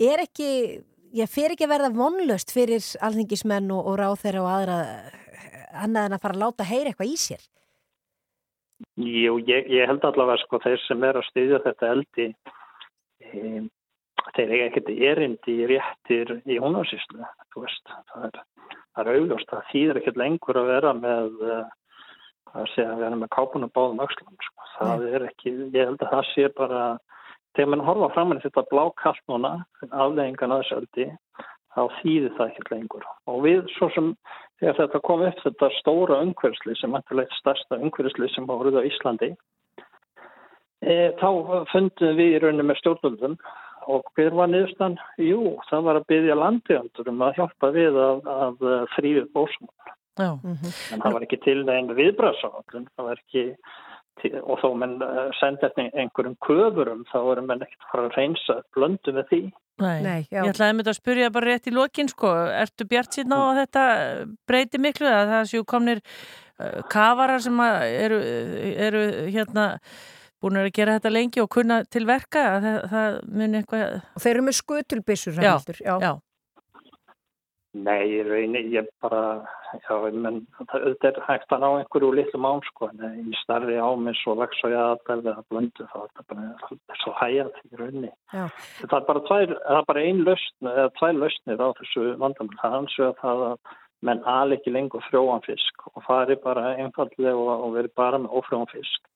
er 0.00 0.22
ekki, 0.24 0.48
ég 1.16 1.30
fer 1.30 1.52
ekki 1.52 1.66
að 1.66 1.74
verða 1.74 1.92
vonlöst 1.96 2.52
fyrir 2.54 2.84
alþingismenn 3.04 3.68
og, 3.74 3.92
og 3.92 3.98
ráð 4.00 4.22
þeirra 4.24 4.44
og 4.44 4.50
aðra 4.54 4.78
eh, 4.86 5.60
annað 5.84 6.08
en 6.08 6.16
að 6.16 6.24
fara 6.24 6.38
að 6.38 6.44
láta 6.46 6.68
heyra 6.70 6.92
eitthvað 6.92 7.12
í 7.12 7.20
sér. 7.20 7.44
Jú, 9.00 9.38
ég, 9.48 9.70
ég 9.72 9.88
held 9.88 10.04
allavega 10.04 10.42
sko 10.42 10.60
þeir 10.64 10.82
sem 10.84 11.04
er 11.08 11.16
að 11.16 11.28
styðja 11.30 11.62
þetta 11.64 11.90
eldi 11.94 12.26
e, 13.24 13.40
þeir 14.36 14.52
eiga 14.52 14.68
ekkert 14.68 14.90
erindi 14.92 15.56
réttir 15.70 16.34
í 16.44 16.58
húnarsýslu, 16.60 17.24
það 17.54 18.28
er, 18.28 18.38
það 18.96 19.02
er 19.02 19.10
augljóst 19.14 19.50
það 19.52 19.66
þýðir 19.72 20.00
ekkert 20.00 20.20
lengur 20.20 20.60
að 20.60 20.70
vera 20.74 20.92
með 20.96 21.42
uh, 21.46 21.66
að 22.52 22.70
segja 22.74 22.92
að 22.92 23.02
vera 23.04 23.20
með 23.20 23.32
kápunum 23.36 23.72
báðum 23.76 24.02
öxlum, 24.04 24.38
sko. 24.44 24.70
það 24.76 25.06
er 25.10 25.26
ekki 25.30 25.52
ég 25.74 25.90
held 25.90 26.04
að 26.04 26.14
það 26.14 26.30
sé 26.32 26.48
bara 26.56 26.82
þegar 27.56 27.70
mann 27.72 27.86
horfa 27.86 28.12
fram 28.14 28.32
með 28.32 28.42
þetta 28.46 28.66
blákallt 28.72 29.22
núna 29.32 29.52
afleggingan 29.88 30.56
aðsöldi 30.58 31.08
þá 31.76 31.82
þýðir 32.00 32.34
það 32.36 32.50
ekkert 32.50 32.72
lengur. 32.72 33.06
Og 33.28 33.42
við 33.44 33.64
svo 33.76 33.88
sem 33.92 34.12
þegar 34.60 34.78
þetta 34.80 35.02
kom 35.08 35.26
upp 35.26 35.42
þetta 35.44 35.70
stóra 35.80 36.22
umhverfsli 36.24 36.76
sem 36.80 36.92
mæntilegt 36.94 37.36
stærsta 37.40 37.80
umhverfsli 37.80 38.30
sem 38.32 38.48
var 38.48 38.64
orðið 38.64 38.80
á 38.82 38.88
Íslandi 38.90 39.30
e, 40.82 40.96
þá 41.20 41.28
fundum 41.72 42.18
við 42.20 42.36
í 42.36 42.42
rauninni 42.42 42.68
með 42.70 42.80
stjórnvöldum 42.82 43.38
og 43.86 44.08
hver 44.18 44.34
var 44.34 44.50
niðurstan? 44.50 44.96
Jú, 45.22 45.56
það 45.68 45.84
var 45.86 46.00
að 46.00 46.08
byggja 46.10 46.38
landiðandur 46.40 47.10
um 47.12 47.20
að 47.22 47.36
hjálpa 47.38 47.70
við 47.76 47.98
að, 48.02 48.30
að 48.46 48.64
þrýfið 48.96 49.28
bósmál 49.36 49.92
Já. 50.16 50.30
en 50.32 51.02
það 51.02 51.12
var 51.12 51.26
ekki 51.26 51.42
til 51.44 51.58
einn 51.68 51.92
viðbræðsáallun 51.92 52.88
það 52.96 53.10
var 53.10 53.20
ekki 53.20 53.44
og 54.24 54.58
þó 54.62 54.70
menn 54.80 54.96
uh, 55.04 55.28
senda 55.40 55.70
einhverjum 55.76 56.36
köfurum 56.44 57.04
þá 57.10 57.18
erum 57.20 57.48
menn 57.50 57.62
ekkert 57.66 57.84
að 57.84 57.92
fara 57.92 58.08
að 58.08 58.16
reynsa 58.16 58.58
blöndu 58.76 59.14
með 59.16 59.30
því. 59.30 59.40
Nei, 59.76 59.96
Nei, 60.00 60.20
ég 60.32 60.48
ætlaði 60.48 60.72
að 60.72 60.76
mynda 60.78 60.92
að 60.94 60.98
spyrja 60.98 61.32
bara 61.34 61.50
rétt 61.50 61.68
í 61.68 61.74
lokin 61.76 62.08
sko, 62.08 62.32
ertu 62.56 62.86
bjart 62.88 63.16
síðan 63.16 63.36
á 63.36 63.40
að 63.44 63.58
þetta 63.60 63.86
breyti 64.48 64.80
miklu 64.80 65.10
að 65.12 65.32
það 65.34 65.48
séu 65.52 65.66
komnir 65.68 66.00
uh, 66.00 66.78
kafarar 66.92 67.44
sem 67.44 67.60
að 67.60 67.88
eru, 68.06 68.20
eru 68.88 69.02
hérna 69.34 69.66
búin 70.40 70.60
að 70.60 70.70
gera 70.76 70.96
þetta 70.96 71.12
lengi 71.12 71.42
og 71.42 71.50
kunna 71.52 71.82
til 71.92 72.06
verka 72.08 72.44
að 72.54 72.66
það, 72.66 72.78
það 72.92 73.18
muni 73.40 73.60
eitthvað 73.60 73.84
Og 73.96 74.24
þeir 74.24 74.34
eru 74.34 74.46
með 74.46 74.58
skutulbissur. 74.62 75.42
Já, 75.44 75.54
já, 75.84 76.12
Nei, 77.76 78.06
ég 78.08 78.28
raunni, 78.30 78.60
ég 78.72 78.86
bara, 79.04 79.20
já, 79.84 79.96
menn, 80.14 80.38
það 80.70 81.06
er 81.08 81.18
hægt 81.26 81.50
að 81.52 81.60
ná 81.60 81.66
einhverju 81.68 82.12
litlum 82.14 82.46
án, 82.48 82.62
sko, 82.70 82.88
en 82.94 83.26
í 83.28 83.34
starri 83.42 83.76
ámis 83.76 84.22
og 84.30 84.38
vex 84.40 84.62
og 84.64 84.72
jæðabæði 84.72 85.32
að 85.32 85.48
blöndu, 85.50 85.88
þá 85.90 85.96
er 86.00 86.12
það 86.14 86.28
bara 86.30 86.46
það 86.62 86.94
er 86.94 87.00
svo 87.02 87.12
hægjað 87.18 87.58
í 87.66 87.80
raunni. 87.80 88.12
Já. 88.32 88.46
Það 88.84 88.96
er 89.00 89.04
bara, 89.10 89.24
tvær, 89.28 89.52
það 89.66 89.80
er 89.80 89.88
bara 89.90 90.04
ein 90.06 90.22
lausn, 90.28 90.70
eða 90.72 90.86
tvær 91.00 91.18
lausnir 91.18 91.64
á 91.66 91.68
þessu 91.80 92.06
vandamál. 92.22 92.58
Það 92.62 92.76
hans 92.78 92.96
vegar 93.02 93.20
það 93.20 93.44
að 93.50 93.76
menn 94.08 94.24
al 94.36 94.56
ekki 94.56 94.72
lengur 94.72 95.04
frjóan 95.10 95.44
fisk 95.44 95.86
og 95.92 96.02
fari 96.06 96.38
bara 96.40 96.72
einfallega 96.80 97.36
og, 97.36 97.52
og 97.66 97.76
veri 97.76 97.92
bara 97.98 98.22
með 98.22 98.40
ófrjóan 98.40 98.72
fisk, 98.72 99.12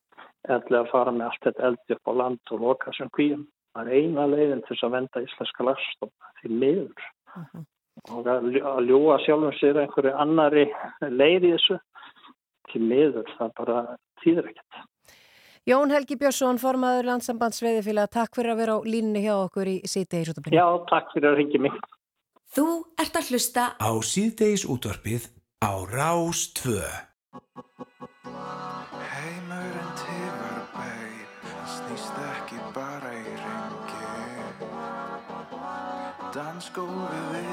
eða 0.50 0.84
fara 0.92 1.16
með 1.16 1.30
allt 1.30 1.48
þetta 1.48 1.66
eldi 1.70 1.96
upp 1.96 2.10
á 2.10 2.12
land 2.24 2.54
og 2.56 2.64
loka 2.66 2.94
sem 2.98 3.10
kvíum. 3.16 3.48
Það 3.76 3.88
er 3.88 4.00
eina 4.00 4.24
leiðin 4.26 4.64
til 4.66 4.74
þess 4.74 4.88
að 4.88 4.96
venda 4.98 5.24
íslenska 5.24 5.68
lagstof 5.68 6.32
til 6.40 6.50
miður 6.50 7.04
og 7.30 7.44
að 7.44 7.60
ljú- 7.60 7.68
að 8.10 8.86
ljúa 8.88 9.18
sjálfum 9.24 9.52
sér 9.58 9.82
einhverju 9.82 10.14
annari 10.16 10.66
leið 11.02 11.48
í 11.50 11.52
þessu 11.56 11.80
til 12.70 12.82
miður, 12.86 13.26
það 13.38 13.52
bara 13.58 13.82
þýðir 14.22 14.50
ekkert. 14.52 14.86
Jón 15.68 15.92
Helgi 15.92 16.16
Björnsson, 16.16 16.58
formaður 16.58 17.10
landsambands 17.10 17.60
veiðifélag, 17.60 18.08
takk 18.14 18.34
fyrir 18.38 18.54
að 18.54 18.60
vera 18.62 18.76
á 18.80 18.86
línni 18.86 19.20
hjá 19.26 19.34
okkur 19.36 19.68
í 19.68 19.76
síðdegi 19.84 20.32
í 20.32 20.56
Já, 20.56 20.66
takk 20.88 21.12
fyrir 21.12 21.34
að 21.34 21.36
ringi 21.42 21.60
mig. 21.66 21.76
Þú 22.50 22.66
ert 22.98 23.14
að 23.20 23.28
hlusta 23.30 23.66
Á 23.78 23.92
síðdeis 24.02 24.64
útvarpið 24.66 25.28
á 25.62 25.72
Rás 25.92 26.48
2. 26.58 26.80
Heimurinn 29.12 29.92
tifar 30.00 30.64
beip, 30.74 31.46
snýst 31.76 32.18
ekki 32.32 32.58
bara 32.74 33.12
í 33.14 33.36
ringi. 33.44 34.00
Dansgólfi 36.34 37.22
viðar 37.34 37.49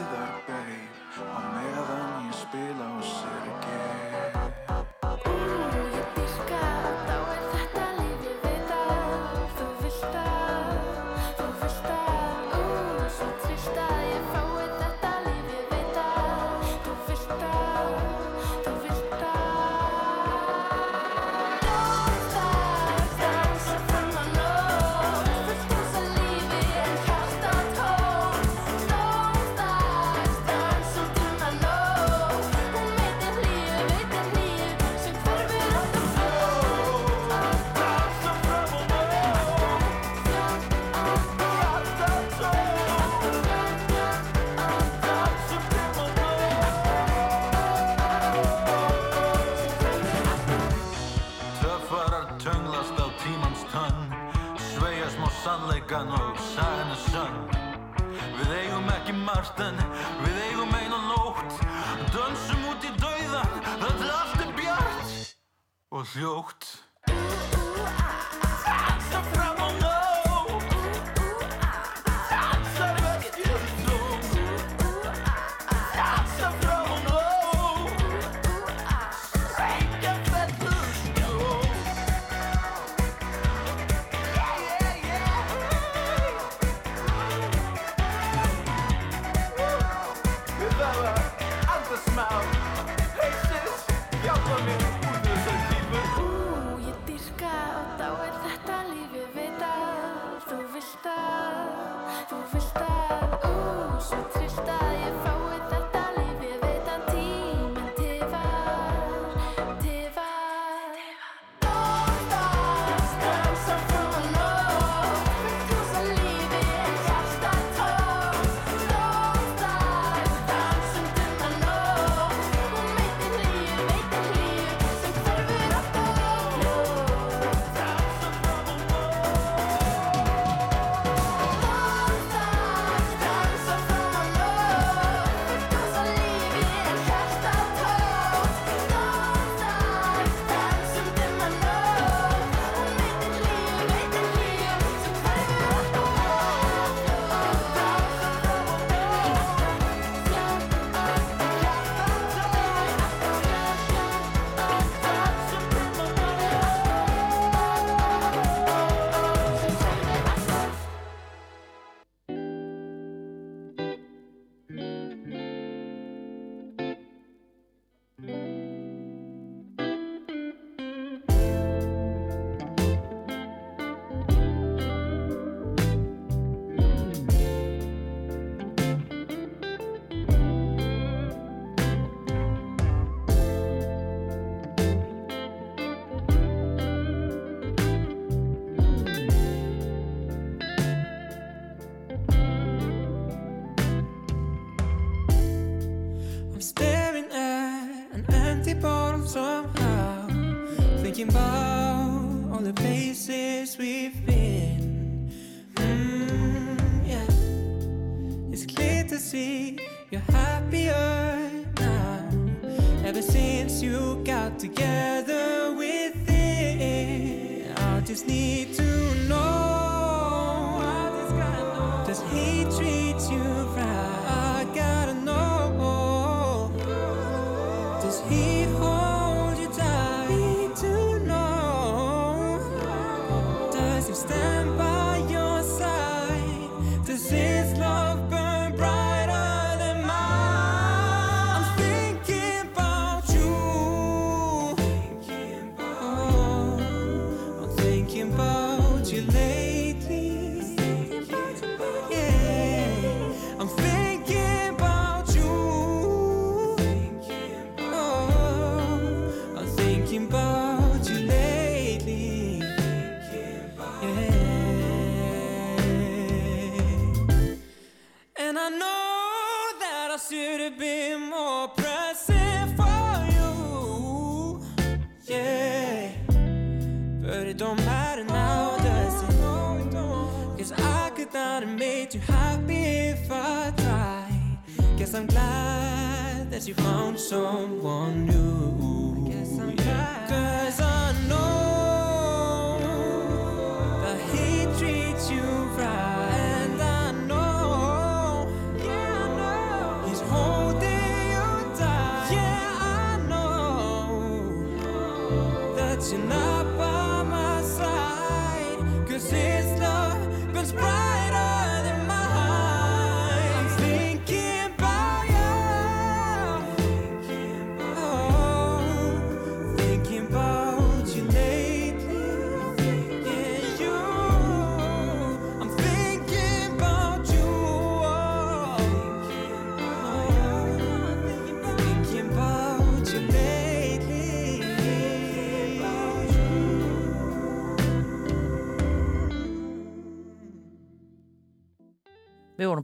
Og 65.98 66.06
hljótt 66.14 66.67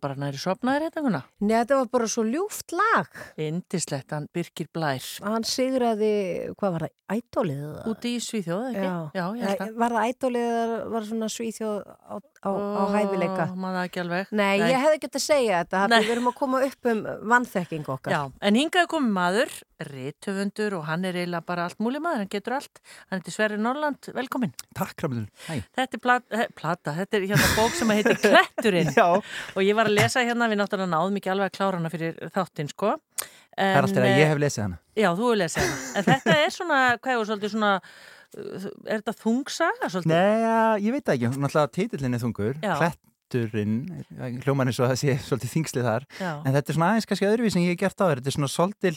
bara 0.04 0.13
næri 0.24 0.40
sopnaðir 0.42 0.88
hérna 0.88 1.04
hana. 1.08 1.22
Nei, 1.44 1.56
þetta 1.60 1.80
var 1.82 1.90
bara 1.94 2.10
svo 2.12 2.24
ljúft 2.28 2.74
lag. 2.76 3.22
Indislegt, 3.40 4.12
hann 4.16 4.28
Birkir 4.34 4.70
Blær. 4.74 5.08
Hann 5.24 5.46
sigraði, 5.48 6.12
hvað 6.60 6.76
var 6.78 6.86
það, 6.88 6.94
ædólið? 7.14 7.64
Úti 7.92 8.14
í 8.18 8.22
Svíþjóð, 8.24 8.64
ekki? 8.72 8.86
Já, 8.88 8.96
Já, 9.14 9.26
ég 9.38 9.44
held 9.44 9.50
Nei, 9.50 9.60
það. 9.60 9.74
Var 9.84 9.96
það 9.98 10.14
ædólið 10.14 10.48
eða 10.54 10.80
var 10.94 11.08
svona 11.10 11.30
Svíþjóð 11.34 11.78
á, 11.84 12.16
á, 12.18 12.50
á 12.52 12.84
hæfileika? 12.96 13.48
Ó, 13.50 13.58
maður 13.64 13.90
ekki 13.90 14.04
alveg. 14.04 14.34
Nei, 14.40 14.54
ég 14.62 14.80
hefði 14.86 15.02
gett 15.04 15.20
að 15.20 15.26
segja 15.28 15.62
þetta, 15.64 15.84
Nei. 15.88 15.94
Nei. 15.98 16.08
við 16.08 16.16
erum 16.18 16.32
að 16.32 16.38
koma 16.40 16.64
upp 16.68 16.90
um 16.94 17.04
vannþekking 17.34 17.94
okkar. 17.98 18.16
Já, 18.16 18.22
en 18.50 18.60
hingaði 18.60 18.92
komið 18.94 19.16
maður, 19.20 19.56
rithöfundur 19.84 20.78
og 20.78 20.86
hann 20.88 21.06
er 21.08 21.18
eiginlega 21.20 21.44
bara 21.48 21.68
allt 21.68 21.82
múli 21.84 22.00
maður, 22.04 22.24
hann 22.24 22.32
getur 22.32 22.58
allt. 22.58 22.82
Hann 23.10 23.20
heitir 23.20 23.36
Sverri 23.36 23.58
Norland, 23.60 24.10
velkomin. 24.16 24.54
Takk, 24.78 24.96
Ramilur. 25.04 25.28
Hæ. 25.48 25.64
Þetta 25.76 26.00
er 26.00 26.40
eh, 26.40 26.48
plata, 26.56 26.94
þetta 27.00 27.20
er 27.20 27.26
hérna 27.32 27.50
bók 27.58 27.76
sem 27.78 27.92
heitir 27.94 28.20
Kletturinn. 28.22 28.92
Já. 29.00 29.08
Og 29.18 29.62
ég 29.66 29.76
var 29.78 29.90
að 29.90 29.98
lesa 29.98 30.13
hérna, 30.22 30.50
við 30.52 30.60
náttúrulega 30.62 30.92
náðum 30.94 31.20
ekki 31.20 31.32
alveg 31.34 31.50
að 31.50 31.56
klára 31.58 31.80
hana 31.80 31.92
fyrir 31.94 32.18
þáttinn, 32.34 32.70
sko. 32.72 32.96
Það 33.54 33.70
er 33.70 33.88
alltaf 33.88 34.02
að 34.04 34.10
eh, 34.10 34.20
ég 34.22 34.32
hef 34.32 34.42
lesið 34.42 34.64
hana. 34.64 34.78
Já, 34.98 35.08
þú 35.14 35.30
hefur 35.30 35.40
lesið 35.42 35.64
hana. 35.64 35.80
En 35.94 36.06
þetta 36.10 36.36
er 36.42 36.54
svona, 36.54 36.82
hvað 36.98 37.14
er 37.14 37.30
svolítið 37.30 37.54
svona, 37.54 37.72
er 38.38 39.02
þetta 39.02 39.16
þungsaga 39.22 39.90
svolítið? 39.94 40.14
Nei, 40.14 40.44
ja, 40.44 40.60
ég 40.82 40.96
veit 40.98 41.14
ekki. 41.16 41.32
Náttúrulega 41.34 41.74
titillin 41.78 42.18
er 42.18 42.24
þungur. 42.24 42.60
Já. 42.64 42.74
Kletturinn, 42.82 43.78
hljóman 44.46 44.70
eins 44.70 44.82
og 44.82 44.92
það 44.92 45.00
sé 45.02 45.18
svolítið 45.28 45.54
þingslið 45.54 45.88
þar. 45.90 46.10
Já. 46.20 46.32
En 46.34 46.58
þetta 46.58 46.74
er 46.74 46.78
svona 46.78 46.92
aðeins 46.92 47.10
kannski 47.10 47.30
öðruvís 47.30 47.58
en 47.58 47.66
ég 47.66 47.74
hef 47.74 47.82
gert 47.82 48.02
á 48.02 48.06
þér. 48.06 48.22
Þetta 48.22 48.32
er 48.34 48.38
svona 48.38 48.52
svolítil 48.54 48.96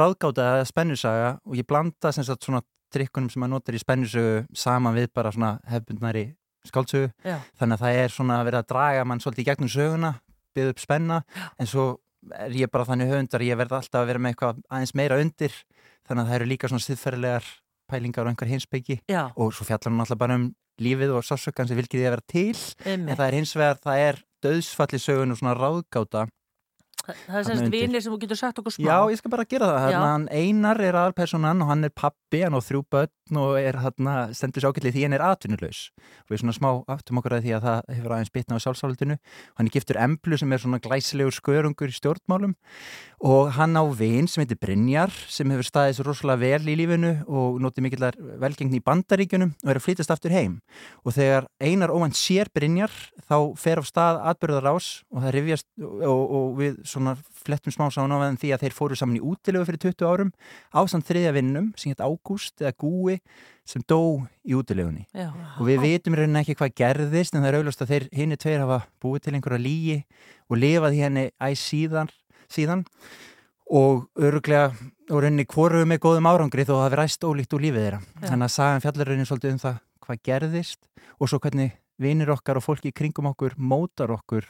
ráðgáta 0.00 0.50
eða 0.56 0.68
spennusaga 0.68 1.30
og 1.44 1.60
ég 1.60 1.68
blanda 1.68 2.12
sem 2.16 2.26
sagt 2.26 2.48
svona 2.48 2.64
trikkunum 2.90 3.30
sem 3.30 3.40
maður 3.42 3.56
notar 3.56 3.76
í 3.76 3.80
spennusögu 3.80 4.44
saman 4.56 4.96
við 4.96 5.12
bara 5.14 5.32
svona 5.34 5.54
hefbundnari 5.70 6.26
skáldsögu. 6.68 7.12
Þannig 7.24 7.76
að 7.76 7.84
það 7.84 8.00
er 8.02 8.14
svona 8.14 8.40
að 8.40 8.50
vera 8.50 8.62
að 8.62 8.68
draga 8.72 9.06
mann 9.08 9.22
svolítið 9.22 9.44
í 9.44 9.48
gegnum 9.48 9.70
söguna, 9.72 10.12
byggða 10.54 10.74
upp 10.74 10.82
spenna, 10.82 11.22
en 11.58 11.70
svo 11.70 11.86
er 12.36 12.54
ég 12.56 12.70
bara 12.72 12.86
þannig 12.88 13.10
höfundar, 13.10 13.44
ég 13.46 13.58
verð 13.60 13.78
alltaf 13.78 14.02
að 14.02 14.10
vera 14.12 14.22
með 14.22 14.34
eitthvað 14.34 14.62
aðeins 14.68 14.94
meira 14.98 15.20
undir, 15.22 15.54
þannig 16.08 16.22
að 16.24 16.30
það 16.30 16.38
eru 16.38 16.48
líka 16.50 16.70
svona 16.70 16.84
siðferðilegar 16.84 17.52
pælingar 17.90 18.26
og 18.26 18.32
einhver 18.32 18.50
hinsbyggi 18.50 19.00
og 19.10 19.54
svo 19.54 19.66
fjallar 19.66 19.90
hann 19.90 20.02
alltaf 20.04 20.20
bara 20.20 20.36
um 20.38 20.50
lífið 20.80 21.14
og 21.16 21.24
sásökan 21.26 21.68
sem 21.68 21.78
vilkið 21.78 21.98
því 21.98 22.06
að 22.06 22.14
vera 22.14 22.26
til 22.30 22.44
Einmitt. 22.86 23.10
en 23.10 23.16
það 23.18 23.26
er 23.26 23.36
hins 23.36 23.54
vegar, 23.56 23.80
það 23.84 24.04
er 24.04 24.20
döðsfalli 24.44 25.00
sögun 25.02 25.34
og 25.34 25.40
svona 25.40 25.56
ráðgáta 25.58 26.26
Það 27.06 27.38
er 27.38 27.46
semst 27.48 27.72
vinir 27.72 28.02
sem 28.04 28.12
þú 28.12 28.18
getur 28.24 28.38
sagt 28.38 28.60
okkur 28.60 28.74
smá. 28.74 28.84
Já, 28.84 28.96
ég 29.12 29.20
skal 29.20 29.32
bara 29.32 29.46
gera 29.48 29.70
það. 29.72 29.96
Hann 30.04 30.26
Einar 30.30 30.80
er 30.84 30.98
aðalpersonan 31.00 31.64
og 31.64 31.70
hann 31.72 31.86
er 31.88 31.94
pappi, 31.94 32.42
hann 32.44 32.56
á 32.56 32.60
þrjú 32.62 32.82
börn 32.92 33.40
og 33.40 33.56
er 33.60 33.78
hérna, 33.78 34.14
stendur 34.34 34.64
svo 34.64 34.72
ágætli 34.72 34.92
því 34.94 35.04
hann 35.06 35.16
er 35.16 35.24
atvinnulegs. 35.24 35.82
Og 36.26 36.34
við 36.34 36.42
svona 36.42 36.56
smá 36.56 36.68
aftum 36.90 37.20
okkur 37.20 37.36
að 37.38 37.46
því 37.46 37.54
að 37.56 37.66
það 37.66 37.92
hefur 37.96 38.14
aðeins 38.16 38.32
bitna 38.34 38.58
á 38.58 38.64
sjálfsálutinu. 38.64 39.16
Hann 39.58 39.70
er 39.70 39.74
giftur 39.76 40.00
Emblu 40.02 40.38
sem 40.40 40.52
er 40.54 40.62
svona 40.62 40.82
glæsilegur 40.82 41.36
skörungur 41.36 41.92
í 41.92 41.96
stjórnmálum 41.96 42.56
og 43.20 43.50
hann 43.58 43.76
á 43.76 43.84
vin 43.92 44.28
sem 44.30 44.42
heitir 44.42 44.58
Brynjar 44.60 45.12
sem 45.28 45.50
hefur 45.52 45.66
staðið 45.66 45.98
svo 45.98 46.06
rosalega 46.08 46.40
vel 46.40 46.72
í 46.72 46.76
lífinu 46.80 47.12
og 47.28 47.60
notið 47.60 47.86
mikillar 47.86 48.16
velgengni 48.40 48.80
í 48.80 48.84
bandaríkjunum 48.84 49.52
og 49.60 49.72
er 49.72 49.80
að 49.80 49.84
flytast 49.84 50.14
aftur 50.14 50.34
heim. 50.34 50.58
Og 51.04 51.14
þegar 51.18 51.48
Einar 51.60 51.92
óvænt 51.92 52.18
sér 52.18 52.50
Brynjar 52.54 52.94
þá 53.28 53.36
fer 53.60 53.82
á 53.82 53.84
stað 53.84 54.22
atbyrðarás 54.32 54.90
og 55.12 55.24
það 55.24 55.36
rifjast 55.36 55.68
og, 55.84 56.22
og 56.24 56.48
við 56.60 56.80
svona 56.90 57.14
flettum 57.44 57.72
smá 57.74 57.86
sána 57.94 58.18
á 58.18 58.28
því 58.34 58.52
að 58.54 58.64
þeir 58.64 58.76
fóru 58.76 58.98
saman 58.98 59.18
í 59.18 59.22
útilegu 59.24 59.66
fyrir 59.68 59.82
20 59.86 60.08
árum 60.10 60.32
ásamt 60.74 61.06
þriðja 61.08 61.32
vinnum 61.36 61.70
sem 61.78 61.92
heit 61.92 62.02
Ágúst 62.04 62.60
eða 62.60 62.74
Gúi 62.80 63.18
sem 63.70 63.82
dó 63.86 64.26
í 64.42 64.56
útilegunni 64.58 65.06
Já. 65.14 65.30
og 65.30 65.64
við 65.68 65.84
vitum 65.84 66.16
í 66.16 66.20
rauninni 66.20 66.42
ekki 66.42 66.58
hvað 66.58 66.76
gerðist 66.80 67.34
en 67.34 67.44
það 67.44 67.50
er 67.50 67.58
auðvitað 67.60 67.84
að 67.86 67.92
þeir 67.92 68.06
hinni 68.18 68.38
tveir 68.40 68.64
hafa 68.64 68.78
búið 69.02 69.26
til 69.26 69.34
einhverja 69.36 69.64
lígi 69.64 69.98
og 70.50 70.60
lifað 70.60 70.96
henni 70.98 71.26
æ 71.38 71.48
síðan, 71.58 72.10
síðan 72.50 72.86
og 73.70 74.08
öruglega 74.18 74.72
og 75.10 75.22
rauninni 75.22 75.46
hvoru 75.50 75.84
með 75.86 76.02
góðum 76.06 76.30
árangri 76.30 76.66
þó 76.66 76.74
að 76.80 76.82
það 76.88 76.98
ræst 77.00 77.28
ólíkt 77.28 77.54
úr 77.54 77.66
lífið 77.66 77.86
þeirra 77.86 78.00
Já. 78.02 78.26
þannig 78.26 78.48
að 78.48 78.56
sagan 78.56 78.84
fjallar 78.84 79.12
rauninni 79.12 79.30
svolítið 79.30 79.54
um 79.54 79.62
það 79.62 79.78
hvað 80.06 80.24
gerðist 80.26 80.80
og 81.20 81.30
svo 81.30 81.38
hvernig 81.42 81.76
vinir 82.00 82.32
okkar 82.32 82.58
og 82.58 82.64
fólki 82.64 82.90
í 82.90 82.96
kringum 82.96 83.28
okkur 83.30 83.54
mótar 83.60 84.14
okkur 84.16 84.46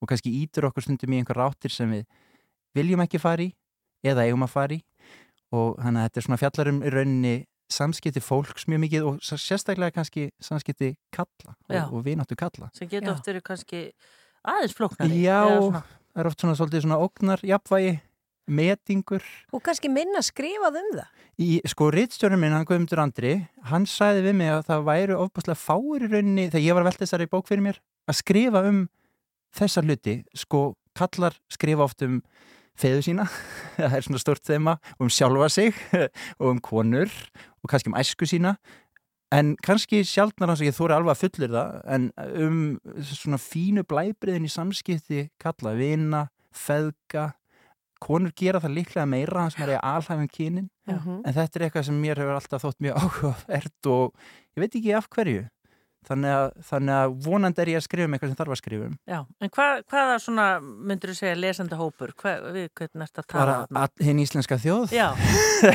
og 0.00 0.08
kannski 0.10 0.32
ítur 0.42 0.68
okkur 0.70 0.86
stundum 0.86 1.12
í 1.14 1.20
einhver 1.20 1.38
ráttir 1.38 1.72
sem 1.74 1.90
við 1.92 2.06
viljum 2.76 3.02
ekki 3.04 3.20
fara 3.20 3.44
í 3.44 3.52
eða 4.06 4.26
eigum 4.28 4.46
að 4.46 4.54
fara 4.54 4.78
í 4.78 4.82
og 5.50 5.78
þannig 5.82 6.00
að 6.00 6.08
þetta 6.08 6.20
er 6.20 6.26
svona 6.28 6.40
fjallar 6.40 6.70
um 6.72 6.82
í 6.82 6.92
rauninni 6.94 7.34
samskipti 7.70 8.22
fólks 8.22 8.66
mjög 8.70 8.80
mikið 8.84 9.06
og 9.06 9.18
sérstaklega 9.22 9.94
kannski 9.94 10.28
samskipti 10.42 10.94
kalla 11.14 11.54
Já. 11.70 11.84
og, 11.84 12.00
og 12.00 12.04
vináttu 12.06 12.34
kalla 12.38 12.70
Sem 12.74 12.90
getur 12.90 13.12
oft 13.14 13.28
verið 13.30 13.44
kannski 13.46 13.82
aðeins 14.42 14.74
flóknari. 14.74 15.20
Já, 15.22 15.44
það 15.60 16.22
er 16.22 16.30
oft 16.30 16.42
svona 16.42 16.56
svolítið 16.58 16.86
svona 16.86 16.98
ógnar 17.02 17.44
jafnvægi 17.46 17.92
metingur 18.50 19.26
Og 19.54 19.62
kannski 19.62 19.90
minna 19.92 20.22
skrifað 20.26 20.80
um 20.80 20.88
það. 20.96 21.10
í, 21.40 21.50
sko, 21.70 21.90
rittstjórnum 21.94 22.42
minn, 22.42 22.54
hann 22.56 22.66
Guðmundur 22.68 23.02
Andri 23.04 23.34
hann 23.70 23.86
sagði 23.86 24.24
við 24.26 24.38
mig 24.40 24.50
að 24.52 24.64
það 24.70 24.86
væru 24.90 25.18
ofbúslega 25.22 25.60
fáir 25.60 26.06
í 26.06 26.10
rauninni, 26.10 26.48
þegar 26.50 26.66
ég 26.66 26.74
var 26.76 26.84
að 26.84 26.90
velta 26.90 27.04
þessari 27.06 27.30
bók 27.30 27.46
fyrir 27.48 27.64
mér, 27.68 27.78
að 28.10 28.18
skrifa 28.18 28.64
um 28.66 28.82
þessar 29.56 29.86
hluti, 29.88 30.20
sko, 30.36 30.74
kallar 30.96 31.36
skrifa 31.52 31.86
oft 31.86 32.02
um 32.06 32.20
feðu 32.80 33.02
sína 33.04 33.26
það 33.78 33.96
er 33.96 34.06
svona 34.06 34.22
stort 34.22 34.46
þema, 34.46 34.76
og 34.98 35.06
um 35.06 35.12
sjálfa 35.12 35.50
sig 35.52 35.74
og 36.40 36.46
um 36.54 36.62
konur 36.64 37.10
og 37.60 37.70
kannski 37.70 37.92
um 37.92 37.98
æsku 37.98 38.28
sína. 38.28 38.56
En 39.30 39.52
kannski 39.62 40.00
sjaldnar 40.02 40.50
hans 40.50 40.62
að 40.62 40.72
ég 40.72 40.74
þóri 40.74 40.96
alveg 40.96 41.12
að 41.14 41.20
fullir 41.20 41.52
það 41.54 41.74
en 41.94 42.06
um 42.42 42.56
svona 43.12 43.38
fínu 43.38 43.84
blæbriðin 43.86 44.48
í 44.48 44.50
samskipti 44.50 45.28
kalla, 45.38 45.76
vina, 45.78 46.24
feðga 46.50 47.28
konur 48.02 48.32
gera 48.34 48.58
það 48.62 48.78
líklega 48.78 49.06
meira 49.06 49.44
sem 49.52 49.62
er 49.66 49.76
í 49.76 49.78
alhæfum 49.78 50.30
kynin. 50.32 50.68
Mhm. 50.90 51.20
en 51.24 51.34
þetta 51.36 51.58
er 51.58 51.64
eitthvað 51.66 51.86
sem 51.86 52.00
mér 52.02 52.18
hefur 52.18 52.34
alltaf 52.34 52.64
þótt 52.64 52.80
mjög 52.82 52.96
áhugavert 53.04 53.90
og 53.92 54.14
ég 54.56 54.64
veit 54.64 54.74
ekki 54.74 54.96
af 54.96 55.08
hverju 55.12 55.44
þannig 56.08 56.32
að, 56.32 56.46
þannig 56.70 56.94
að 56.96 57.14
vonandi 57.26 57.60
er 57.64 57.70
ég 57.74 57.78
að 57.80 57.84
skrifa 57.86 58.08
um 58.08 58.14
eitthvað 58.16 58.30
sem 58.32 58.38
þarf 58.40 58.54
að 58.54 58.60
skrifa 58.62 58.86
um 58.88 58.94
Já, 59.10 59.18
en 59.44 59.50
hva, 59.56 59.66
hvaða 59.92 60.14
svona, 60.24 60.46
myndur 60.60 61.12
þú 61.12 61.16
segja, 61.18 61.38
lesandi 61.38 61.78
hópur? 61.80 62.14
Hva, 62.16 62.32
við 62.54 62.68
hvernig 62.80 63.04
ert 63.06 63.20
að 63.20 63.26
tala? 63.28 63.40
bara 63.44 63.56
þarna? 63.66 63.82
að- 63.84 64.04
hinn 64.08 64.22
íslenska 64.24 64.58
þjóð 64.62 64.94
Já, 64.96 65.08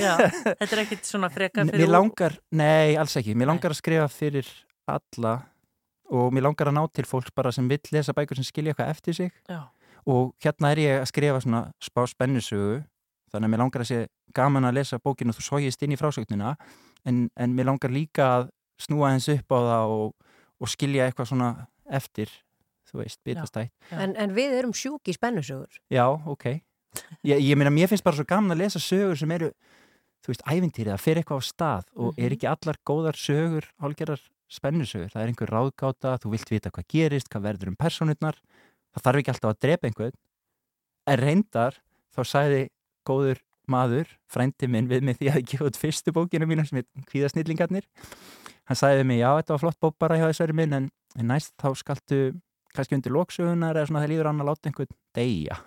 já, 0.01 0.13
þetta 0.59 0.71
er 0.71 0.81
ekkit 0.85 1.05
svona 1.11 1.29
frekar 1.33 1.65
N- 1.67 1.73
fyrir 1.75 1.85
Mér 1.85 1.93
langar, 1.93 2.37
nei, 2.57 2.95
alls 2.97 3.15
ekki 3.21 3.35
Mér 3.37 3.51
langar 3.53 3.75
að 3.75 3.79
skrifa 3.83 4.07
fyrir 4.11 4.49
alla 4.89 5.35
og 6.13 6.33
mér 6.33 6.45
langar 6.45 6.69
að 6.69 6.75
ná 6.77 6.83
til 6.93 7.05
fólks 7.09 7.31
bara 7.33 7.51
sem 7.53 7.65
vill 7.69 7.81
lesa 7.93 8.13
bækur 8.13 8.37
sem 8.37 8.45
skilja 8.45 8.73
eitthvað 8.75 8.91
eftir 8.93 9.15
sig 9.17 9.31
Já. 9.49 9.63
og 10.05 10.35
hérna 10.43 10.69
er 10.75 10.81
ég 10.83 10.99
að 11.01 11.07
skrifa 11.09 11.39
svona 11.41 11.63
spá 11.81 12.03
spennusögu 12.09 12.83
þannig 13.33 13.47
að 13.47 13.53
mér 13.55 13.61
langar 13.63 13.81
að 13.81 13.89
sé 13.89 14.01
gaman 14.37 14.67
að 14.69 14.75
lesa 14.77 14.99
bókinu 15.01 15.33
þú 15.33 15.45
sógist 15.47 15.81
inn 15.81 15.95
í 15.95 15.97
frásögnina 15.97 16.53
en, 17.09 17.23
en 17.33 17.55
mér 17.57 17.71
langar 17.71 17.89
líka 17.93 18.27
að 18.35 18.45
snúa 18.81 19.13
hens 19.13 19.29
upp 19.31 19.55
á 19.55 19.59
það 19.59 19.93
og, 19.95 20.11
og 20.59 20.71
skilja 20.71 21.07
eitthvað 21.07 21.31
svona 21.31 21.49
eftir 21.85 22.31
þú 22.89 23.01
veist, 23.01 23.19
bitastætt. 23.25 23.73
En, 23.91 24.13
en 24.19 24.35
við 24.35 24.59
erum 24.59 24.75
sjúk 24.75 25.09
í 25.09 25.15
spennusögur. 25.15 25.81
Já, 25.91 26.05
ok. 26.05 26.45
Ég, 27.27 27.41
ég 27.41 27.57
meina, 27.59 27.73
mér 27.73 27.89
finnst 27.91 28.05
bara 28.05 28.15
svo 28.15 28.27
gaman 28.27 28.55
að 28.55 28.61
lesa 28.63 28.79
sögur 28.79 29.17
sem 29.19 29.31
eru, 29.35 29.49
þú 30.23 30.31
veist, 30.31 30.45
ævintýrið 30.47 30.93
að 30.93 31.03
fyrir 31.03 31.23
eitthvað 31.23 31.41
á 31.41 31.49
stað 31.49 31.89
og 31.99 32.21
er 32.21 32.35
ekki 32.35 32.47
allar 32.51 32.79
góðar 32.87 33.19
sögur, 33.19 33.67
hálgerar 33.83 34.21
spennusögur. 34.51 35.11
Það 35.11 35.23
er 35.23 35.33
einhver 35.33 35.51
ráðgáta, 35.51 36.15
þú 36.23 36.31
vilt 36.35 36.53
vita 36.53 36.71
hvað 36.71 36.87
gerist 36.93 37.31
hvað 37.33 37.49
verður 37.49 37.73
um 37.73 37.79
personurnar 37.81 38.39
það 38.95 39.05
þarf 39.07 39.21
ekki 39.21 39.33
alltaf 39.33 39.51
að 39.51 39.61
drepa 39.65 39.89
einhvern. 39.89 40.17
En 41.05 41.21
reyndar, 41.21 41.79
þá 42.15 42.21
sagði 42.23 42.61
góður 43.05 43.41
maður, 43.69 44.09
frændi 44.29 44.69
minn 44.69 44.87
við 44.89 45.05
mig 45.05 45.19
því 45.19 45.31
að 45.31 45.39
ég 45.41 45.49
gefa 45.51 45.69
út 45.69 45.79
fyrstu 45.79 46.13
bókina 46.15 46.47
mína 46.49 46.65
sem 46.67 46.79
er 46.81 47.07
kvíðasnillingarnir 47.09 47.87
hann 48.69 48.79
sagði 48.79 49.01
við 49.01 49.09
mig, 49.11 49.21
já, 49.21 49.29
þetta 49.39 49.55
var 49.55 49.63
flott 49.63 49.79
bók 49.83 49.95
bara 50.01 50.19
hjá 50.19 50.27
þessari 50.27 50.57
minn 50.57 50.75
en, 50.77 50.91
en 51.19 51.31
næst 51.31 51.53
þá 51.61 51.69
skaltu 51.79 52.21
kannski 52.75 52.97
undir 52.97 53.13
loksögunar 53.15 53.77
eða 53.77 53.89
svona 53.89 54.03
það 54.03 54.11
líður 54.11 54.29
annað 54.31 54.45
að 54.45 54.49
láta 54.51 54.69
einhvern 54.69 54.95
deyja. 55.15 55.57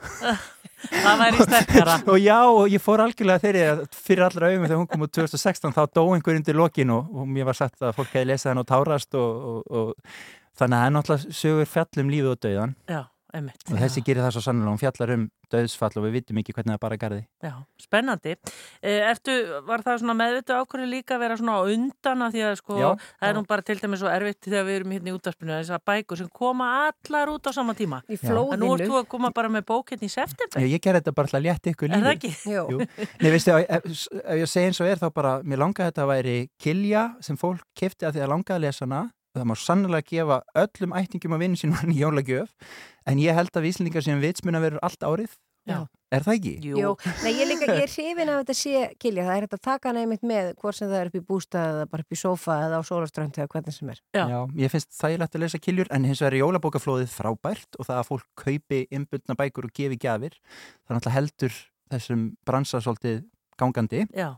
Það 0.79 1.21
væri 1.23 1.45
sterkara. 1.49 1.95
og 2.13 2.19
já, 2.23 2.39
og 2.47 2.71
ég 2.71 2.83
fór 2.83 3.03
algjörlega 3.03 3.43
þeirri 3.43 3.87
fyrir 3.97 4.25
allra 4.29 4.51
augum 4.53 4.67
þegar 4.67 4.81
hún 4.81 4.91
kom 4.93 5.07
úr 5.07 5.13
2016 5.17 5.75
þá 5.75 5.81
dó 5.91 6.03
einhver 6.15 6.39
undir 6.39 6.59
lokin 6.59 6.93
og, 6.95 7.09
og 7.11 7.31
mér 7.35 7.49
var 7.49 7.59
sagt 7.59 7.83
að 7.83 7.97
fólk 7.97 8.13
hefði 8.15 8.29
lesað 8.31 8.53
hann 8.53 8.63
og 8.63 8.69
tárast 8.69 9.19
og, 9.19 9.49
og, 9.51 9.81
og 9.81 10.13
þannig 10.59 10.77
að 10.77 10.85
það 10.85 10.87
er 10.87 10.95
náttúrulega 10.97 11.39
sögur 11.41 11.73
fjall 11.73 12.05
um 12.05 12.13
lífið 12.15 12.31
og 12.31 12.41
dauðan 12.45 12.77
Já, 12.87 13.01
einmitt. 13.35 13.63
og 13.69 13.79
þessi 13.81 14.03
gerir 14.07 14.25
það 14.25 14.35
svo 14.37 14.43
sannlega, 14.45 14.73
hún 14.73 14.81
fjallar 14.81 15.13
um 15.15 15.27
dauðsfall 15.53 15.97
og 15.97 16.05
við 16.05 16.15
vitum 16.19 16.41
ekki 16.43 16.55
hvernig 16.57 16.75
það 16.75 16.81
bara 16.83 16.99
garði 17.01 17.21
Já, 17.45 17.53
spennandi. 17.81 18.35
Eh, 18.83 19.07
Ertu, 19.09 19.35
var 19.69 19.85
það 19.87 20.03
svona 20.03 20.17
meðvitu 20.19 20.57
ákvörðu 20.59 20.89
líka 20.91 21.17
að 21.17 21.23
vera 21.25 21.39
svona 21.41 21.57
á 21.57 21.63
undan 21.73 22.25
að 22.27 22.35
því 22.37 22.45
að 22.49 22.55
sko, 22.61 22.79
Já, 22.79 22.89
það 23.21 23.31
er 23.31 23.37
nú 23.39 23.43
bara 23.49 23.67
til 23.69 23.79
dæmis 23.81 24.03
svo 24.03 24.13
erfitt 24.13 24.49
þegar 24.49 24.67
við 24.69 24.79
erum 24.81 24.95
hérna 24.97 25.13
í 25.13 25.17
útvarpinu 25.17 25.55
þess 25.57 25.75
að 25.77 25.85
bækur 25.91 26.21
sem 26.23 26.31
koma 26.41 26.69
allar 26.89 27.33
út 27.33 27.49
á 27.49 27.53
sama 27.57 27.77
tíma. 27.79 28.03
Í 28.09 28.19
Já. 28.19 28.35
En 28.39 28.61
nú 28.61 28.73
ert 28.75 28.87
þú 28.89 28.99
að 29.01 29.09
koma 29.15 29.33
bara 29.35 29.53
með 29.53 29.67
bók 29.71 29.95
hérna 29.95 30.09
í 30.09 30.13
september. 30.13 30.61
Ég, 30.65 30.77
ég 30.77 30.85
ger 30.85 30.99
þetta 31.01 31.15
bara 31.17 31.33
til 31.33 31.39
að 31.41 31.47
létta 31.49 31.73
ykkur 31.73 31.95
Er 31.95 32.05
það 32.05 32.15
ekki? 32.17 32.33
Jú. 32.53 32.81
Nei, 33.23 33.31
veistu, 33.33 33.55
ef, 33.57 33.87
ef 33.89 34.43
ég 34.43 34.51
segi 34.51 34.71
eins 34.71 34.83
og 34.85 34.91
er 34.91 35.01
þá 35.01 35.09
bara, 35.15 35.37
mér 35.45 35.63
langaði 35.65 35.93
þetta 35.93 36.05
að 36.05 36.13
væri 36.13 36.37
kilja 36.61 37.05
sem 37.25 37.39
fólk 37.41 37.65
kefti 37.79 38.09
að 38.09 38.19
því 38.19 38.27
að 38.27 38.33
langaði 38.35 38.59
að 38.59 38.67
lesa 38.67 38.85
hana 38.87 39.03
það 39.41 39.51
má 39.51 39.57
sannlega 39.63 40.09
gefa 40.13 40.41
öllum 40.65 40.97
ættingum 41.01 41.37
að 41.37 41.45
vinna 41.45 41.61
sínum 41.61 41.79
hann 41.81 41.95
í 41.97 42.01
jólagjöf 42.01 42.75
en 43.09 43.23
ég 43.23 43.39
held 43.39 43.55
að 43.55 43.69
víslingar 43.69 44.05
sem 44.05 44.23
vitsmuna 44.23 44.63
verður 44.65 44.85
allt 44.87 45.07
árið 45.07 45.39
Já. 45.69 45.85
Er 46.09 46.25
það 46.25 46.37
ekki? 46.39 46.53
Jú. 46.65 46.93
Nei, 47.21 47.33
ég, 47.37 47.49
líka, 47.51 47.67
ég 47.69 47.83
er 47.85 47.91
hrifin 47.93 48.31
af 48.33 48.39
þetta 48.41 48.55
sé 48.57 48.85
kilja. 49.03 49.27
Það 49.27 49.35
er 49.35 49.45
hægt 49.45 49.57
að 49.59 49.65
taka 49.67 49.91
hann 49.91 49.99
einmitt 50.01 50.23
með 50.25 50.47
hvort 50.63 50.79
sem 50.79 50.89
það 50.89 51.03
er 51.03 51.11
upp 51.11 51.19
í 51.19 51.23
bústað 51.29 51.73
eða 51.75 51.89
bara 51.93 52.05
upp 52.07 52.17
í 52.17 52.19
sófa 52.19 52.57
eða 52.65 52.79
á 52.81 52.83
sólaströnd 52.89 53.37
eða 53.37 53.51
hvernig 53.53 53.77
sem 53.77 53.91
er. 53.93 54.01
Já. 54.17 54.25
ég 54.57 54.73
finnst 54.73 54.95
þægilegt 54.97 55.37
að 55.37 55.45
lesa 55.45 55.61
kiljur 55.61 55.93
en 55.93 56.09
hins 56.09 56.23
vegar 56.25 56.39
er 56.39 56.41
jólabókaflóðið 56.47 57.13
frábært 57.13 57.77
og 57.77 57.89
það 57.91 58.01
að 58.01 58.09
fólk 58.09 58.27
kaupi 58.41 58.81
innbundna 58.89 59.37
bækur 59.37 59.69
og 59.69 59.75
gefi 59.77 60.01
gjafir 60.01 60.39
það 60.41 60.97
náttúrulega 60.97 61.17
heldur 61.19 61.59
þessum 61.93 62.25
bransa 62.49 62.81
svolítið 62.81 63.21
gangandi 63.61 64.07
Já. 64.17 64.31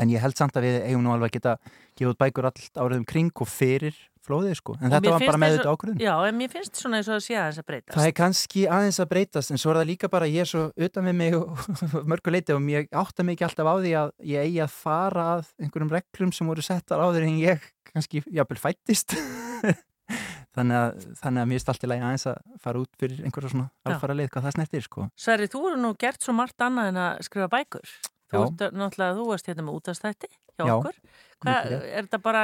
en 0.00 0.14
ég 0.14 0.24
held 0.24 0.40
samt 0.40 0.56
að 0.56 0.70
við 0.70 0.78
eigum 0.88 1.04
nú 1.04 1.12
alveg 1.12 1.34
að 1.34 1.36
geta 1.36 1.56
gefið 2.00 2.20
bækur 2.24 2.48
allt 2.48 2.80
árið 2.80 3.02
um 3.02 3.08
kring 3.12 3.44
og 3.44 3.52
fyrir 3.52 4.00
flóðið 4.30 4.54
sko, 4.60 4.76
en 4.78 4.86
Og 4.86 4.94
þetta 4.94 5.02
mér 5.04 5.14
var 5.16 5.26
bara 5.26 5.40
með 5.42 5.54
þetta 5.56 5.74
ákvörðun 5.74 6.04
Já, 6.04 6.12
en 6.28 6.38
mér 6.38 6.52
finnst 6.54 6.80
svona 6.80 7.00
eins 7.00 7.10
og 7.10 7.16
að 7.18 7.24
sé 7.26 7.36
að 7.36 7.48
þess 7.50 7.62
að 7.62 7.68
breytast. 7.70 7.96
Það 7.96 8.08
er 8.08 8.16
kannski 8.20 8.64
aðeins 8.78 9.00
að 9.02 9.10
breytast 9.10 9.54
en 9.54 9.60
svo 9.60 9.72
er 9.74 9.80
það 9.80 9.90
líka 9.90 10.10
bara 10.12 10.30
ég 10.30 10.46
er 10.46 10.50
svo 10.50 10.64
utan 10.86 11.10
við 11.10 11.18
mig 11.20 11.36
og 11.40 12.06
mörgu 12.14 12.34
leiti 12.34 12.56
og 12.56 12.70
ég 12.70 12.88
átta 13.02 13.26
ekki 13.34 13.46
alltaf 13.48 13.70
á 13.70 13.74
því 13.80 13.94
að 14.00 14.14
ég 14.30 14.48
eigi 14.48 14.62
að 14.64 14.74
fara 14.78 15.26
að 15.36 15.52
einhverjum 15.60 15.94
reglum 15.98 16.34
sem 16.36 16.50
voru 16.50 16.64
settar 16.64 17.02
áður 17.02 17.26
en 17.26 17.38
ég 17.42 17.70
kannski 17.90 18.22
jafnvel 18.30 18.60
fættist 18.62 19.16
þannig 20.56 20.76
að, 20.76 21.04
þannig 21.20 21.42
að 21.42 21.50
mér 21.50 21.66
allt 21.72 21.84
í 21.84 21.90
lagi 21.90 22.06
aðeins 22.06 22.26
að 22.30 22.38
fara 22.62 22.82
út 22.82 22.96
fyrir 23.00 23.26
einhverja 23.26 23.52
svona 23.52 23.68
alfara 23.86 24.16
leið 24.18 24.32
hvað 24.34 24.46
það 24.46 24.56
snertir 24.56 24.86
sko. 24.86 25.06
Sverri, 25.18 25.50
þú 25.50 25.62
eru 25.70 25.82
nú 25.82 25.92
gert 26.00 26.26
svo 26.26 26.34
margt 26.36 26.64
annað 26.66 26.90
en 26.90 27.00
að 27.04 27.22
skrifa 27.26 27.50
bækur. 27.52 27.92
Þú 28.30 28.42
ert 28.46 28.64
náttúrulega, 28.78 29.16
þú 29.18 29.26
varst 29.30 29.50
hérna 29.50 29.66
með 29.66 29.78
útastætti 29.80 30.30
hjá 30.60 30.70
Já, 30.70 30.76
okkur. 30.78 31.00
Rétt. 31.40 31.70
er 31.72 32.04
þetta 32.04 32.18
bara, 32.20 32.40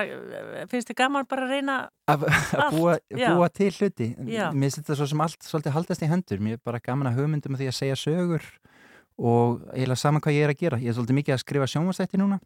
finnst 0.73 0.89
þið 0.89 0.97
gaman 1.03 1.27
bara 1.29 1.45
að 1.45 1.51
reyna 1.53 1.75
að 2.09 2.23
búa, 2.73 2.95
búa 3.13 3.49
til 3.53 3.69
hluti 3.77 4.07
Já. 4.33 4.47
mér 4.57 4.71
finnst 4.71 4.81
þetta 4.81 4.97
svo 4.97 5.09
sem 5.11 5.21
allt 5.27 5.45
svolítið 5.45 5.75
haldast 5.77 6.05
í 6.07 6.09
hendur 6.09 6.41
mér 6.41 6.57
er 6.57 6.63
bara 6.65 6.81
gaman 6.81 7.11
að 7.11 7.19
hugmyndum 7.21 7.59
því 7.61 7.69
að 7.69 7.77
segja 7.77 7.99
sögur 8.01 8.47
og 9.21 9.67
eiginlega 9.75 10.01
saman 10.01 10.25
hvað 10.25 10.39
ég 10.39 10.47
er 10.47 10.55
að 10.55 10.63
gera 10.65 10.81
ég 10.81 10.89
er 10.89 10.97
svolítið 10.97 11.19
mikið 11.21 11.37
að 11.37 11.43
skrifa 11.45 11.69
sjónvastætti 11.75 12.21
núna 12.23 12.41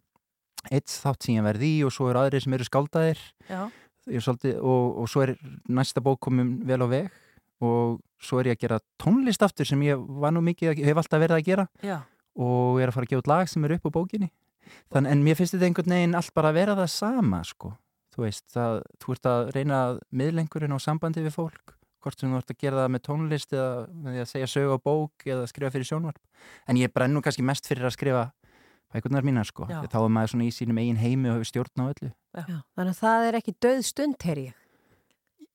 eitt 0.69 0.91
þátt 0.91 1.25
sem 1.25 1.37
ég 1.39 1.45
verði 1.47 1.71
í 1.77 1.81
og 1.87 1.95
svo 1.95 2.11
eru 2.11 2.21
aðrir 2.21 2.43
sem 2.43 2.53
eru 2.53 2.67
skáldaðir. 2.67 3.21
Ég 4.11 4.19
er 4.19 4.23
svolítið, 4.25 4.59
og, 4.61 4.99
og 5.01 5.09
svo 5.09 5.23
er 5.25 5.33
næsta 5.71 6.03
bók 6.05 6.19
komin 6.27 6.59
vel 6.67 6.81
á 6.85 6.87
veg 6.91 7.09
og 7.61 7.99
svo 8.21 8.41
er 8.41 8.51
ég 8.51 8.57
að 8.59 8.63
gera 8.65 8.79
tónlist 9.01 9.43
aftur 9.45 9.65
sem 9.69 9.81
ég 9.85 9.99
var 10.21 10.33
nú 10.33 10.41
mikið, 10.45 10.81
hef 10.85 10.97
alltaf 11.01 11.21
verið 11.21 11.37
að 11.37 11.47
gera 11.47 11.65
Já. 11.85 11.97
og 12.37 12.81
er 12.81 12.89
að 12.89 12.95
fara 12.97 13.07
að 13.07 13.13
gefa 13.13 13.23
út 13.23 13.29
lag 13.31 13.49
sem 13.49 13.65
er 13.67 13.75
upp 13.77 13.89
á 13.89 13.91
bókinni 13.97 14.29
Þann, 14.91 15.07
en 15.11 15.23
mér 15.25 15.37
finnst 15.39 15.55
þetta 15.55 15.69
einhvern 15.69 15.95
veginn 15.95 16.17
allt 16.19 16.33
bara 16.37 16.51
að 16.51 16.59
vera 16.61 16.77
það 16.79 16.89
sama 16.95 17.43
sko. 17.47 17.75
þú 18.11 18.25
veist, 18.25 18.45
það, 18.51 18.81
þú 18.99 19.13
ert 19.15 19.29
að 19.31 19.53
reyna 19.55 19.77
að 19.87 20.01
miðlengurinn 20.19 20.75
á 20.75 20.79
sambandi 20.83 21.23
við 21.23 21.37
fólk 21.37 21.77
hvort 22.01 22.19
sem 22.19 22.31
þú 22.33 22.39
ert 22.41 22.51
að 22.51 22.59
gera 22.59 22.81
það 22.81 22.93
með 22.95 23.03
tónlist 23.05 23.53
eða 23.55 23.71
með 23.93 24.15
því 24.15 24.21
að 24.23 24.29
segja 24.31 24.49
sög 24.51 24.73
á 24.73 24.77
bók 24.83 25.25
eða 25.29 25.47
skrifa 25.47 25.71
fyrir 25.71 25.87
sjónvarp 25.87 26.17
en 26.67 26.79
ég 26.81 26.91
brenn 26.91 27.13
nú 27.13 27.21
kannski 27.23 27.45
mest 27.45 27.69
fyrir 27.69 27.87
að 27.87 27.95
skrifa 27.95 28.23
bækurnar 28.91 29.23
mínar 29.23 29.47
sko, 29.47 29.67
Já. 29.69 29.79
þá 29.87 29.99
er 30.01 30.11
maður 30.11 30.33
svona 30.33 30.47
í 30.49 30.55
sínum 30.55 30.81
eigin 30.81 30.99
heimi 30.99 31.29
og 31.31 31.37
hefur 31.37 31.51
stjórn 31.51 31.85
á 31.85 31.85
öllu 31.87 32.09
Já. 32.31 32.57
Þannig 32.75 32.91
að 32.91 32.99
það 32.99 33.27
er 33.27 33.37
ekki 33.39 33.53
döð 33.63 33.81
stund, 33.83 34.17
heyr 34.23 34.41
ég. 34.41 34.57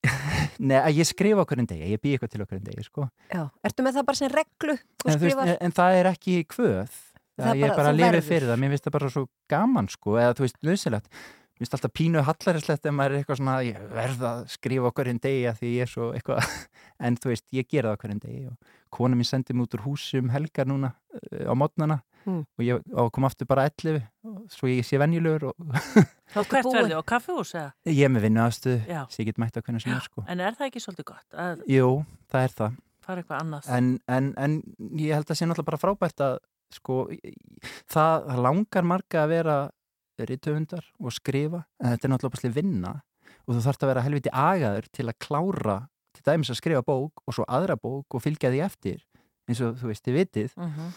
Nei, 0.69 0.77
að 0.77 0.99
ég 1.01 1.09
skrifa 1.09 1.43
okkur 1.43 1.61
en 1.61 1.69
degi, 1.69 1.89
ég 1.93 2.01
bý 2.01 2.13
eitthvað 2.13 2.33
til 2.33 2.43
okkur 2.45 2.59
en 2.59 2.67
degi 2.67 2.85
sko. 2.85 3.07
Já. 3.33 3.43
Ertu 3.65 3.85
með 3.85 3.97
það 3.97 4.07
bara 4.09 4.19
sem 4.19 4.31
reglu? 4.33 4.75
En, 5.05 5.19
veist, 5.21 5.41
en 5.65 5.75
það 5.77 5.97
er 5.99 6.09
ekki 6.11 6.35
kvöð 6.53 6.99
Það 7.37 7.45
það 7.45 7.51
er 7.53 7.59
ég 7.61 7.67
er 7.69 7.75
bara- 7.77 7.89
að 7.91 7.97
lifa 7.99 8.11
verður. 8.11 8.27
fyrir 8.31 8.47
það, 8.51 8.59
mér 8.63 8.71
finnst 8.73 8.87
það 8.87 8.95
bara 8.97 9.09
svo 9.13 9.25
gaman 9.53 9.87
sko, 9.93 10.15
eða 10.17 10.33
þú 10.37 10.45
veist, 10.47 10.57
nöðsilegt 10.65 11.07
mér 11.11 11.61
finnst 11.65 11.73
alltaf 11.77 11.93
pínu 11.97 12.21
hallarinslegt 12.25 12.85
ef 12.85 12.93
maður 12.93 13.13
er 13.13 13.19
eitthvað 13.23 13.37
svona 13.41 13.55
ég 13.65 13.77
verð 13.93 14.25
að 14.29 14.41
skrifa 14.53 14.89
okkur 14.91 15.07
en 15.09 15.19
degi 15.23 15.45
að 15.49 15.57
því 15.61 15.71
ég 15.77 15.81
er 15.87 15.91
svo 15.93 16.09
eitthvað, 16.13 16.51
en 17.05 17.15
þú 17.17 17.31
veist, 17.33 17.45
ég 17.53 17.67
gera 17.69 17.89
það 17.89 17.97
okkur 17.97 18.11
en 18.15 18.19
degi 18.25 18.43
og 18.51 18.57
kona 18.97 19.15
mín 19.17 19.25
sendi 19.29 19.53
mig 19.53 19.65
út 19.67 19.77
úr 19.77 19.85
húsi 19.85 20.19
um 20.21 20.29
helgar 20.33 20.65
núna 20.69 20.93
uh, 20.93 21.49
á 21.49 21.53
mótnana 21.57 22.01
Mm. 22.27 22.41
og 22.43 22.59
ég 22.65 22.75
á 22.91 22.99
að 23.07 23.11
koma 23.15 23.27
aftur 23.29 23.47
bara 23.47 23.63
11 23.69 24.01
og 24.27 24.49
svo 24.51 24.67
ég 24.67 24.83
sé 24.83 24.97
venjulegur 24.99 25.45
og 25.47 25.55
hvert 26.51 26.65
verði 26.67 26.97
á 26.99 27.01
kaffehús 27.07 27.53
eða? 27.55 27.69
ég 27.87 28.03
er 28.03 28.11
með 28.11 28.25
vinnu 28.25 28.41
aðstöðu 28.43 28.81
Já. 28.83 29.05
sem 29.07 29.23
ég 29.23 29.29
get 29.29 29.37
mætt 29.39 29.55
að 29.55 29.69
er 29.71 30.01
sko 30.03 30.25
En 30.27 30.41
er 30.43 30.51
það 30.57 30.67
ekki 30.67 30.81
svolítið 30.83 31.07
gott 31.07 31.37
að 31.39 31.61
Jú, 31.71 32.03
það 32.27 32.43
er 32.43 32.51
það 32.57 32.75
fara 33.07 33.23
eitthvað 33.23 33.39
annað? 33.45 33.69
en, 33.77 33.87
en, 34.11 34.27
en 34.43 34.57
ég 34.99 35.15
held 35.15 35.31
að 35.31 35.39
sé 35.39 35.47
náttúrulega 35.47 35.69
bara 35.71 35.79
frábært 35.85 36.19
að 36.27 36.35
sko, 36.73 37.07
það, 37.91 38.27
langar 38.43 38.83
marga 38.87 39.23
að 39.25 39.33
vera 39.35 39.57
rithöfundar 40.17 40.85
og 40.99 41.13
skrifa 41.13 41.61
en 41.79 41.91
þetta 41.93 42.07
er 42.07 42.11
náttúrulega 42.13 42.37
bara 42.41 42.55
vinna 42.57 42.93
og 43.47 43.53
þú 43.53 43.61
þarfst 43.67 43.83
að 43.85 43.91
vera 43.91 44.03
helviti 44.07 44.31
agaður 44.33 44.87
til 44.97 45.05
að 45.11 45.17
klára 45.23 45.77
til 46.17 46.23
dæmis 46.25 46.49
að 46.51 46.57
skrifa 46.61 46.81
bók 46.87 47.21
og 47.27 47.35
svo 47.37 47.45
aðra 47.47 47.75
bók 47.77 48.17
og 48.17 48.23
fylgja 48.25 48.49
því 48.53 48.63
eftir 48.65 49.03
eins 49.47 49.61
og 49.63 49.77
þú 49.79 49.91
veist, 49.91 50.03
þið 50.07 50.17
vitið 50.17 50.55
Mhm. 50.57 50.87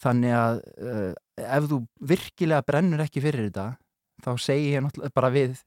þannig 0.00 0.32
að 0.32 0.60
uh, 0.80 1.14
ef 1.36 1.66
þú 1.68 1.80
virkilega 2.12 2.62
brennur 2.64 3.02
ekki 3.04 3.20
fyrir 3.20 3.50
þetta 3.50 3.66
þá 4.24 4.30
segi 4.40 4.70
ég 4.76 4.84
náttúrulega 4.86 5.14
bara 5.18 5.30
við 5.34 5.58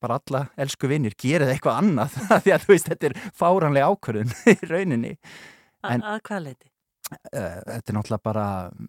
bara 0.00 0.18
alla 0.20 0.40
elsku 0.60 0.88
vinnir, 0.88 1.14
gerið 1.18 1.50
eitthvað 1.56 1.78
annað 1.82 2.16
því 2.46 2.52
að 2.54 2.64
þú 2.64 2.72
veist, 2.72 2.88
þetta 2.92 3.06
er 3.10 3.18
fáranlega 3.36 3.90
ákvörðun 3.90 4.32
í 4.54 4.56
rauninni 4.70 5.12
En, 5.86 6.02
að 6.02 6.22
hvað 6.26 6.42
leiti? 6.46 6.70
Uh, 7.06 7.60
þetta 7.62 7.92
er 7.92 7.96
náttúrulega 7.96 8.24
bara 8.26 8.46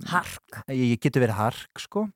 Hark. 0.09 0.61
Ég, 0.73 0.95
ég 0.95 1.01
getur 1.03 1.21
verið 1.25 1.37
hark 1.37 1.81
sko. 1.81 2.07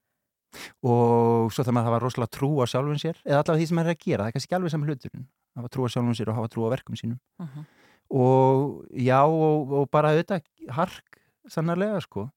Og 0.84 1.52
svo 1.54 1.64
það 1.64 1.76
maður 1.78 1.92
hafa 1.92 2.02
rosalega 2.04 2.36
trú 2.36 2.50
á 2.60 2.66
sjálfum 2.68 2.98
sér 3.00 3.20
eða 3.24 3.40
allavega 3.40 3.62
því 3.62 3.68
sem 3.70 3.78
maður 3.80 3.92
er 3.92 3.96
að 3.96 4.02
gera, 4.04 4.24
það 4.24 4.28
er 4.28 4.36
kannski 4.36 4.50
ekki 4.50 4.58
alveg 4.58 4.74
saman 4.74 4.92
hluturinn. 4.92 5.28
Hafa 5.60 5.72
trú 5.72 5.86
á 5.88 5.90
sjálfum 5.94 6.18
sér 6.18 6.32
og 6.32 6.40
hafa 6.40 6.52
trú 6.52 6.66
á 6.68 6.70
verkum 6.74 6.98
sínum. 7.00 7.20
Uh 7.40 7.48
-huh. 7.48 7.66
og 8.10 8.86
já 8.92 9.22
og, 9.24 9.72
og 9.72 9.90
bara 9.92 10.12
auðvitað 10.12 10.44
hark 10.70 11.22
sannarlega 11.48 12.02
sko. 12.02 12.30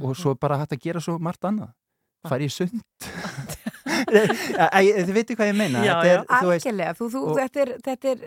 Og 0.00 0.16
svo 0.16 0.34
bara 0.34 0.58
hægt 0.58 0.72
að 0.72 0.82
gera 0.82 1.00
svo 1.00 1.18
margt 1.18 1.44
annað. 1.44 1.72
Fara 2.28 2.44
í 2.44 2.48
sund. 2.48 2.82
Æ, 3.02 3.61
þið 3.82 5.12
veitir 5.16 5.36
hvað 5.38 5.50
ég 5.52 5.56
meina 5.58 5.82
Já, 5.84 5.94
Þetta 5.94 6.08
er, 6.08 6.18
já, 6.18 6.40
þú 6.42 6.50
veist, 6.52 6.66
algjörlega, 6.66 6.94
þú, 6.98 7.08
þú, 7.14 7.22
og- 7.28 7.38
þetta, 7.40 7.62
er, 7.66 7.72
þetta 7.86 8.12
er, 8.12 8.24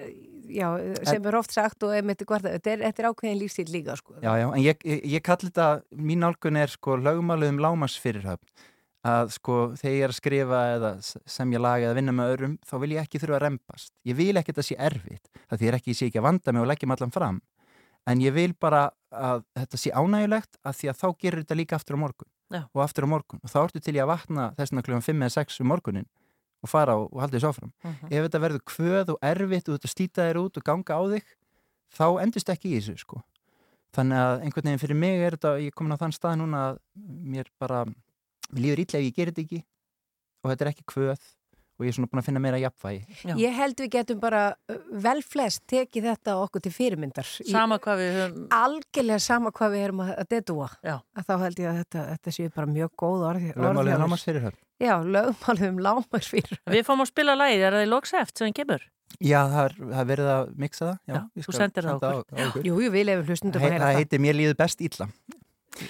já, 0.55 0.67
sem 1.11 1.25
er 1.31 1.37
oft 1.39 1.55
sagt 1.55 1.83
og 1.87 1.93
þetta 1.95 2.71
er, 2.73 2.83
þetta 2.85 3.03
er 3.03 3.09
ákveðin 3.11 3.39
lífstíl 3.41 3.67
líka, 3.73 3.95
sko. 3.99 4.15
Já, 4.21 4.31
já, 4.41 4.47
en 4.51 4.61
ég, 4.63 4.85
ég, 4.85 5.03
ég 5.15 5.23
kalli 5.25 5.49
þetta, 5.49 5.69
mín 5.97 6.23
nálgun 6.25 6.57
er 6.61 6.67
sko 6.73 6.97
lögmálið 7.01 7.53
um 7.55 7.61
lámasfyrirhöfn 7.65 8.71
að 9.05 9.33
sko 9.35 9.55
þegar 9.77 9.93
ég 9.95 10.03
er 10.07 10.09
að 10.13 10.17
skrifa 10.17 10.59
eða 10.75 10.91
s- 10.97 11.17
semja 11.29 11.59
lag 11.61 11.83
eða 11.85 11.93
vinna 11.99 12.13
með 12.17 12.31
öðrum 12.35 12.55
þá 12.65 12.75
vil 12.81 12.93
ég 12.95 13.03
ekki 13.03 13.19
þurfa 13.21 13.35
að 13.37 13.43
rempast. 13.45 13.91
Ég 14.09 14.15
vil 14.17 14.33
ekki 14.33 14.49
að 14.49 14.55
þetta 14.55 14.65
sé 14.65 14.77
erfitt. 14.81 15.27
Það 15.45 15.59
því 15.61 15.67
er 15.69 15.75
ekki, 15.77 15.91
ég 15.93 15.99
sé 15.99 16.07
ekki 16.09 16.17
að 16.23 16.25
vanda 16.25 16.51
mig 16.55 16.61
og 16.63 16.69
leggja 16.71 16.89
allan 16.95 17.13
fram. 17.13 17.37
En 18.09 18.21
ég 18.21 18.33
vil 18.33 18.53
bara 18.57 18.87
að 19.13 19.43
þetta 19.57 19.77
sé 19.77 19.91
ánægulegt 19.93 20.57
að 20.65 20.73
því 20.79 20.89
að 20.89 20.97
þá 21.03 21.05
gerir 21.21 21.43
þetta 21.43 21.57
líka 21.61 21.77
aftur 21.77 21.97
á 21.97 22.01
morgun 22.01 22.29
Já. 22.53 22.61
og 22.73 22.81
aftur 22.83 23.07
á 23.07 23.09
morgun 23.09 23.41
og 23.41 23.49
þá 23.49 23.57
ertu 23.63 23.81
til 23.81 23.95
ég 23.97 24.05
að 24.05 24.11
vakna 24.13 24.51
þessna 24.59 24.83
klukkan 24.85 25.05
5 25.05 25.23
eða 25.25 25.33
6 25.33 25.61
um 25.63 25.69
morgunin 25.71 26.07
og 26.65 26.69
fara 26.69 26.95
og, 26.97 27.07
og 27.13 27.21
halda 27.21 27.37
þessu 27.37 27.49
áfram. 27.51 27.71
Mhm. 27.83 28.11
Ef 28.11 28.25
þetta 28.27 28.41
verður 28.43 28.63
kvöð 28.71 29.13
og 29.13 29.17
erfitt 29.21 29.69
og 29.69 29.77
þetta 29.77 29.91
slíta 29.91 30.27
þér 30.27 30.41
út 30.41 30.59
og 30.59 30.65
ganga 30.65 30.97
á 30.97 31.01
þig 31.13 31.31
þá 31.95 32.05
endist 32.23 32.51
ekki 32.53 32.73
í 32.73 32.79
þessu 32.79 32.97
sko. 33.01 33.21
Þannig 33.95 34.19
að 34.19 34.43
einhvern 34.43 34.67
veginn 34.69 34.81
fyrir 34.81 34.99
mig 34.99 35.21
er 35.23 35.37
þetta, 35.37 35.53
ég 35.61 35.71
er 35.71 35.77
komin 35.77 35.95
á 35.95 36.01
þann 36.01 36.15
stað 36.15 36.37
núna 36.41 36.61
að 36.69 36.79
mér 37.35 37.49
bara, 37.61 37.85
mér 38.51 38.61
líður 38.65 38.83
illa 38.83 38.99
ef 38.99 39.05
ég 39.05 39.15
gerir 39.15 39.31
þetta 39.31 39.45
ekki 39.45 39.61
og 40.43 40.51
þetta 40.51 40.65
er 40.65 40.71
ekki 40.73 40.87
kvöð 40.91 41.29
og 41.75 41.85
ég 41.85 41.91
er 41.91 41.95
svona 41.97 42.07
búin 42.11 42.21
að 42.21 42.27
finna 42.29 42.41
meira 42.43 42.59
jafnvægi. 42.61 43.17
Ég 43.41 43.55
held 43.59 43.81
við 43.83 43.89
getum 43.97 44.19
bara 44.23 44.43
uh, 44.71 44.77
vel 45.05 45.19
flest 45.25 45.63
tekið 45.71 46.07
þetta 46.11 46.35
okkur 46.45 46.63
til 46.65 46.71
fyrirmyndar. 46.75 47.27
Sama 47.51 47.77
hvað 47.83 48.01
við 48.01 48.17
höfum 48.19 48.45
Algjörlega 48.55 49.19
sama 49.25 49.51
hvað 49.55 49.75
við 49.75 49.85
erum 49.89 50.03
að, 50.05 50.13
dedúa. 50.31 50.69
Já. 50.85 50.95
Að 51.19 51.27
þá 51.29 51.35
held 51.45 51.61
ég 51.65 51.69
að 51.71 51.79
þetta, 51.83 52.05
þetta 52.13 52.35
séu 52.39 52.53
bara 52.55 52.71
mjög 52.71 52.95
góð 53.03 53.27
orð. 53.31 53.47
Lögmálið 53.53 53.69
orð 53.75 53.77
um 53.77 53.85
hjá 53.85 53.95
þér. 53.95 54.03
lágmarksfyrirhöfn. 54.05 54.59
Já, 54.85 54.95
lögmálið 55.15 55.69
um 55.71 55.79
lágmarsfyrir. 55.85 56.59
Við 56.73 56.83
fáum 56.87 57.03
að 57.05 57.11
spila 57.11 57.35
lagið, 57.39 57.63
er 57.69 57.77
það 57.79 57.85
í 57.85 57.91
lokseft 57.93 58.41
sem 58.41 58.55
kemur? 58.55 58.83
Já, 59.23 59.37
það 59.47 59.61
er, 59.61 59.73
það 59.79 59.99
er 60.01 60.07
verið 60.09 60.29
að 60.33 60.49
mixa 60.59 60.81
það. 60.85 60.95
Já, 61.07 61.15
Já, 61.15 61.45
þú 61.45 61.53
sendir 61.55 61.85
það 61.87 62.05
okkur. 62.09 62.65
Jú, 62.65 62.73
jú, 62.83 62.89
við 62.91 63.05
lefum 63.07 63.29
hlustundum 63.29 63.61
Það 63.61 63.67
að 63.67 63.71
heyra 63.75 63.85
það 63.85 63.93
það. 63.93 63.99
heitir 64.01 64.23
Mér 64.25 64.35
líður 64.39 64.57
best 64.59 64.81
illa. 64.83 65.07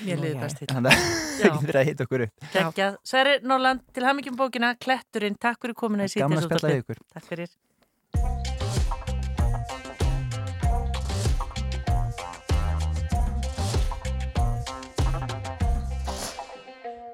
Mér 0.06 0.22
liður 0.22 0.42
best 0.42 0.62
til. 0.62 0.68
Þannig 0.72 0.96
að 0.96 1.06
það 1.40 1.56
getur 1.62 1.80
að 1.82 1.88
heita 1.90 2.08
okkur 2.08 2.26
upp. 2.28 2.50
Kekjað. 2.56 2.98
Sverri 3.12 3.36
Norland, 3.46 3.86
til 3.96 4.08
hamingjum 4.08 4.40
bókina, 4.40 4.74
Kletturinn, 4.82 5.38
takk 5.42 5.62
fyrir 5.62 5.78
komuna 5.78 6.10
í 6.10 6.14
Gaman 6.16 6.42
að 6.42 6.48
síðan 6.48 6.52
spjalla 6.52 6.74
við 6.74 6.84
ykkur. 6.86 7.04
Takk 7.16 7.32
fyrir. 7.32 7.56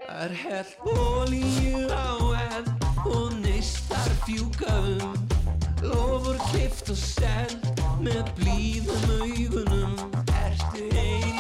Það 0.06 0.24
er 0.26 0.34
hell 0.44 0.72
olíu 0.94 1.86
á 1.90 2.14
eld 2.54 2.72
og 3.10 3.34
neistar 3.42 4.12
fjúka 4.28 4.74
um 5.02 5.16
Lofur 5.82 6.38
kift 6.52 6.92
og 6.94 7.00
seld 7.00 7.72
með 8.06 8.22
blíðum 8.38 9.08
augunum 9.18 9.98
Ertu 10.44 10.86
eina 10.94 11.31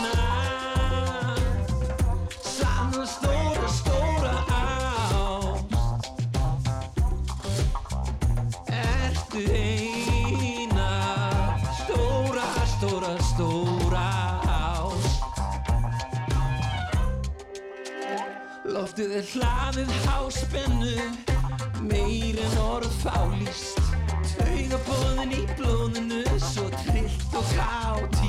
Er 19.21 19.27
hlaðið 19.37 19.89
háspennu 20.07 20.93
Meir 21.85 22.39
en 22.41 22.55
orð 22.63 22.95
fálýst 23.03 23.77
Taugabóðin 24.31 25.35
í 25.37 25.43
blóðinu 25.59 26.23
Svo 26.41 26.65
trillt 26.79 27.37
og 27.37 27.53
káttís 27.53 28.20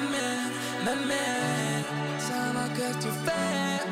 með 0.00 0.10
mér, 0.12 0.44
með 0.84 1.00
mér. 1.08 1.84
Sama 2.28 2.64
hvert 2.76 3.04
ég 3.04 3.16
fer, 3.24 3.86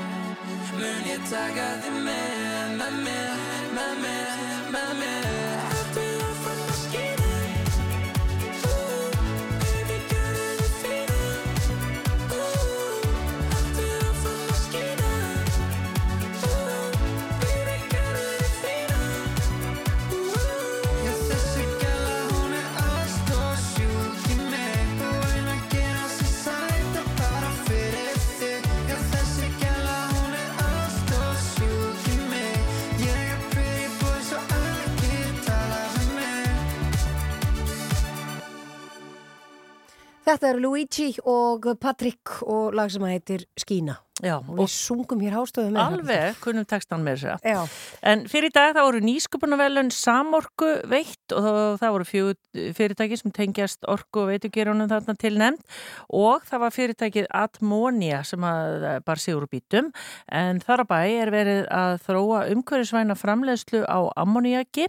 mun 0.78 1.08
ég 1.08 1.20
taka 1.30 1.68
þig 1.84 1.98
með, 2.06 2.76
með 2.80 3.00
mér, 3.04 3.48
með 3.76 3.96
mér, 4.04 4.46
með 4.72 4.94
mér. 5.02 5.67
Þetta 40.28 40.48
eru 40.50 40.58
Luigi 40.60 41.06
og 41.24 41.64
Patrick 41.80 42.42
og 42.44 42.74
lag 42.76 42.90
sem 42.92 43.04
heitir 43.08 43.46
Skína. 43.56 43.94
Já, 44.18 44.40
og 44.40 44.56
við 44.58 44.70
sungum 44.72 45.20
hér 45.22 45.36
hástöðu 45.36 45.70
með 45.74 45.82
Alveg, 45.84 46.38
kunnum 46.42 46.66
textan 46.66 47.04
með 47.06 47.20
þess 47.22 47.44
Já. 47.46 47.58
En 48.10 48.24
fyrir 48.30 48.50
dag 48.54 48.72
þá 48.74 48.80
voru 48.82 49.02
nýsköpunarvelun 49.04 49.92
Samorku 49.94 50.70
veitt 50.90 51.34
og 51.36 51.44
það, 51.44 51.58
það 51.82 51.94
voru 51.94 52.08
fyrirtæki 52.74 53.18
sem 53.20 53.34
tengjast 53.36 53.86
orku 53.86 54.24
og 54.24 54.32
veitugerunum 54.32 54.90
þarna 54.90 55.14
til 55.22 55.34
nefnd 55.38 55.78
og 56.18 56.42
það 56.48 56.62
var 56.64 56.74
fyrirtækið 56.74 57.28
Atmonia 57.38 58.24
sem 58.26 58.42
að 58.48 58.88
bar 59.06 59.22
sig 59.22 59.38
úr 59.38 59.46
bítum. 59.50 59.92
En 60.34 60.58
þar 60.64 60.82
að 60.82 60.90
bæ 60.90 60.98
er 61.22 61.32
verið 61.34 61.62
að 61.78 61.94
þróa 62.08 62.42
umhverfisvæna 62.56 63.18
framleiðslu 63.18 63.84
á 63.86 63.98
ammoniaki 64.18 64.88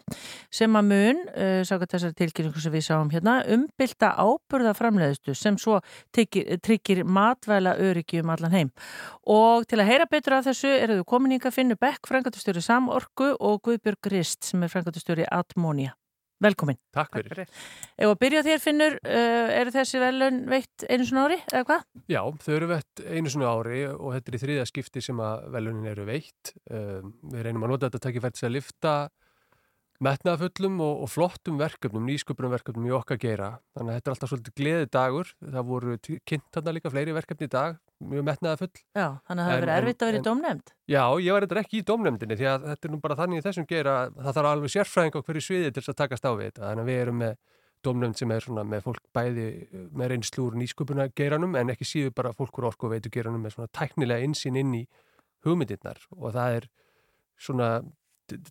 sem 0.50 0.74
að 0.74 0.90
mun, 0.90 1.22
uh, 1.36 1.62
sákat 1.70 1.94
þessari 1.94 2.18
tilkynningu 2.24 2.66
sem 2.66 2.74
við 2.74 2.88
sáum 2.90 3.14
hérna, 3.14 3.40
umbylta 3.46 4.16
áburða 4.18 4.74
framleiðslu 4.78 5.38
sem 5.38 5.62
svo 5.62 5.80
tryggir, 6.16 7.06
matvæla 7.06 7.78
öryggi 7.78 8.24
um 8.24 8.34
allan 8.34 8.58
heim 8.58 8.74
Og 9.28 9.66
til 9.68 9.82
að 9.82 9.90
heyra 9.92 10.08
betur 10.10 10.38
af 10.38 10.46
þessu 10.48 10.70
eru 10.72 11.00
þau 11.00 11.08
komin 11.12 11.36
ykkar 11.36 11.54
Finnur 11.54 11.80
Beck, 11.80 12.08
frangatustjóri 12.08 12.64
Samorku 12.64 13.34
og 13.36 13.60
Guðbjörg 13.68 14.00
Grist 14.08 14.48
sem 14.48 14.64
er 14.64 14.72
frangatustjóri 14.72 15.28
Atmonia. 15.28 15.96
Velkomin. 16.40 16.78
Takk 16.96 17.18
fyrir. 17.18 17.50
Ef 18.00 18.08
að 18.08 18.20
byrja 18.22 18.44
þér 18.46 18.62
Finnur, 18.64 18.94
uh, 19.04 19.50
eru 19.60 19.74
þessi 19.76 20.00
velun 20.00 20.38
veitt 20.48 20.86
einu 20.88 21.08
svona 21.08 21.26
ári 21.28 21.40
eða 21.52 21.66
hvað? 21.68 21.82
Já, 22.08 22.22
þau 22.46 22.54
eru 22.56 22.70
veitt 22.70 23.02
einu 23.04 23.34
svona 23.34 23.50
ári 23.58 23.82
og 23.92 24.14
þetta 24.16 24.32
er 24.32 24.38
í 24.38 24.42
þriðja 24.46 24.68
skipti 24.70 25.04
sem 25.04 25.20
að 25.20 25.50
velunin 25.58 25.90
eru 25.92 26.08
veitt. 26.08 26.54
Um, 26.72 27.12
við 27.34 27.44
reynum 27.44 27.68
að 27.68 27.74
nota 27.74 27.90
þetta 27.90 28.04
takkifært 28.08 28.40
til 28.40 28.48
að 28.48 28.56
lifta 28.56 28.94
metnaðafullum 30.04 30.80
og, 30.84 31.04
og 31.04 31.10
flottum 31.12 31.60
verkefnum, 31.60 32.06
nýsköpunum 32.08 32.54
verkefnum 32.54 32.88
í 32.88 32.94
okkar 32.96 33.20
geira. 33.20 33.50
Þannig 33.76 33.92
að 33.92 34.00
þetta 34.00 34.10
er 34.10 34.16
alltaf 34.16 34.32
svolítið 34.32 34.56
gleði 34.62 34.90
dagur. 34.96 35.32
Það 35.44 35.68
voru 35.70 35.98
kynnt 36.06 36.48
þarna 36.56 36.74
líka 36.78 36.94
fleiri 36.94 37.16
verkefni 37.18 37.50
í 37.50 37.54
dag, 37.54 37.78
mjög 38.14 38.26
metnaðafull. 38.30 38.72
Já, 38.96 39.06
þannig 39.28 39.44
að 39.44 39.44
það 39.44 39.54
hefur 39.54 39.66
verið 39.66 39.76
erfitt 39.76 40.02
að 40.02 40.12
vera 40.12 40.22
í 40.22 40.26
dómnefnd. 40.30 40.74
Já, 40.90 41.04
ég 41.26 41.36
var 41.36 41.48
eitthvað 41.48 41.64
ekki 41.66 41.82
í 41.82 41.86
dómnefndinni 41.92 42.40
því 42.40 42.50
að 42.54 42.68
þetta 42.72 42.90
er 42.90 42.94
nú 42.96 43.02
bara 43.04 43.20
þannig 43.20 43.42
í 43.42 43.48
þessum 43.50 43.70
geira 43.70 43.96
að 44.06 44.20
það 44.20 44.40
þarf 44.40 44.52
alveg 44.54 44.76
sérfræðing 44.76 45.20
á 45.20 45.26
hverju 45.28 45.46
sviði 45.50 45.72
til 45.74 45.84
þess 45.84 45.94
að 45.94 46.00
takast 46.04 46.30
á 46.30 46.32
við 46.32 46.46
þetta. 46.48 46.66
Þannig 46.70 46.86
að 46.86 46.92
við 46.94 47.02
erum 47.04 47.20
með 47.26 47.38
dómnefnd 47.86 48.20
sem 48.20 48.34
er 48.36 48.44
svona 48.44 48.66
með 48.68 48.86
fólk 48.88 49.06
bæði 49.16 49.46
eh, 49.68 49.86
með 49.96 50.12
reynslu 50.14 50.48
úr 50.48 50.58
nýsköpuna 50.60 51.08
geiranum 51.16 51.56
en 51.60 51.72
ekki 51.74 51.88
síður 51.88 52.16
bara 52.18 52.34
fólk 52.36 52.60
úr 52.60 52.70
orku 52.72 52.90
og 52.90 52.96
veitu 52.96 53.12
geiranum 53.14 53.44
með 53.44 53.56
svona 53.56 53.72
tæknilega 53.76 54.26
insýn 54.28 54.60
inn 54.60 54.74
í 54.82 54.84
hugmyndirnar 55.48 56.02
og 56.18 56.34
það 56.36 56.58
er 56.58 56.68
svona 57.40 57.70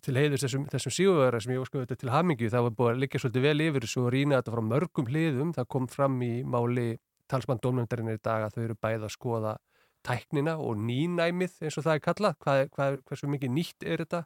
til 0.03 0.15
heiðurs 0.19 0.43
þessum, 0.45 0.65
þessum 0.71 0.93
síguverðar 0.95 1.43
sem 1.45 1.53
ég 1.55 1.65
sko 1.69 1.81
þetta 1.83 1.95
til 2.01 2.11
hamingju, 2.13 2.49
það 2.53 2.65
var 2.67 2.75
búið 2.79 2.91
að 2.93 2.99
liggja 3.03 3.21
svolítið 3.23 3.45
vel 3.47 3.61
yfir 3.67 3.85
þessu 3.85 4.03
og 4.05 4.11
rýna 4.15 4.39
þetta 4.41 4.53
frá 4.55 4.63
mörgum 4.69 5.09
hliðum, 5.11 5.53
það 5.55 5.67
kom 5.75 5.87
fram 5.87 6.19
í 6.25 6.31
máli 6.43 6.87
talsmann 7.29 7.61
dómnefndarinnar 7.63 8.17
í 8.19 8.23
dag 8.25 8.45
að 8.47 8.55
þau 8.57 8.63
eru 8.67 8.77
bæði 8.81 9.05
að 9.07 9.13
skoða 9.15 9.55
tæknina 10.07 10.53
og 10.63 10.77
nýnæmið 10.79 11.57
eins 11.67 11.77
og 11.77 11.83
það 11.85 11.97
er 11.99 12.03
kallað, 12.09 12.37
hvað, 12.43 12.61
er- 12.63 12.69
hvað, 12.75 12.93
er- 12.93 13.01
hversu 13.09 13.27
mikið 13.29 13.51
nýtt 13.57 13.85
er 13.85 14.03
þetta, 14.05 14.23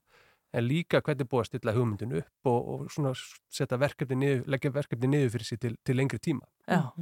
en 0.54 0.68
líka 0.70 1.02
hvernig 1.02 1.26
er 1.26 1.30
búið 1.32 1.42
að 1.44 1.50
stilla 1.50 1.74
hugmyndinu 1.74 2.20
upp 2.22 2.50
og, 2.52 2.68
og 2.76 2.92
svona 2.94 3.14
setja 3.50 3.78
verkefni 3.82 4.16
niður, 4.22 4.44
leggja 4.54 4.72
verkefni 4.76 5.10
niður 5.10 5.32
fyrir 5.34 5.46
sig 5.50 5.60
til, 5.60 5.76
til 5.84 5.98
lengri 5.98 6.20
tíma. 6.22 6.46
Já. 6.70 6.94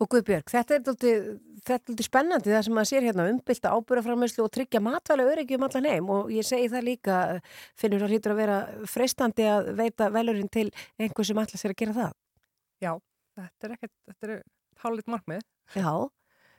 Og 0.00 0.08
Guðbjörg, 0.08 0.48
þetta 0.48 0.76
er 0.76 0.84
dálítið 0.86 2.04
spennandi 2.06 2.52
það 2.54 2.62
sem 2.64 2.76
maður 2.76 2.88
sér 2.88 3.06
hérna 3.10 3.26
umbylta 3.28 3.72
ábúraframleyslu 3.76 4.46
og 4.46 4.52
tryggja 4.54 4.80
matvæla 4.80 5.26
öryggi 5.28 5.58
um 5.58 5.66
allan 5.66 5.88
heim 5.90 6.08
og 6.14 6.30
ég 6.32 6.46
segi 6.48 6.70
það 6.72 6.86
líka, 6.86 7.16
finnur 7.76 8.00
það 8.00 8.14
hlýtur 8.14 8.32
að 8.32 8.40
vera 8.40 8.60
freistandi 8.88 9.44
að 9.44 9.68
veita 9.76 10.08
velurinn 10.14 10.48
til 10.48 10.70
einhver 10.96 11.28
sem 11.28 11.42
allar 11.42 11.60
sér 11.60 11.74
að 11.74 11.80
gera 11.82 11.96
það. 11.98 12.14
Já, 12.80 12.92
þetta 13.36 13.68
er 13.68 13.74
ekkert, 13.76 13.92
þetta 14.08 14.30
er 14.30 14.40
hálfleitt 14.80 15.12
markmið. 15.12 15.44
Já, 15.76 15.92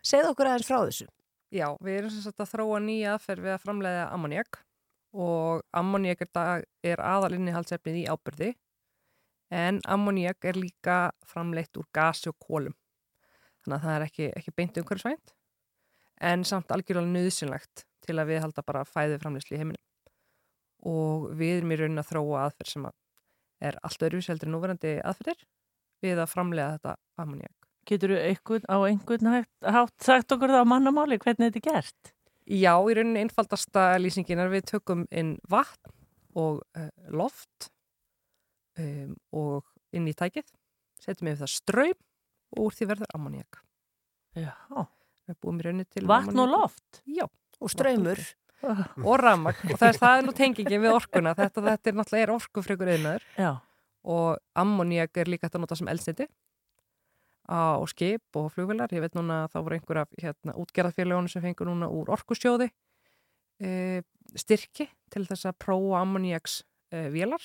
segð 0.06 0.30
okkur 0.36 0.52
aðeins 0.52 0.70
frá 0.70 0.78
þessu. 0.84 1.08
Já, 1.52 1.68
við 1.82 1.98
erum 1.98 2.14
sem 2.14 2.26
sagt 2.28 2.44
að 2.46 2.52
þróa 2.54 2.84
nýja 2.86 3.16
aðferð 3.16 3.48
við 3.48 3.56
að 3.56 3.64
framleiða 3.66 4.04
ammoniak 4.14 4.62
og 5.12 5.66
ammoniak 5.76 6.22
er, 6.24 6.68
er 6.94 7.02
aðalinni 7.04 7.56
haldsefnið 7.56 8.04
í 8.04 8.06
ábyrði 8.08 8.52
en 9.52 9.82
ammoniak 9.92 10.46
er 10.48 10.62
líka 10.62 11.00
framleitt 11.28 11.76
úr 11.82 11.90
gasi 11.92 12.30
og 12.32 12.38
kólum. 12.40 12.78
Þannig 13.62 13.78
að 13.78 13.86
það 13.86 13.96
er 13.96 14.06
ekki, 14.08 14.28
ekki 14.40 14.56
beint 14.58 14.82
umhverfisvænt 14.82 15.34
en 16.22 16.44
samt 16.46 16.74
algjörlega 16.74 17.10
nöðsynlegt 17.10 17.86
til 18.06 18.18
að 18.18 18.30
við 18.32 18.44
halda 18.44 18.64
bara 18.66 18.84
fæðu 18.86 19.18
framleyslu 19.22 19.58
í 19.58 19.62
heiminum. 19.62 19.84
Og 20.90 21.30
við 21.38 21.60
erum 21.60 21.74
í 21.74 21.78
raunin 21.82 22.02
að 22.02 22.10
þróa 22.10 22.46
aðferð 22.48 22.74
sem 22.74 22.86
að 22.90 22.98
er 23.62 23.78
allt 23.86 24.06
öðruvíseldur 24.08 24.50
núverandi 24.50 24.96
aðferðir 25.06 25.44
við 26.02 26.22
að 26.22 26.32
framleiða 26.32 26.78
þetta 26.78 26.96
ammoniak. 27.22 27.68
Getur 27.90 28.14
þú 28.14 28.58
á 28.70 28.78
einhvern 28.86 29.30
hátt 29.62 30.06
sagt 30.06 30.34
okkur 30.34 30.54
það 30.54 30.66
á 30.66 30.72
mannamáli 30.74 31.18
hvernig 31.22 31.50
þetta 31.52 31.62
er 31.62 31.68
gert? 31.68 32.14
Já, 32.46 32.74
í 32.74 32.96
rauninni 32.98 33.22
einfaldasta 33.22 33.86
lýsingin 34.02 34.42
er 34.42 34.50
við 34.50 34.66
tökum 34.74 35.06
inn 35.14 35.36
vatn 35.50 35.94
og 36.38 36.62
uh, 36.78 36.90
loft 37.14 37.70
um, 38.80 39.14
og 39.34 39.68
inn 39.94 40.08
í 40.10 40.16
tækið, 40.18 40.48
setjum 41.02 41.30
yfir 41.32 41.44
það 41.44 41.54
ströym 41.54 42.00
og 42.52 42.68
úr 42.68 42.76
því 42.78 42.90
verður 42.92 43.16
ammoniak. 43.18 43.62
Já. 44.38 44.54
Við 45.28 45.40
búum 45.44 45.60
í 45.60 45.66
rauninni 45.66 45.88
til 45.88 46.06
Vatn 46.10 46.44
og 46.44 46.52
loft? 46.52 47.02
Já. 47.08 47.26
Og 47.62 47.72
straumur. 47.72 48.22
og 48.62 49.18
rammag. 49.22 49.58
Og 49.66 49.78
það 49.80 49.88
er, 49.88 50.00
það 50.02 50.20
er 50.20 50.28
nú 50.28 50.36
tengingin 50.38 50.84
við 50.84 50.94
orkuna. 50.94 51.34
Þetta, 51.38 51.64
þetta 51.66 51.92
er 51.92 51.98
náttúrulega 51.98 52.28
er 52.28 52.34
orkufrekur 52.36 52.94
yðnaður. 52.96 53.28
Já. 53.40 53.52
Og 54.12 54.30
ammoniak 54.58 55.18
er 55.22 55.30
líka 55.30 55.48
hægt 55.48 55.58
að 55.58 55.66
nota 55.66 55.78
sem 55.78 55.90
eldsniti 55.92 56.28
á 57.52 57.82
skip 57.90 58.38
og 58.38 58.52
flugvilar. 58.54 58.92
Ég 58.94 59.04
veit 59.04 59.18
núna 59.18 59.44
að 59.46 59.56
það 59.56 59.66
voru 59.66 59.78
einhver 59.78 60.02
af 60.04 60.16
hérna, 60.22 60.56
útgerðafélagunum 60.62 61.32
sem 61.32 61.44
fengur 61.44 61.70
núna 61.70 61.90
úr 61.92 62.12
orkusjóði 62.14 62.70
e, 63.62 64.02
styrki 64.38 64.88
til 65.12 65.26
þess 65.28 65.50
að 65.50 65.58
prófa 65.66 66.02
ammoniaks 66.02 66.62
e, 66.94 67.08
vélar 67.14 67.44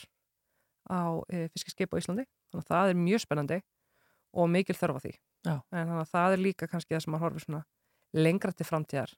á 0.87 1.20
e, 1.28 1.47
fiskiskip 1.55 1.97
á 1.97 2.01
Íslandi. 2.01 2.27
Þannig 2.53 2.65
að 2.65 2.70
það 2.70 2.93
er 2.93 3.01
mjög 3.03 3.24
spennandi 3.24 3.61
og 4.37 4.51
mikil 4.53 4.77
þörfa 4.77 5.03
því. 5.05 5.13
Já. 5.47 5.57
En 5.73 5.89
þannig 5.89 6.03
að 6.03 6.13
það 6.13 6.37
er 6.37 6.43
líka 6.43 6.69
kannski 6.71 6.95
það 6.95 7.05
sem 7.05 7.15
maður 7.15 7.27
horfir 7.27 7.47
svona 7.47 7.63
lengra 8.17 8.55
til 8.57 8.67
framtíðar 8.69 9.13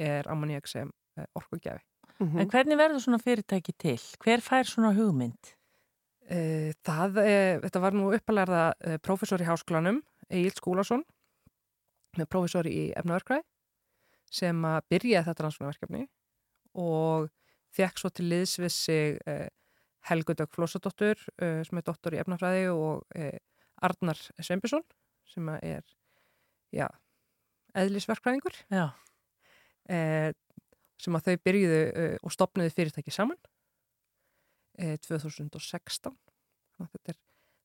er 0.00 0.28
ammoniak 0.32 0.68
sem 0.70 0.90
e, 1.18 1.24
orkugjafi. 1.38 1.84
En 2.20 2.50
hvernig 2.52 2.76
verður 2.76 3.00
svona 3.00 3.20
fyrirtæki 3.22 3.72
til? 3.80 3.96
Hver 4.20 4.42
fær 4.44 4.68
svona 4.68 4.92
hugmynd? 4.96 5.54
E, 6.28 6.72
það, 6.84 7.20
e, 7.24 7.36
þetta 7.64 7.82
var 7.82 7.96
nú 7.96 8.10
uppalega 8.14 8.64
e, 8.76 8.98
prófessor 9.02 9.40
í 9.40 9.48
háskólanum, 9.48 10.02
Egil 10.28 10.52
Skúlason, 10.54 11.04
prófessor 12.28 12.68
í 12.68 12.90
efnaverkvæði, 12.98 13.46
sem 14.30 14.66
að 14.68 14.82
byrja 14.92 15.24
þetta 15.26 15.46
rannsóknarverkefni 15.46 16.04
og 16.78 17.30
fekk 17.74 18.02
svo 18.02 18.10
til 18.14 18.28
liðs 18.30 18.58
við 18.60 18.72
sig 18.74 19.16
Helgu 20.06 20.36
Dögg 20.38 20.52
Flósadóttur, 20.54 21.18
sem 21.38 21.80
er 21.80 21.86
doktor 21.86 22.14
í 22.14 22.20
efnafræði 22.22 22.68
og 22.70 23.02
Arnar 23.86 24.18
Sveinbjörnsson, 24.40 24.84
sem 25.30 25.48
að 25.52 25.66
er, 25.70 25.84
já, 26.74 26.86
eðlisverkfræðingur. 27.80 28.58
Já. 28.72 28.86
E, 29.90 29.98
sem 31.00 31.16
að 31.16 31.28
þau 31.28 31.42
byrjuðu 31.48 31.80
e, 31.88 32.06
og 32.20 32.34
stopnuðu 32.34 32.72
fyrirtæki 32.74 33.14
saman 33.14 33.38
e, 34.78 34.96
2016 35.06 36.16
þetta 36.80 37.12
er, 37.14 37.18